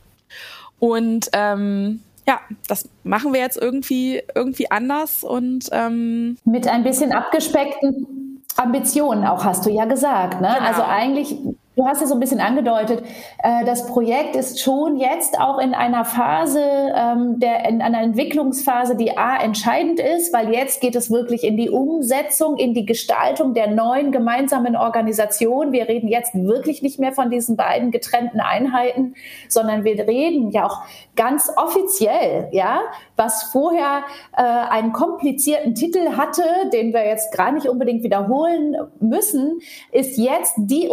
Und 0.79 1.29
ähm, 1.33 2.01
ja, 2.27 2.39
das 2.67 2.89
machen 3.03 3.33
wir 3.33 3.39
jetzt 3.39 3.57
irgendwie 3.57 4.21
irgendwie 4.33 4.71
anders 4.71 5.23
und 5.23 5.69
ähm, 5.71 6.37
mit 6.43 6.67
ein 6.67 6.83
bisschen 6.83 7.11
abgespeckten 7.11 8.41
Ambitionen 8.57 9.25
auch, 9.25 9.43
hast 9.43 9.65
du 9.65 9.69
ja 9.69 9.85
gesagt. 9.85 10.41
Ne? 10.41 10.53
Genau. 10.57 10.67
Also 10.67 10.83
eigentlich 10.83 11.37
Du 11.75 11.85
hast 11.85 12.01
es 12.01 12.07
so 12.07 12.15
ein 12.15 12.21
bisschen 12.21 12.39
angedeutet. 12.39 13.03
Äh, 13.43 13.65
das 13.65 13.85
Projekt 13.87 14.37
ist 14.37 14.61
schon 14.61 14.95
jetzt 14.95 15.37
auch 15.39 15.59
in 15.59 15.73
einer 15.73 16.05
Phase, 16.05 16.61
ähm, 16.61 17.39
der, 17.39 17.67
in 17.67 17.81
einer 17.81 18.01
Entwicklungsphase, 18.01 18.95
die 18.95 19.17
A, 19.17 19.35
entscheidend 19.35 19.99
ist, 19.99 20.31
weil 20.31 20.53
jetzt 20.53 20.79
geht 20.79 20.95
es 20.95 21.11
wirklich 21.11 21.43
in 21.43 21.57
die 21.57 21.69
Umsetzung, 21.69 22.55
in 22.55 22.73
die 22.73 22.85
Gestaltung 22.85 23.53
der 23.53 23.67
neuen 23.67 24.13
gemeinsamen 24.13 24.77
Organisation. 24.77 25.73
Wir 25.73 25.89
reden 25.89 26.07
jetzt 26.07 26.33
wirklich 26.33 26.81
nicht 26.81 26.97
mehr 26.97 27.11
von 27.11 27.29
diesen 27.29 27.57
beiden 27.57 27.91
getrennten 27.91 28.39
Einheiten, 28.39 29.15
sondern 29.49 29.83
wir 29.83 30.07
reden 30.07 30.51
ja 30.51 30.67
auch 30.67 30.83
ganz 31.17 31.51
offiziell, 31.57 32.47
ja, 32.51 32.79
was 33.17 33.43
vorher 33.51 34.03
äh, 34.37 34.41
einen 34.41 34.93
komplizierten 34.93 35.75
Titel 35.75 36.15
hatte, 36.15 36.43
den 36.71 36.93
wir 36.93 37.05
jetzt 37.05 37.35
gar 37.35 37.51
nicht 37.51 37.67
unbedingt 37.67 38.03
wiederholen 38.03 38.77
müssen, 39.01 39.59
ist 39.91 40.17
jetzt 40.17 40.53
die 40.57 40.87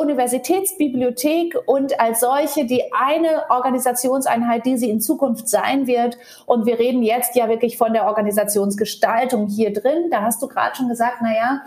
Universitätsbibliothek 0.72 1.56
und 1.66 1.98
als 2.00 2.20
solche 2.20 2.66
die 2.66 2.82
eine 2.92 3.50
Organisationseinheit, 3.50 4.66
die 4.66 4.76
sie 4.76 4.90
in 4.90 5.00
Zukunft 5.00 5.48
sein 5.48 5.86
wird. 5.86 6.18
Und 6.46 6.66
wir 6.66 6.78
reden 6.78 7.02
jetzt 7.02 7.36
ja 7.36 7.48
wirklich 7.48 7.76
von 7.76 7.92
der 7.92 8.06
Organisationsgestaltung 8.06 9.48
hier 9.48 9.72
drin. 9.72 10.08
Da 10.10 10.22
hast 10.22 10.42
du 10.42 10.48
gerade 10.48 10.76
schon 10.76 10.88
gesagt, 10.88 11.18
na 11.22 11.34
ja, 11.34 11.62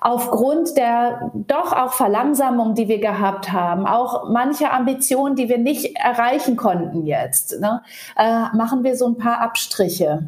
aufgrund 0.00 0.76
der 0.76 1.30
doch 1.34 1.72
auch 1.72 1.92
Verlangsamung, 1.92 2.74
die 2.74 2.88
wir 2.88 2.98
gehabt 2.98 3.52
haben, 3.52 3.86
auch 3.86 4.28
manche 4.28 4.70
Ambitionen, 4.70 5.36
die 5.36 5.48
wir 5.48 5.58
nicht 5.58 5.96
erreichen 5.96 6.56
konnten 6.56 7.06
jetzt, 7.06 7.60
ne, 7.60 7.82
äh, 8.16 8.56
machen 8.56 8.84
wir 8.84 8.96
so 8.96 9.06
ein 9.06 9.16
paar 9.16 9.40
Abstriche 9.40 10.24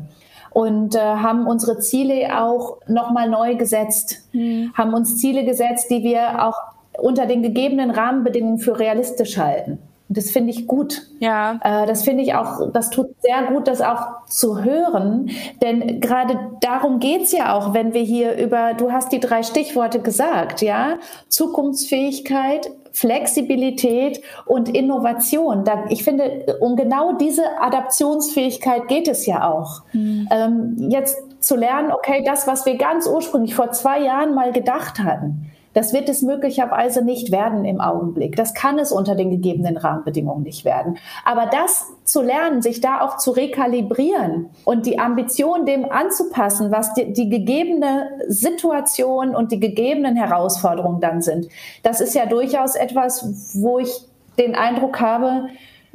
und 0.51 0.95
äh, 0.95 0.99
haben 0.99 1.47
unsere 1.47 1.79
Ziele 1.81 2.43
auch 2.43 2.79
nochmal 2.89 3.29
neu 3.29 3.57
gesetzt, 3.57 4.23
mhm. 4.33 4.73
haben 4.75 4.95
uns 4.95 5.19
Ziele 5.19 5.45
gesetzt, 5.45 5.91
die 5.91 6.03
wir 6.03 6.47
auch 6.47 6.76
unter 7.01 7.27
den 7.27 7.43
gegebenen 7.43 7.91
Rahmenbedingungen 7.91 8.59
für 8.59 8.79
realistisch 8.79 9.39
halten. 9.39 9.79
Und 10.09 10.17
das 10.17 10.31
finde 10.31 10.51
ich 10.51 10.69
gut. 10.69 11.03
Ja. 11.19 11.59
Äh, 11.65 11.87
das 11.87 12.05
finde 12.05 12.23
ich 12.23 12.35
auch, 12.35 12.71
das 12.73 12.91
tut 12.91 13.09
sehr 13.21 13.43
gut, 13.53 13.67
das 13.67 13.81
auch 13.81 14.25
zu 14.27 14.63
hören. 14.63 15.31
Denn 15.63 16.01
gerade 16.01 16.39
darum 16.61 17.01
geht's 17.01 17.33
ja 17.33 17.55
auch, 17.55 17.75
wenn 17.75 17.93
wir 17.93 18.03
hier 18.03 18.37
über, 18.37 18.75
du 18.75 18.93
hast 18.93 19.11
die 19.11 19.19
drei 19.19 19.43
Stichworte 19.43 20.01
gesagt, 20.01 20.63
ja, 20.63 20.99
Zukunftsfähigkeit, 21.29 22.71
Flexibilität 22.93 24.23
und 24.47 24.69
Innovation. 24.69 25.65
Da, 25.65 25.85
ich 25.89 26.05
finde, 26.05 26.57
um 26.61 26.77
genau 26.77 27.15
diese 27.15 27.43
Adaptionsfähigkeit 27.61 28.87
geht 28.87 29.09
es 29.09 29.27
ja 29.27 29.51
auch. 29.51 29.83
Mhm. 29.93 30.29
Ähm, 30.31 30.77
jetzt 30.89 31.17
zu 31.41 31.57
lernen, 31.57 31.93
okay, 31.93 32.23
das, 32.25 32.47
was 32.47 32.65
wir 32.65 32.77
ganz 32.77 33.07
ursprünglich 33.09 33.55
vor 33.55 33.73
zwei 33.73 34.01
Jahren 34.01 34.35
mal 34.35 34.53
gedacht 34.53 35.01
hatten, 35.01 35.51
das 35.77 35.93
wird 35.93 36.09
es 36.09 36.23
möglicherweise 36.23 37.05
nicht 37.05 37.31
werden 37.31 37.67
im 37.67 37.83
Augenblick. 37.83 38.35
Das 38.35 38.55
kann 38.55 38.79
es 38.79 38.93
unter 38.93 39.15
den 39.15 39.29
gegebenen 39.29 39.77
Rahmenbedingungen 39.77 40.43
nicht 40.43 40.65
werden. 40.65 40.97
Aber 41.23 41.45
das 41.45 41.85
zu 42.05 42.23
lernen, 42.23 42.63
sich 42.63 42.81
da 42.81 43.03
auch 43.03 43.19
zu 43.19 43.33
rekalibrieren 43.33 44.49
und 44.65 44.87
die 44.87 44.99
Ambition 44.99 45.67
dem 45.67 45.85
anzupassen, 45.85 46.73
was 46.73 46.95
die, 46.95 47.13
die 47.13 47.29
gegebene 47.29 48.09
Situation 48.27 49.37
und 49.37 49.53
die 49.53 49.61
gegebenen 49.61 50.17
Herausforderungen 50.17 51.03
dann 51.03 51.21
sind, 51.21 51.49
das 51.83 52.01
ist 52.01 52.15
ja 52.15 52.25
durchaus 52.25 52.75
etwas, 52.75 53.53
wo 53.61 53.79
ich 53.79 53.91
den 54.39 54.55
Eindruck 54.55 54.99
habe, 54.99 55.49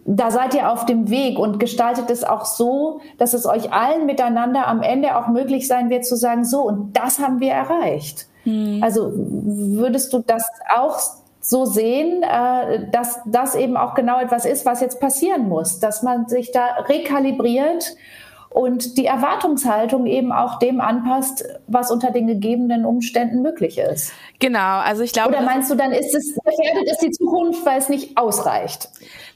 da 0.06 0.30
seid 0.30 0.54
ihr 0.54 0.72
auf 0.72 0.86
dem 0.86 1.10
Weg 1.10 1.40
und 1.40 1.60
gestaltet 1.60 2.12
es 2.12 2.24
auch 2.24 2.46
so, 2.46 3.02
dass 3.18 3.34
es 3.34 3.48
euch 3.48 3.74
allen 3.74 4.06
miteinander 4.06 4.68
am 4.68 4.84
Ende 4.84 5.18
auch 5.18 5.28
möglich 5.28 5.68
sein 5.68 5.90
wird 5.90 6.06
zu 6.06 6.16
sagen, 6.16 6.46
so, 6.46 6.62
und 6.62 6.96
das 6.96 7.18
haben 7.18 7.40
wir 7.40 7.52
erreicht. 7.52 8.28
Mhm. 8.46 8.82
Also 8.84 9.12
würdest 9.14 10.12
du 10.14 10.24
das 10.26 10.44
auch 10.76 11.00
so 11.42 11.66
sehen, 11.66 12.24
äh, 12.24 12.90
dass 12.92 13.20
das 13.26 13.56
eben 13.56 13.76
auch 13.76 13.96
genau 13.96 14.20
etwas 14.20 14.46
ist, 14.46 14.66
was 14.66 14.80
jetzt 14.82 15.00
passieren 15.00 15.50
muss, 15.50 15.80
dass 15.80 16.04
man 16.04 16.28
sich 16.28 16.52
da 16.52 16.66
rekalibriert 16.88 17.96
und 18.52 18.98
die 18.98 19.06
Erwartungshaltung 19.06 20.06
eben 20.06 20.34
auch 20.34 20.60
dem 20.60 20.82
anpasst, 20.82 21.46
was 21.68 21.90
unter 21.90 22.12
den 22.12 22.28
gegebenen 22.28 22.86
Umständen 22.86 23.42
möglich 23.42 23.78
ist. 23.78 24.12
Genau, 24.40 24.80
also 24.80 25.04
ich 25.04 25.14
glaube. 25.14 25.30
Oder 25.30 25.42
meinst 25.42 25.72
du, 25.72 25.76
dann 25.76 25.94
ist 25.94 26.14
es 26.14 26.36
gefährdet 26.36 26.92
ist 26.92 27.02
die 27.02 27.12
Zukunft, 27.12 27.66
weil 27.66 27.80
es 27.80 27.88
nicht 27.88 28.18
ausreicht? 28.18 28.90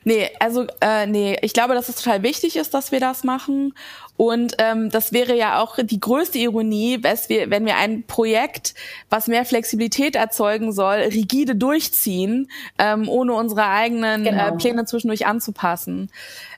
Nee, 0.03 0.29
also 0.39 0.65
äh, 0.81 1.07
nee, 1.07 1.37
ich 1.41 1.53
glaube, 1.53 1.73
dass 1.75 1.87
es 1.87 1.95
total 1.95 2.23
wichtig 2.23 2.57
ist, 2.57 2.73
dass 2.73 2.91
wir 2.91 2.99
das 2.99 3.23
machen. 3.23 3.73
Und 4.17 4.55
ähm, 4.59 4.89
das 4.89 5.11
wäre 5.11 5.35
ja 5.35 5.61
auch 5.61 5.77
die 5.77 5.99
größte 5.99 6.37
Ironie, 6.37 6.99
wir, 7.27 7.49
wenn 7.49 7.65
wir 7.65 7.75
ein 7.75 8.03
Projekt, 8.03 8.73
was 9.09 9.27
mehr 9.27 9.43
Flexibilität 9.43 10.15
erzeugen 10.15 10.71
soll, 10.71 10.95
rigide 10.95 11.55
durchziehen, 11.55 12.49
ähm, 12.77 13.09
ohne 13.09 13.33
unsere 13.33 13.67
eigenen 13.67 14.25
äh, 14.25 14.29
genau. 14.29 14.47
äh, 14.47 14.51
Pläne 14.53 14.85
zwischendurch 14.85 15.25
anzupassen. 15.25 16.09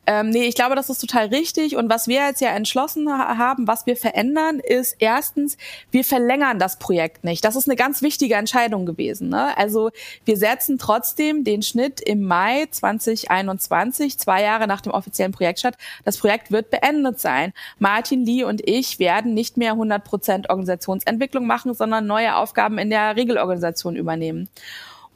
Ähm, 0.09 0.29
nee, 0.29 0.45
ich 0.45 0.55
glaube, 0.55 0.75
das 0.75 0.89
ist 0.89 0.99
total 0.99 1.25
richtig. 1.27 1.75
Und 1.75 1.89
was 1.89 2.07
wir 2.07 2.25
jetzt 2.25 2.39
ja 2.39 2.51
entschlossen 2.51 3.11
haben, 3.11 3.67
was 3.67 3.85
wir 3.85 3.97
verändern, 3.97 4.61
ist 4.61 4.95
erstens, 4.99 5.57
wir 5.91 6.05
verlängern 6.05 6.59
das 6.59 6.79
Projekt 6.79 7.25
nicht. 7.25 7.43
Das 7.43 7.57
ist 7.57 7.67
eine 7.67 7.75
ganz 7.75 8.01
wichtige 8.01 8.35
Entscheidung 8.35 8.85
gewesen. 8.85 9.27
Ne? 9.27 9.55
Also 9.57 9.91
wir 10.23 10.37
setzen 10.37 10.77
trotzdem 10.77 11.43
den 11.43 11.61
Schnitt 11.61 11.99
im 11.99 12.23
Mai 12.23 12.67
2021, 12.71 14.17
zwei 14.17 14.41
Jahre 14.41 14.65
nach 14.65 14.79
dem 14.79 14.93
offiziellen 14.93 15.33
Projektstart. 15.33 15.75
Das 16.05 16.17
Projekt 16.17 16.51
wird 16.51 16.69
beendet 16.69 17.19
sein. 17.19 17.51
Martin, 17.77 18.23
Lee 18.23 18.45
und 18.45 18.65
ich 18.65 18.99
werden 18.99 19.33
nicht 19.33 19.57
mehr 19.57 19.73
100 19.73 20.05
Prozent 20.05 20.49
Organisationsentwicklung 20.49 21.45
machen, 21.45 21.73
sondern 21.73 22.07
neue 22.07 22.37
Aufgaben 22.37 22.77
in 22.77 22.89
der 22.89 23.17
Regelorganisation 23.17 23.97
übernehmen. 23.97 24.47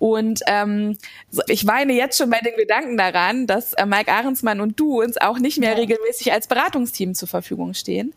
Und 0.01 0.41
ähm, 0.47 0.97
ich 1.45 1.67
weine 1.67 1.93
jetzt 1.93 2.17
schon 2.17 2.31
bei 2.31 2.39
den 2.39 2.55
Gedanken 2.57 2.97
daran, 2.97 3.45
dass 3.45 3.73
äh, 3.73 3.85
Mike 3.85 4.11
Ahrensmann 4.11 4.59
und 4.59 4.79
du 4.79 4.99
uns 4.99 5.17
auch 5.17 5.37
nicht 5.37 5.59
mehr 5.59 5.73
ja. 5.73 5.77
regelmäßig 5.77 6.33
als 6.33 6.47
Beratungsteam 6.47 7.13
zur 7.13 7.27
Verfügung 7.27 7.75
stehen. 7.75 8.11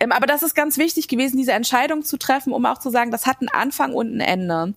Ähm, 0.00 0.12
aber 0.12 0.26
das 0.26 0.42
ist 0.42 0.54
ganz 0.54 0.78
wichtig 0.78 1.08
gewesen, 1.08 1.36
diese 1.36 1.52
Entscheidung 1.52 2.04
zu 2.04 2.16
treffen, 2.16 2.54
um 2.54 2.64
auch 2.64 2.78
zu 2.78 2.88
sagen, 2.88 3.10
das 3.10 3.26
hat 3.26 3.40
einen 3.40 3.50
Anfang 3.50 3.92
und 3.92 4.16
ein 4.16 4.20
Ende. 4.20 4.72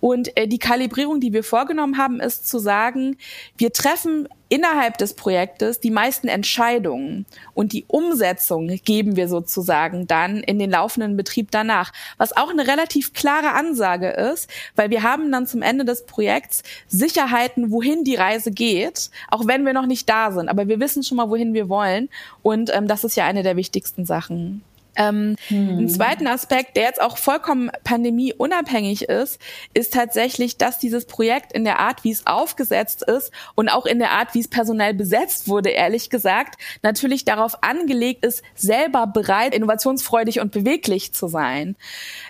Und 0.00 0.36
äh, 0.36 0.46
die 0.46 0.58
Kalibrierung, 0.58 1.20
die 1.20 1.32
wir 1.32 1.44
vorgenommen 1.44 1.98
haben, 1.98 2.20
ist 2.20 2.48
zu 2.48 2.58
sagen, 2.58 3.16
wir 3.56 3.72
treffen 3.72 4.28
innerhalb 4.48 4.96
des 4.98 5.14
Projektes 5.14 5.80
die 5.80 5.90
meisten 5.90 6.28
Entscheidungen 6.28 7.26
und 7.54 7.72
die 7.72 7.84
Umsetzung 7.88 8.68
geben 8.84 9.16
wir 9.16 9.28
sozusagen 9.28 10.06
dann 10.06 10.38
in 10.38 10.58
den 10.58 10.70
laufenden 10.70 11.16
Betrieb 11.16 11.50
danach. 11.50 11.92
Was 12.16 12.36
auch 12.36 12.50
eine 12.50 12.66
relativ 12.66 13.12
klare 13.12 13.52
Ansage 13.52 14.10
ist, 14.10 14.48
weil 14.76 14.90
wir 14.90 15.02
haben 15.02 15.32
dann 15.32 15.46
zum 15.46 15.62
Ende 15.62 15.84
des 15.84 16.06
Projekts 16.06 16.62
Sicherheiten, 16.86 17.70
wohin 17.72 18.04
die 18.04 18.14
Reise 18.14 18.52
geht, 18.52 19.10
auch 19.28 19.46
wenn 19.46 19.66
wir 19.66 19.72
noch 19.72 19.86
nicht 19.86 20.08
da 20.08 20.30
sind. 20.30 20.48
Aber 20.48 20.68
wir 20.68 20.78
wissen 20.78 21.02
schon 21.02 21.16
mal, 21.16 21.30
wohin 21.30 21.54
wir 21.54 21.68
wollen. 21.68 22.08
Und 22.42 22.70
ähm, 22.72 22.86
das 22.86 23.02
ist 23.02 23.16
ja 23.16 23.26
eine 23.26 23.42
der 23.42 23.56
wichtigsten 23.56 24.06
Sachen. 24.06 24.62
Ähm, 24.96 25.36
hm. 25.48 25.78
Ein 25.78 25.88
zweiten 25.88 26.26
Aspekt, 26.26 26.76
der 26.76 26.84
jetzt 26.84 27.00
auch 27.00 27.18
vollkommen 27.18 27.70
pandemieunabhängig 27.84 29.08
ist, 29.08 29.40
ist 29.74 29.92
tatsächlich, 29.92 30.56
dass 30.56 30.78
dieses 30.78 31.06
Projekt 31.06 31.52
in 31.52 31.64
der 31.64 31.78
Art, 31.78 32.04
wie 32.04 32.10
es 32.10 32.26
aufgesetzt 32.26 33.02
ist 33.02 33.30
und 33.54 33.68
auch 33.68 33.86
in 33.86 33.98
der 33.98 34.10
Art, 34.12 34.34
wie 34.34 34.40
es 34.40 34.48
personell 34.48 34.94
besetzt 34.94 35.48
wurde, 35.48 35.70
ehrlich 35.70 36.10
gesagt, 36.10 36.60
natürlich 36.82 37.24
darauf 37.24 37.62
angelegt 37.62 38.24
ist, 38.24 38.42
selber 38.54 39.06
bereit, 39.06 39.54
innovationsfreudig 39.54 40.40
und 40.40 40.52
beweglich 40.52 41.12
zu 41.12 41.28
sein. 41.28 41.76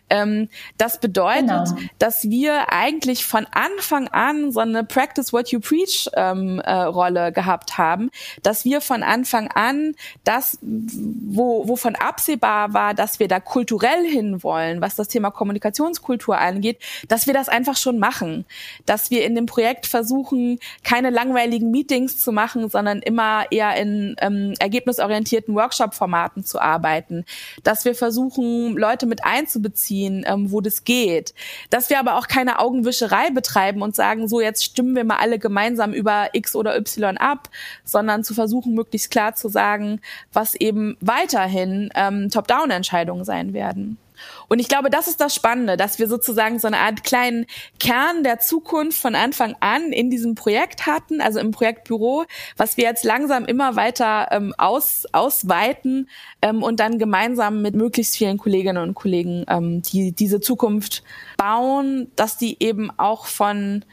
Ähm, 0.08 0.48
das 0.78 1.00
bedeutet, 1.00 1.46
genau. 1.46 1.64
dass 1.98 2.24
wir 2.30 2.72
eigentlich 2.72 3.24
von 3.24 3.46
Anfang 3.50 4.08
an 4.08 4.52
so 4.52 4.60
eine 4.60 4.84
Practice 4.84 5.32
What 5.32 5.48
You 5.48 5.60
Preach 5.60 6.08
ähm, 6.14 6.60
äh, 6.60 6.72
Rolle 6.72 7.32
gehabt 7.32 7.76
haben, 7.76 8.10
dass 8.42 8.64
wir 8.64 8.80
von 8.80 9.02
Anfang 9.02 9.48
an 9.48 9.94
das, 10.22 10.58
wo, 10.62 11.66
wovon 11.68 11.96
absehbar 11.96 12.72
war, 12.72 12.94
dass 12.94 13.18
wir 13.18 13.26
da 13.26 13.40
kulturell 13.40 14.04
hinwollen, 14.04 14.80
was 14.80 14.94
das 14.94 15.08
Thema 15.08 15.30
Kommunikationskultur 15.30 16.38
angeht, 16.38 16.78
dass 17.08 17.26
wir 17.26 17.34
das 17.34 17.48
einfach 17.48 17.76
schon 17.76 17.98
machen, 17.98 18.44
dass 18.84 19.10
wir 19.10 19.24
in 19.24 19.34
dem 19.34 19.46
Projekt 19.46 19.86
versuchen, 19.86 20.60
keine 20.84 21.10
langweiligen 21.10 21.70
Meetings 21.70 22.18
zu 22.18 22.30
machen, 22.30 22.70
sondern 22.70 23.00
immer 23.00 23.46
eher 23.50 23.74
in 23.76 24.14
ähm, 24.20 24.54
ergebnisorientierten 24.60 25.54
Workshop-Formaten 25.54 26.44
zu 26.44 26.60
arbeiten, 26.60 27.24
dass 27.64 27.84
wir 27.84 27.94
versuchen, 27.94 28.76
Leute 28.76 29.06
mit 29.06 29.24
einzubeziehen, 29.24 29.95
ziehen, 29.96 30.24
ähm, 30.26 30.52
wo 30.52 30.60
das 30.60 30.84
geht. 30.84 31.34
Dass 31.70 31.90
wir 31.90 31.98
aber 31.98 32.16
auch 32.16 32.28
keine 32.28 32.58
Augenwischerei 32.58 33.30
betreiben 33.30 33.82
und 33.82 33.96
sagen, 33.96 34.28
so 34.28 34.40
jetzt 34.40 34.64
stimmen 34.64 34.94
wir 34.94 35.04
mal 35.04 35.16
alle 35.16 35.38
gemeinsam 35.38 35.92
über 35.92 36.28
X 36.32 36.54
oder 36.54 36.76
Y 36.76 37.16
ab, 37.16 37.48
sondern 37.84 38.24
zu 38.24 38.34
versuchen, 38.34 38.74
möglichst 38.74 39.10
klar 39.10 39.34
zu 39.34 39.48
sagen, 39.48 40.00
was 40.32 40.54
eben 40.54 40.96
weiterhin 41.00 41.90
ähm, 41.94 42.30
Top-Down-Entscheidungen 42.30 43.24
sein 43.24 43.52
werden. 43.52 43.98
Und 44.48 44.58
ich 44.58 44.68
glaube, 44.68 44.90
das 44.90 45.08
ist 45.08 45.20
das 45.20 45.34
Spannende, 45.34 45.76
dass 45.76 45.98
wir 45.98 46.08
sozusagen 46.08 46.58
so 46.58 46.66
eine 46.66 46.78
Art 46.78 47.04
kleinen 47.04 47.46
Kern 47.80 48.22
der 48.22 48.38
Zukunft 48.38 48.98
von 48.98 49.14
Anfang 49.14 49.56
an 49.60 49.92
in 49.92 50.10
diesem 50.10 50.34
Projekt 50.34 50.86
hatten, 50.86 51.20
also 51.20 51.38
im 51.38 51.50
Projektbüro, 51.50 52.24
was 52.56 52.76
wir 52.76 52.84
jetzt 52.84 53.04
langsam 53.04 53.44
immer 53.44 53.76
weiter 53.76 54.28
ähm, 54.30 54.54
aus, 54.58 55.04
ausweiten 55.12 56.08
ähm, 56.42 56.62
und 56.62 56.80
dann 56.80 56.98
gemeinsam 56.98 57.62
mit 57.62 57.74
möglichst 57.74 58.16
vielen 58.16 58.38
Kolleginnen 58.38 58.82
und 58.82 58.94
Kollegen 58.94 59.44
ähm, 59.48 59.82
die 59.82 60.12
diese 60.12 60.40
Zukunft 60.40 61.02
bauen, 61.36 62.10
dass 62.16 62.36
die 62.36 62.62
eben 62.62 62.90
auch 62.98 63.26
von 63.26 63.84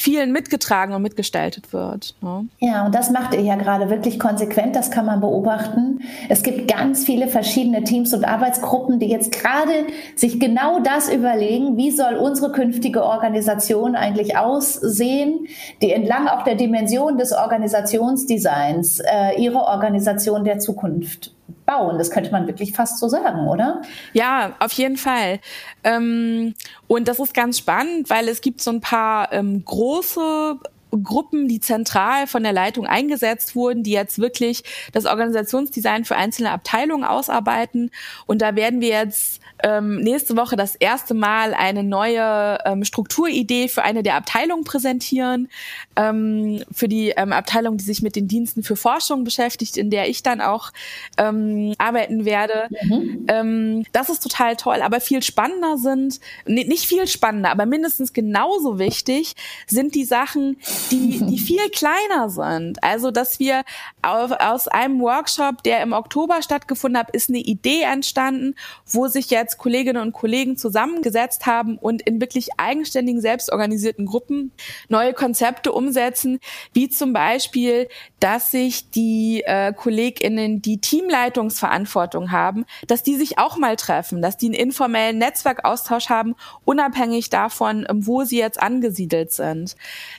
vielen 0.00 0.32
mitgetragen 0.32 0.94
und 0.94 1.02
mitgestaltet 1.02 1.74
wird. 1.74 2.14
Ne? 2.22 2.46
Ja, 2.58 2.86
und 2.86 2.94
das 2.94 3.10
macht 3.10 3.34
ihr 3.34 3.42
ja 3.42 3.56
gerade 3.56 3.90
wirklich 3.90 4.18
konsequent, 4.18 4.74
das 4.74 4.90
kann 4.90 5.04
man 5.04 5.20
beobachten. 5.20 6.00
Es 6.30 6.42
gibt 6.42 6.72
ganz 6.72 7.04
viele 7.04 7.28
verschiedene 7.28 7.84
Teams 7.84 8.14
und 8.14 8.24
Arbeitsgruppen, 8.24 8.98
die 8.98 9.08
jetzt 9.08 9.30
gerade 9.30 9.72
sich 10.16 10.40
genau 10.40 10.80
das 10.80 11.12
überlegen, 11.12 11.76
wie 11.76 11.90
soll 11.90 12.14
unsere 12.14 12.50
künftige 12.50 13.04
Organisation 13.04 13.94
eigentlich 13.94 14.38
aussehen, 14.38 15.46
die 15.82 15.92
entlang 15.92 16.28
auch 16.28 16.44
der 16.44 16.54
Dimension 16.54 17.18
des 17.18 17.32
Organisationsdesigns 17.32 19.00
äh, 19.00 19.38
ihre 19.38 19.58
Organisation 19.58 20.44
der 20.44 20.60
Zukunft 20.60 21.34
bauen. 21.70 21.98
Das 21.98 22.10
könnte 22.10 22.30
man 22.30 22.46
wirklich 22.46 22.72
fast 22.72 22.98
so 22.98 23.08
sagen, 23.08 23.46
oder? 23.46 23.82
Ja, 24.12 24.54
auf 24.58 24.72
jeden 24.72 24.96
Fall. 24.96 25.40
Ähm, 25.84 26.54
und 26.88 27.08
das 27.08 27.18
ist 27.18 27.34
ganz 27.34 27.58
spannend, 27.58 28.10
weil 28.10 28.28
es 28.28 28.40
gibt 28.40 28.60
so 28.60 28.70
ein 28.70 28.80
paar 28.80 29.32
ähm, 29.32 29.64
große 29.64 30.58
Gruppen, 30.90 31.46
die 31.46 31.60
zentral 31.60 32.26
von 32.26 32.42
der 32.42 32.52
Leitung 32.52 32.86
eingesetzt 32.86 33.54
wurden, 33.54 33.82
die 33.82 33.92
jetzt 33.92 34.18
wirklich 34.18 34.64
das 34.92 35.06
Organisationsdesign 35.06 36.04
für 36.04 36.16
einzelne 36.16 36.50
Abteilungen 36.50 37.04
ausarbeiten. 37.04 37.90
Und 38.26 38.42
da 38.42 38.56
werden 38.56 38.80
wir 38.80 38.88
jetzt 38.88 39.39
ähm, 39.62 39.96
nächste 39.96 40.36
Woche 40.36 40.56
das 40.56 40.74
erste 40.74 41.14
Mal 41.14 41.54
eine 41.54 41.82
neue 41.82 42.58
ähm, 42.64 42.84
Strukturidee 42.84 43.68
für 43.68 43.82
eine 43.82 44.02
der 44.02 44.16
Abteilungen 44.16 44.64
präsentieren, 44.64 45.48
ähm, 45.96 46.62
für 46.72 46.88
die 46.88 47.10
ähm, 47.10 47.32
Abteilung, 47.32 47.76
die 47.76 47.84
sich 47.84 48.02
mit 48.02 48.16
den 48.16 48.28
Diensten 48.28 48.62
für 48.62 48.76
Forschung 48.76 49.24
beschäftigt, 49.24 49.76
in 49.76 49.90
der 49.90 50.08
ich 50.08 50.22
dann 50.22 50.40
auch 50.40 50.70
ähm, 51.16 51.74
arbeiten 51.78 52.24
werde. 52.24 52.68
Mhm. 52.82 53.26
Ähm, 53.28 53.86
das 53.92 54.08
ist 54.08 54.22
total 54.22 54.56
toll, 54.56 54.82
aber 54.82 55.00
viel 55.00 55.22
spannender 55.22 55.78
sind, 55.78 56.20
nee, 56.46 56.64
nicht 56.64 56.86
viel 56.86 57.06
spannender, 57.06 57.50
aber 57.50 57.66
mindestens 57.66 58.12
genauso 58.12 58.78
wichtig 58.78 59.34
sind 59.66 59.94
die 59.94 60.04
Sachen, 60.04 60.56
die, 60.90 61.20
die 61.24 61.38
viel 61.50 61.68
kleiner 61.70 62.30
sind. 62.30 62.82
Also, 62.82 63.10
dass 63.10 63.38
wir 63.38 63.64
auf, 64.02 64.32
aus 64.32 64.68
einem 64.68 65.00
Workshop, 65.00 65.62
der 65.62 65.82
im 65.82 65.92
Oktober 65.92 66.42
stattgefunden 66.42 66.98
hat, 66.98 67.10
ist 67.10 67.28
eine 67.28 67.38
Idee 67.38 67.82
entstanden, 67.82 68.54
wo 68.86 69.08
sich 69.08 69.30
jetzt 69.30 69.49
Kolleginnen 69.58 70.02
und 70.02 70.12
Kollegen 70.12 70.56
zusammengesetzt 70.56 71.46
haben 71.46 71.78
und 71.78 72.02
in 72.02 72.20
wirklich 72.20 72.48
eigenständigen, 72.56 73.20
selbstorganisierten 73.20 74.06
Gruppen 74.06 74.52
neue 74.88 75.12
Konzepte 75.12 75.72
umsetzen, 75.72 76.40
wie 76.72 76.88
zum 76.88 77.12
Beispiel, 77.12 77.88
dass 78.20 78.50
sich 78.50 78.90
die 78.90 79.42
äh, 79.46 79.72
KollegInnen, 79.72 80.62
die 80.62 80.78
Teamleitungsverantwortung 80.78 82.30
haben, 82.30 82.64
dass 82.86 83.02
die 83.02 83.16
sich 83.16 83.38
auch 83.38 83.56
mal 83.56 83.76
treffen, 83.76 84.22
dass 84.22 84.36
die 84.36 84.46
einen 84.46 84.54
informellen 84.54 85.18
Netzwerkaustausch 85.18 86.08
haben, 86.08 86.34
unabhängig 86.64 87.30
davon, 87.30 87.86
wo 87.92 88.24
sie 88.24 88.38
jetzt 88.38 88.60
angesiedelt 88.62 89.32
sind. 89.32 89.76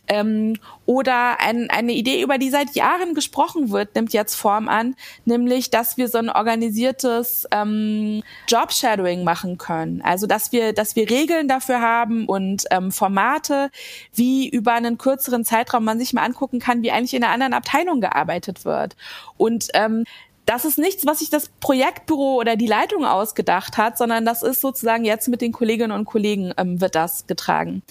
Ähm, 0.08 0.58
oder 0.92 1.40
ein, 1.40 1.70
eine 1.70 1.94
Idee, 1.94 2.22
über 2.22 2.38
die 2.38 2.50
seit 2.50 2.76
Jahren 2.76 3.14
gesprochen 3.14 3.70
wird, 3.72 3.96
nimmt 3.96 4.12
jetzt 4.12 4.36
Form 4.36 4.68
an, 4.68 4.96
nämlich, 5.24 5.70
dass 5.70 5.96
wir 5.96 6.10
so 6.10 6.18
ein 6.18 6.30
organisiertes 6.30 7.48
ähm, 7.52 8.22
Job-Shadowing 8.50 9.24
machen 9.24 9.58
können. 9.58 10.02
Also, 10.02 10.28
dass 10.28 10.52
wir, 10.52 10.74
dass 10.74 10.98
wir 10.98 11.10
Regeln 11.10 11.48
dafür 11.48 11.80
haben 11.80 12.26
und 12.26 12.66
ähm, 12.72 12.92
Formate, 12.92 13.72
wie 14.14 14.50
über 14.50 14.74
einen 14.74 14.98
kürzeren 14.98 15.46
Zeitraum 15.46 15.86
man 15.86 15.98
sich 15.98 16.12
mal 16.12 16.24
angucken 16.26 16.60
kann, 16.60 16.84
wie 16.84 16.92
eigentlich 16.92 17.14
in 17.14 17.24
einer 17.24 17.34
anderen 17.34 17.54
Abteilung 17.54 18.02
gearbeitet 18.02 18.66
wird. 18.66 18.98
Und 19.38 19.70
ähm, 19.74 20.04
das 20.46 20.66
ist 20.66 20.78
nichts, 20.78 21.06
was 21.06 21.20
sich 21.20 21.30
das 21.30 21.50
Projektbüro 21.60 22.36
oder 22.36 22.56
die 22.56 22.68
Leitung 22.68 23.06
ausgedacht 23.06 23.78
hat, 23.78 23.98
sondern 23.98 24.26
das 24.26 24.44
ist 24.44 24.62
sozusagen 24.62 25.06
jetzt 25.06 25.28
mit 25.28 25.42
den 25.42 25.52
Kolleginnen 25.52 25.92
und 25.92 26.06
Kollegen 26.06 26.54
ähm, 26.58 26.82
wird 26.82 26.96
das 26.96 27.28
getragen. 27.28 27.84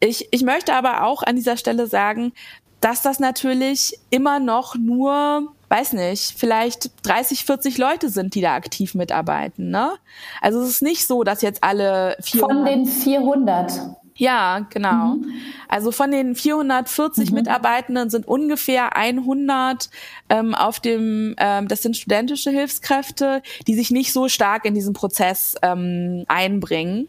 Ich, 0.00 0.28
ich 0.30 0.42
möchte 0.42 0.74
aber 0.74 1.04
auch 1.04 1.22
an 1.22 1.36
dieser 1.36 1.56
Stelle 1.56 1.86
sagen, 1.86 2.32
dass 2.80 3.00
das 3.00 3.20
natürlich 3.20 3.98
immer 4.10 4.40
noch 4.40 4.74
nur, 4.74 5.52
weiß 5.68 5.92
nicht, 5.92 6.34
vielleicht 6.36 6.90
30, 7.06 7.44
40 7.44 7.78
Leute 7.78 8.08
sind, 8.08 8.34
die 8.34 8.40
da 8.40 8.54
aktiv 8.54 8.94
mitarbeiten. 8.94 9.70
Ne? 9.70 9.92
Also 10.40 10.60
es 10.60 10.68
ist 10.68 10.82
nicht 10.82 11.06
so, 11.06 11.22
dass 11.22 11.42
jetzt 11.42 11.62
alle 11.62 12.16
400 12.20 12.56
von 12.56 12.64
den 12.64 12.86
400 12.86 13.72
ja, 14.14 14.66
genau. 14.70 15.16
Mhm. 15.16 15.32
Also 15.68 15.90
von 15.90 16.10
den 16.10 16.34
440 16.34 17.30
mhm. 17.30 17.36
Mitarbeitenden 17.36 18.10
sind 18.10 18.28
ungefähr 18.28 18.94
100 18.94 19.88
ähm, 20.32 20.54
auf 20.54 20.80
dem, 20.80 21.34
ähm, 21.36 21.68
das 21.68 21.82
sind 21.82 21.94
studentische 21.94 22.50
Hilfskräfte, 22.50 23.42
die 23.66 23.74
sich 23.74 23.90
nicht 23.90 24.14
so 24.14 24.28
stark 24.28 24.64
in 24.64 24.72
diesen 24.72 24.94
Prozess 24.94 25.56
ähm, 25.60 26.24
einbringen, 26.26 27.08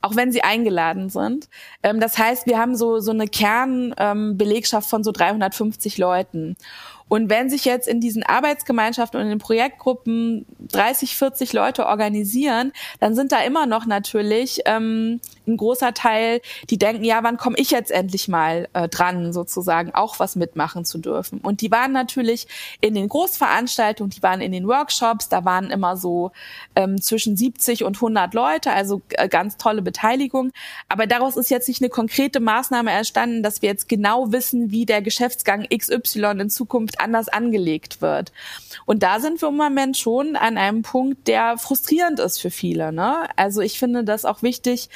auch 0.00 0.14
wenn 0.14 0.30
sie 0.30 0.42
eingeladen 0.42 1.10
sind. 1.10 1.48
Ähm, 1.82 1.98
das 1.98 2.16
heißt, 2.16 2.46
wir 2.46 2.58
haben 2.58 2.76
so 2.76 3.00
so 3.00 3.10
eine 3.10 3.26
Kernbelegschaft 3.26 4.86
ähm, 4.86 4.90
von 4.90 5.04
so 5.04 5.10
350 5.10 5.98
Leuten. 5.98 6.56
Und 7.10 7.28
wenn 7.28 7.50
sich 7.50 7.64
jetzt 7.64 7.88
in 7.88 8.00
diesen 8.00 8.22
Arbeitsgemeinschaften 8.22 9.18
und 9.18 9.26
in 9.26 9.30
den 9.30 9.40
Projektgruppen 9.40 10.46
30, 10.70 11.16
40 11.16 11.52
Leute 11.52 11.86
organisieren, 11.86 12.72
dann 13.00 13.16
sind 13.16 13.32
da 13.32 13.42
immer 13.42 13.66
noch 13.66 13.84
natürlich 13.84 14.60
ähm, 14.64 15.20
ein 15.48 15.56
großer 15.56 15.92
Teil, 15.92 16.40
die 16.70 16.78
denken, 16.78 17.02
ja, 17.02 17.24
wann 17.24 17.36
komme 17.36 17.56
ich 17.58 17.72
jetzt 17.72 17.90
endlich 17.90 18.28
mal 18.28 18.68
äh, 18.74 18.88
dran, 18.88 19.32
sozusagen 19.32 19.92
auch 19.92 20.20
was 20.20 20.36
mitmachen 20.36 20.84
zu 20.84 20.98
dürfen. 20.98 21.40
Und 21.40 21.62
die 21.62 21.72
waren 21.72 21.90
natürlich 21.90 22.46
in 22.80 22.94
den 22.94 23.08
Großveranstaltungen, 23.08 24.10
die 24.10 24.22
waren 24.22 24.40
in 24.40 24.52
den 24.52 24.66
Workshops, 24.66 25.28
da 25.28 25.44
waren 25.44 25.70
immer 25.70 25.96
so 25.96 26.32
ähm, 26.76 27.00
zwischen 27.00 27.36
70 27.36 27.84
und 27.84 27.96
100 27.96 28.34
Leute, 28.34 28.72
also 28.72 29.02
äh, 29.10 29.28
ganz 29.28 29.56
tolle 29.56 29.82
Beteiligung. 29.82 30.52
Aber 30.88 31.06
daraus 31.06 31.36
ist 31.36 31.50
jetzt 31.50 31.68
nicht 31.68 31.82
eine 31.82 31.90
konkrete 31.90 32.40
Maßnahme 32.40 32.90
entstanden, 32.90 33.42
dass 33.42 33.62
wir 33.62 33.68
jetzt 33.68 33.88
genau 33.88 34.32
wissen, 34.32 34.70
wie 34.70 34.86
der 34.86 35.02
Geschäftsgang 35.02 35.66
XY 35.68 36.40
in 36.40 36.50
Zukunft 36.50 37.00
anders 37.00 37.28
angelegt 37.28 38.02
wird. 38.02 38.32
Und 38.86 39.02
da 39.02 39.20
sind 39.20 39.40
wir 39.40 39.48
im 39.48 39.56
Moment 39.56 39.96
schon 39.96 40.36
an 40.36 40.58
einem 40.58 40.82
Punkt, 40.82 41.28
der 41.28 41.58
frustrierend 41.58 42.20
ist 42.20 42.40
für 42.40 42.50
viele. 42.50 42.92
Ne? 42.92 43.28
Also 43.36 43.60
ich 43.60 43.78
finde 43.78 44.04
das 44.04 44.24
auch 44.24 44.42
wichtig, 44.42 44.88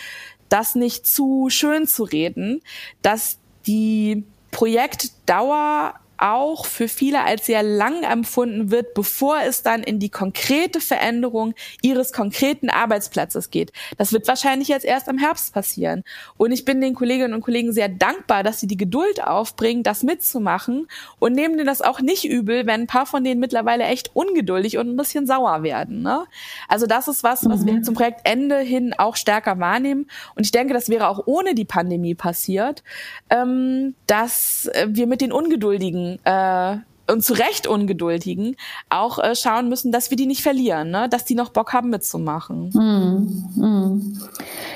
das 0.48 0.74
nicht 0.74 1.06
zu 1.06 1.48
schön 1.50 1.86
zu 1.86 2.04
reden, 2.04 2.62
dass 3.02 3.38
die 3.66 4.24
Projektdauer 4.50 5.94
auch 6.18 6.66
für 6.66 6.88
viele 6.88 7.22
als 7.24 7.46
sehr 7.46 7.62
lang 7.62 8.02
empfunden 8.04 8.70
wird, 8.70 8.94
bevor 8.94 9.40
es 9.42 9.62
dann 9.62 9.82
in 9.82 9.98
die 9.98 10.10
konkrete 10.10 10.80
Veränderung 10.80 11.54
ihres 11.82 12.12
konkreten 12.12 12.70
Arbeitsplatzes 12.70 13.50
geht. 13.50 13.72
Das 13.98 14.12
wird 14.12 14.28
wahrscheinlich 14.28 14.68
jetzt 14.68 14.84
erst 14.84 15.08
im 15.08 15.18
Herbst 15.18 15.52
passieren. 15.52 16.04
Und 16.36 16.52
ich 16.52 16.64
bin 16.64 16.80
den 16.80 16.94
Kolleginnen 16.94 17.34
und 17.34 17.40
Kollegen 17.40 17.72
sehr 17.72 17.88
dankbar, 17.88 18.42
dass 18.42 18.60
sie 18.60 18.66
die 18.66 18.76
Geduld 18.76 19.22
aufbringen, 19.22 19.82
das 19.82 20.02
mitzumachen 20.02 20.86
und 21.18 21.32
nehmen 21.32 21.56
denen 21.56 21.66
das 21.66 21.82
auch 21.82 22.00
nicht 22.00 22.24
übel, 22.24 22.66
wenn 22.66 22.82
ein 22.82 22.86
paar 22.86 23.06
von 23.06 23.24
denen 23.24 23.40
mittlerweile 23.40 23.84
echt 23.84 24.10
ungeduldig 24.14 24.78
und 24.78 24.88
ein 24.88 24.96
bisschen 24.96 25.26
sauer 25.26 25.62
werden. 25.62 26.02
Ne? 26.02 26.24
Also 26.68 26.86
das 26.86 27.08
ist 27.08 27.24
was, 27.24 27.44
was 27.48 27.62
mhm. 27.62 27.66
wir 27.66 27.82
zum 27.82 27.94
Projektende 27.94 28.58
hin 28.58 28.94
auch 28.96 29.16
stärker 29.16 29.58
wahrnehmen. 29.58 30.06
Und 30.34 30.44
ich 30.44 30.52
denke, 30.52 30.74
das 30.74 30.88
wäre 30.88 31.08
auch 31.08 31.22
ohne 31.26 31.54
die 31.54 31.64
Pandemie 31.64 32.14
passiert, 32.14 32.82
ähm, 33.30 33.94
dass 34.06 34.70
wir 34.86 35.06
mit 35.06 35.20
den 35.20 35.32
Ungeduldigen 35.32 36.03
äh, 36.24 36.76
und 37.10 37.22
zu 37.22 37.34
Recht 37.34 37.66
Ungeduldigen 37.66 38.56
auch 38.88 39.18
äh, 39.18 39.34
schauen 39.34 39.68
müssen, 39.68 39.92
dass 39.92 40.10
wir 40.10 40.16
die 40.16 40.26
nicht 40.26 40.42
verlieren, 40.42 40.90
ne? 40.90 41.08
dass 41.08 41.24
die 41.24 41.34
noch 41.34 41.50
Bock 41.50 41.72
haben 41.72 41.90
mitzumachen. 41.90 42.70
Mm, 42.70 43.60
mm. 43.60 44.20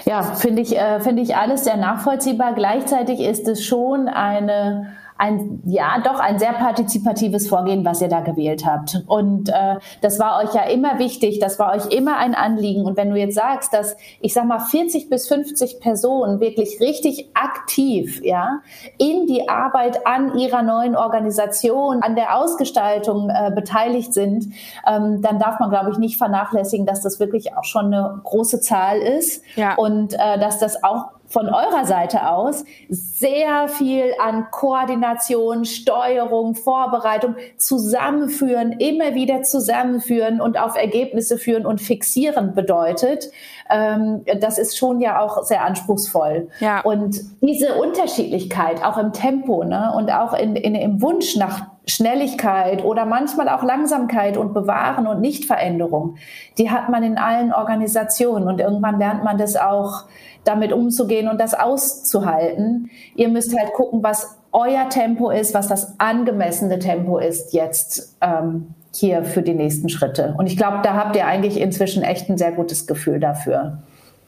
Ja, 0.04 0.22
finde 0.22 0.62
ich, 0.62 0.76
äh, 0.76 1.00
finde 1.00 1.22
ich 1.22 1.36
alles 1.36 1.64
sehr 1.64 1.76
nachvollziehbar. 1.76 2.54
Gleichzeitig 2.54 3.20
ist 3.20 3.48
es 3.48 3.64
schon 3.64 4.08
eine 4.08 4.92
ein, 5.18 5.60
ja, 5.66 6.00
doch 6.04 6.20
ein 6.20 6.38
sehr 6.38 6.52
partizipatives 6.52 7.48
Vorgehen, 7.48 7.84
was 7.84 8.00
ihr 8.00 8.08
da 8.08 8.20
gewählt 8.20 8.64
habt. 8.64 9.02
Und 9.08 9.48
äh, 9.48 9.76
das 10.00 10.20
war 10.20 10.42
euch 10.42 10.54
ja 10.54 10.62
immer 10.62 11.00
wichtig, 11.00 11.40
das 11.40 11.58
war 11.58 11.74
euch 11.74 11.86
immer 11.86 12.16
ein 12.18 12.36
Anliegen. 12.36 12.84
Und 12.84 12.96
wenn 12.96 13.10
du 13.10 13.16
jetzt 13.16 13.34
sagst, 13.34 13.74
dass, 13.74 13.96
ich 14.20 14.32
sag 14.32 14.44
mal, 14.46 14.60
40 14.60 15.10
bis 15.10 15.26
50 15.26 15.80
Personen 15.80 16.38
wirklich 16.38 16.78
richtig 16.80 17.30
aktiv, 17.34 18.20
ja, 18.22 18.60
in 18.96 19.26
die 19.26 19.48
Arbeit 19.48 20.06
an 20.06 20.38
ihrer 20.38 20.62
neuen 20.62 20.94
Organisation, 20.94 22.00
an 22.02 22.14
der 22.14 22.36
Ausgestaltung 22.36 23.28
äh, 23.28 23.50
beteiligt 23.52 24.14
sind, 24.14 24.46
ähm, 24.86 25.20
dann 25.20 25.40
darf 25.40 25.58
man, 25.58 25.70
glaube 25.70 25.90
ich, 25.90 25.98
nicht 25.98 26.16
vernachlässigen, 26.16 26.86
dass 26.86 27.02
das 27.02 27.18
wirklich 27.18 27.56
auch 27.56 27.64
schon 27.64 27.86
eine 27.86 28.20
große 28.22 28.60
Zahl 28.60 28.98
ist 28.98 29.42
ja. 29.56 29.74
und 29.74 30.14
äh, 30.14 30.38
dass 30.38 30.60
das 30.60 30.84
auch 30.84 31.17
von 31.28 31.48
eurer 31.48 31.84
Seite 31.84 32.30
aus 32.30 32.64
sehr 32.88 33.68
viel 33.68 34.12
an 34.18 34.46
Koordination, 34.50 35.64
Steuerung, 35.64 36.54
Vorbereitung, 36.54 37.36
Zusammenführen, 37.56 38.72
immer 38.72 39.14
wieder 39.14 39.42
zusammenführen 39.42 40.40
und 40.40 40.58
auf 40.58 40.76
Ergebnisse 40.76 41.38
führen 41.38 41.66
und 41.66 41.80
fixieren 41.80 42.54
bedeutet. 42.54 43.30
Ähm, 43.70 44.24
das 44.40 44.58
ist 44.58 44.78
schon 44.78 45.00
ja 45.00 45.20
auch 45.20 45.42
sehr 45.42 45.64
anspruchsvoll. 45.64 46.48
Ja. 46.60 46.80
Und 46.80 47.20
diese 47.42 47.74
Unterschiedlichkeit 47.74 48.82
auch 48.82 48.96
im 48.96 49.12
Tempo 49.12 49.64
ne, 49.64 49.92
und 49.94 50.10
auch 50.10 50.32
in, 50.32 50.56
in, 50.56 50.74
im 50.74 51.02
Wunsch 51.02 51.36
nach 51.36 51.66
Schnelligkeit 51.86 52.84
oder 52.84 53.06
manchmal 53.06 53.48
auch 53.48 53.62
Langsamkeit 53.62 54.36
und 54.36 54.52
Bewahren 54.52 55.06
und 55.06 55.20
Nichtveränderung, 55.20 56.16
die 56.58 56.70
hat 56.70 56.90
man 56.90 57.02
in 57.02 57.16
allen 57.16 57.52
Organisationen 57.52 58.46
und 58.46 58.60
irgendwann 58.60 58.98
lernt 58.98 59.24
man 59.24 59.38
das 59.38 59.56
auch 59.56 60.04
damit 60.48 60.72
umzugehen 60.72 61.28
und 61.28 61.40
das 61.40 61.54
auszuhalten. 61.54 62.90
Ihr 63.14 63.28
müsst 63.28 63.56
halt 63.56 63.72
gucken, 63.74 64.02
was 64.02 64.38
euer 64.52 64.88
Tempo 64.88 65.30
ist, 65.30 65.54
was 65.54 65.68
das 65.68 66.00
angemessene 66.00 66.78
Tempo 66.78 67.18
ist 67.18 67.52
jetzt 67.52 68.16
ähm, 68.20 68.74
hier 68.94 69.22
für 69.24 69.42
die 69.42 69.54
nächsten 69.54 69.88
Schritte. 69.88 70.34
Und 70.38 70.46
ich 70.46 70.56
glaube, 70.56 70.78
da 70.82 70.94
habt 70.94 71.14
ihr 71.16 71.26
eigentlich 71.26 71.60
inzwischen 71.60 72.02
echt 72.02 72.28
ein 72.28 72.38
sehr 72.38 72.52
gutes 72.52 72.86
Gefühl 72.86 73.20
dafür. 73.20 73.78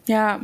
Ja. 0.07 0.41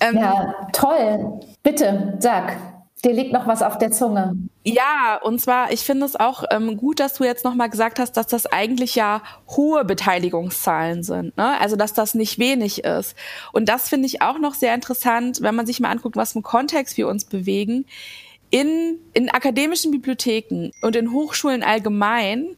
Ähm, 0.00 0.16
ja, 0.16 0.54
toll. 0.72 1.40
Bitte, 1.62 2.14
sag. 2.18 2.56
Dir 3.04 3.12
liegt 3.12 3.32
noch 3.32 3.46
was 3.46 3.62
auf 3.62 3.78
der 3.78 3.92
Zunge. 3.92 4.36
Ja, 4.64 5.20
und 5.22 5.40
zwar, 5.40 5.70
ich 5.72 5.80
finde 5.80 6.04
es 6.04 6.16
auch 6.16 6.42
ähm, 6.50 6.76
gut, 6.76 6.98
dass 6.98 7.14
du 7.14 7.24
jetzt 7.24 7.44
nochmal 7.44 7.70
gesagt 7.70 8.00
hast, 8.00 8.16
dass 8.16 8.26
das 8.26 8.46
eigentlich 8.46 8.96
ja 8.96 9.22
hohe 9.48 9.84
Beteiligungszahlen 9.84 11.04
sind. 11.04 11.36
Ne? 11.36 11.60
Also, 11.60 11.76
dass 11.76 11.94
das 11.94 12.14
nicht 12.14 12.40
wenig 12.40 12.84
ist. 12.84 13.14
Und 13.52 13.68
das 13.68 13.88
finde 13.88 14.06
ich 14.06 14.20
auch 14.20 14.38
noch 14.38 14.54
sehr 14.54 14.74
interessant, 14.74 15.42
wenn 15.42 15.54
man 15.54 15.64
sich 15.64 15.78
mal 15.78 15.90
anguckt, 15.90 16.16
was 16.16 16.34
einen 16.34 16.42
Kontext 16.42 16.96
wir 16.96 17.06
uns 17.06 17.24
bewegen. 17.24 17.86
In, 18.50 18.98
in 19.12 19.28
akademischen 19.28 19.92
Bibliotheken 19.92 20.70
und 20.82 20.96
in 20.96 21.12
Hochschulen 21.12 21.62
allgemein 21.62 22.56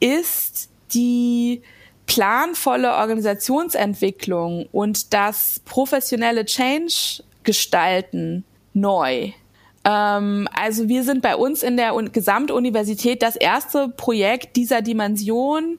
ist 0.00 0.70
die 0.92 1.62
planvolle 2.06 2.94
Organisationsentwicklung 2.94 4.66
und 4.72 5.12
das 5.12 5.60
professionelle 5.64 6.46
Change 6.46 7.22
gestalten 7.44 8.44
neu. 8.72 9.32
Ähm, 9.88 10.46
also 10.52 10.88
wir 10.88 11.02
sind 11.02 11.22
bei 11.22 11.34
uns 11.34 11.62
in 11.62 11.78
der 11.78 11.94
Gesamtuniversität 12.12 13.22
das 13.22 13.36
erste 13.36 13.88
Projekt 13.88 14.56
dieser 14.56 14.82
Dimension 14.82 15.78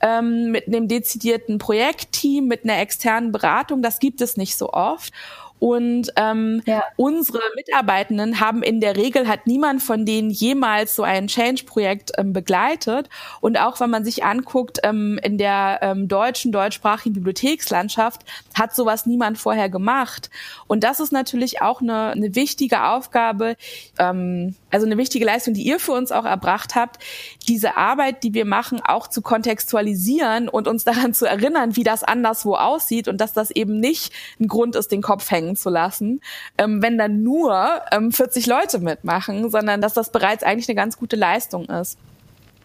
ähm, 0.00 0.52
mit 0.52 0.68
einem 0.68 0.86
dezidierten 0.86 1.58
Projektteam, 1.58 2.46
mit 2.46 2.62
einer 2.62 2.78
externen 2.78 3.32
Beratung. 3.32 3.82
Das 3.82 3.98
gibt 3.98 4.20
es 4.20 4.36
nicht 4.36 4.56
so 4.56 4.72
oft. 4.72 5.12
Und 5.58 6.12
ähm, 6.14 6.62
ja. 6.66 6.84
unsere 6.96 7.40
Mitarbeitenden 7.56 8.38
haben 8.38 8.62
in 8.62 8.80
der 8.80 8.96
Regel 8.96 9.26
hat 9.26 9.48
niemand 9.48 9.82
von 9.82 10.06
denen 10.06 10.30
jemals 10.30 10.94
so 10.94 11.02
ein 11.02 11.26
Change-Projekt 11.26 12.12
ähm, 12.16 12.32
begleitet. 12.32 13.08
Und 13.40 13.58
auch 13.58 13.80
wenn 13.80 13.90
man 13.90 14.04
sich 14.04 14.24
anguckt, 14.24 14.78
ähm, 14.84 15.18
in 15.22 15.36
der 15.36 15.80
ähm, 15.82 16.06
deutschen, 16.06 16.52
deutschsprachigen 16.52 17.14
Bibliothekslandschaft 17.14 18.22
hat 18.58 18.74
sowas 18.74 19.06
niemand 19.06 19.38
vorher 19.38 19.68
gemacht. 19.68 20.30
Und 20.66 20.84
das 20.84 21.00
ist 21.00 21.12
natürlich 21.12 21.62
auch 21.62 21.80
eine, 21.80 22.10
eine 22.10 22.34
wichtige 22.34 22.84
Aufgabe, 22.84 23.56
ähm, 23.98 24.56
also 24.70 24.86
eine 24.86 24.98
wichtige 24.98 25.24
Leistung, 25.24 25.54
die 25.54 25.62
ihr 25.62 25.80
für 25.80 25.92
uns 25.92 26.12
auch 26.12 26.24
erbracht 26.24 26.74
habt, 26.74 27.02
diese 27.48 27.76
Arbeit, 27.76 28.22
die 28.22 28.34
wir 28.34 28.44
machen, 28.44 28.80
auch 28.84 29.06
zu 29.08 29.22
kontextualisieren 29.22 30.48
und 30.48 30.68
uns 30.68 30.84
daran 30.84 31.14
zu 31.14 31.26
erinnern, 31.26 31.76
wie 31.76 31.84
das 31.84 32.04
anderswo 32.04 32.54
aussieht 32.54 33.08
und 33.08 33.20
dass 33.20 33.32
das 33.32 33.50
eben 33.50 33.80
nicht 33.80 34.12
ein 34.40 34.48
Grund 34.48 34.76
ist, 34.76 34.92
den 34.92 35.02
Kopf 35.02 35.30
hängen 35.30 35.56
zu 35.56 35.70
lassen, 35.70 36.20
ähm, 36.56 36.82
wenn 36.82 36.98
dann 36.98 37.22
nur 37.22 37.82
ähm, 37.92 38.12
40 38.12 38.46
Leute 38.46 38.78
mitmachen, 38.78 39.50
sondern 39.50 39.80
dass 39.80 39.94
das 39.94 40.10
bereits 40.10 40.42
eigentlich 40.42 40.68
eine 40.68 40.76
ganz 40.76 40.98
gute 40.98 41.16
Leistung 41.16 41.66
ist. 41.66 41.98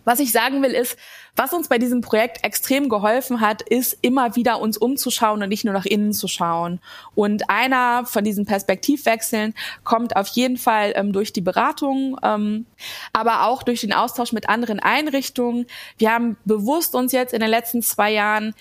Was 0.05 0.19
ich 0.19 0.31
sagen 0.31 0.61
will 0.61 0.71
ist, 0.71 0.97
was 1.35 1.51
uns 1.51 1.67
bei 1.67 1.79
diesem 1.79 2.01
Projekt 2.01 2.43
extrem 2.43 2.89
geholfen 2.89 3.41
hat, 3.41 3.63
ist 3.63 3.97
immer 4.01 4.35
wieder 4.35 4.59
uns 4.61 4.77
umzuschauen 4.77 5.41
und 5.41 5.49
nicht 5.49 5.65
nur 5.65 5.73
nach 5.73 5.85
innen 5.85 6.13
zu 6.13 6.27
schauen. 6.27 6.79
Und 7.15 7.49
einer 7.49 8.05
von 8.05 8.23
diesen 8.23 8.45
Perspektivwechseln 8.45 9.55
kommt 9.83 10.15
auf 10.15 10.27
jeden 10.27 10.57
Fall 10.57 10.93
ähm, 10.95 11.11
durch 11.11 11.33
die 11.33 11.41
Beratung, 11.41 12.19
ähm, 12.21 12.67
aber 13.13 13.47
auch 13.47 13.63
durch 13.63 13.81
den 13.81 13.93
Austausch 13.93 14.31
mit 14.31 14.47
anderen 14.47 14.79
Einrichtungen. 14.79 15.65
Wir 15.97 16.11
haben 16.11 16.37
bewusst 16.45 16.93
uns 16.93 17.11
jetzt 17.11 17.33
in 17.33 17.39
den 17.39 17.49
letzten 17.49 17.81
zwei 17.81 18.11
Jahren 18.11 18.53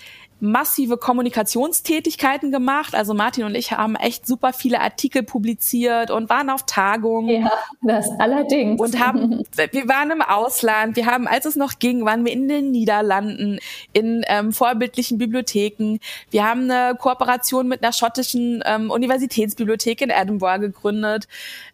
massive 0.43 0.97
Kommunikationstätigkeiten 0.97 2.51
gemacht. 2.51 2.95
Also 2.95 3.13
Martin 3.13 3.45
und 3.45 3.55
ich 3.55 3.71
haben 3.71 3.95
echt 3.95 4.27
super 4.27 4.51
viele 4.51 4.81
Artikel 4.81 5.23
publiziert 5.23 6.11
und 6.11 6.29
waren 6.29 6.49
auf 6.49 6.65
Tagungen. 6.65 7.43
Ja, 7.43 7.51
das 7.81 8.09
allerdings. 8.19 8.79
Und 8.79 8.99
haben, 8.99 9.43
wir 9.71 9.87
waren 9.87 10.11
im 10.11 10.21
Ausland. 10.21 10.97
Wir 10.97 11.05
haben, 11.05 11.27
als 11.27 11.45
es 11.45 11.55
noch 11.55 11.79
ging, 11.79 12.03
waren 12.03 12.25
wir 12.25 12.33
in 12.33 12.49
den 12.49 12.71
Niederlanden, 12.71 13.59
in 13.93 14.25
ähm, 14.27 14.51
vorbildlichen 14.51 15.17
Bibliotheken. 15.17 15.99
Wir 16.29 16.45
haben 16.45 16.69
eine 16.69 16.95
Kooperation 16.97 17.69
mit 17.69 17.81
einer 17.81 17.93
schottischen 17.93 18.61
ähm, 18.65 18.91
Universitätsbibliothek 18.91 20.01
in 20.01 20.09
Edinburgh 20.09 20.59
gegründet. 20.59 21.29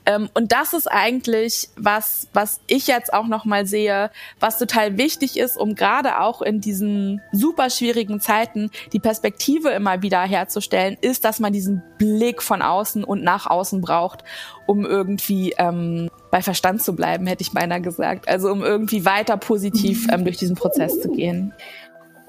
Ähm, 0.09 0.27
und 0.33 0.51
das 0.51 0.73
ist 0.73 0.87
eigentlich 0.87 1.69
was, 1.75 2.29
was 2.33 2.61
ich 2.65 2.87
jetzt 2.87 3.13
auch 3.13 3.27
noch 3.27 3.45
mal 3.45 3.67
sehe, 3.67 4.09
was 4.39 4.57
total 4.57 4.97
wichtig 4.97 5.37
ist, 5.37 5.55
um 5.55 5.75
gerade 5.75 6.19
auch 6.19 6.41
in 6.41 6.61
diesen 6.61 7.21
super 7.31 7.69
schwierigen 7.69 8.19
Zeiten 8.19 8.71
die 8.91 8.99
Perspektive 8.99 9.69
immer 9.69 10.01
wieder 10.01 10.21
herzustellen, 10.21 10.97
ist, 11.01 11.25
dass 11.25 11.39
man 11.39 11.53
diesen 11.53 11.83
Blick 11.99 12.41
von 12.41 12.63
außen 12.63 13.03
und 13.03 13.23
nach 13.23 13.45
außen 13.45 13.81
braucht, 13.81 14.23
um 14.65 14.83
irgendwie 14.83 15.53
ähm, 15.59 16.09
bei 16.31 16.41
Verstand 16.41 16.81
zu 16.81 16.95
bleiben, 16.95 17.27
hätte 17.27 17.43
ich 17.43 17.51
beinahe 17.51 17.81
gesagt. 17.81 18.27
Also 18.27 18.51
um 18.51 18.63
irgendwie 18.63 19.05
weiter 19.05 19.37
positiv 19.37 20.07
ähm, 20.11 20.23
durch 20.23 20.37
diesen 20.37 20.55
Prozess 20.55 20.99
zu 20.99 21.11
gehen 21.11 21.53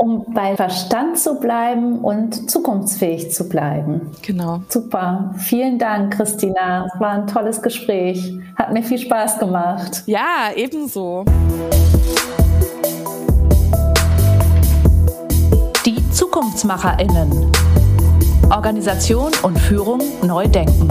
um 0.01 0.25
bei 0.33 0.57
Verstand 0.57 1.19
zu 1.19 1.39
bleiben 1.39 1.99
und 1.99 2.51
zukunftsfähig 2.51 3.33
zu 3.33 3.49
bleiben. 3.49 4.11
Genau. 4.23 4.63
Super. 4.69 5.35
Vielen 5.37 5.79
Dank, 5.79 6.15
Christina. 6.15 6.87
Es 6.87 6.99
war 6.99 7.11
ein 7.11 7.27
tolles 7.27 7.61
Gespräch. 7.61 8.35
Hat 8.57 8.73
mir 8.73 8.83
viel 8.83 8.99
Spaß 8.99 9.39
gemacht. 9.39 10.03
Ja, 10.07 10.51
ebenso. 10.57 11.27
ZukunftsmacherInnen. 16.13 17.53
Organisation 18.51 19.31
und 19.43 19.59
Führung 19.59 20.01
neu 20.23 20.47
denken. 20.49 20.91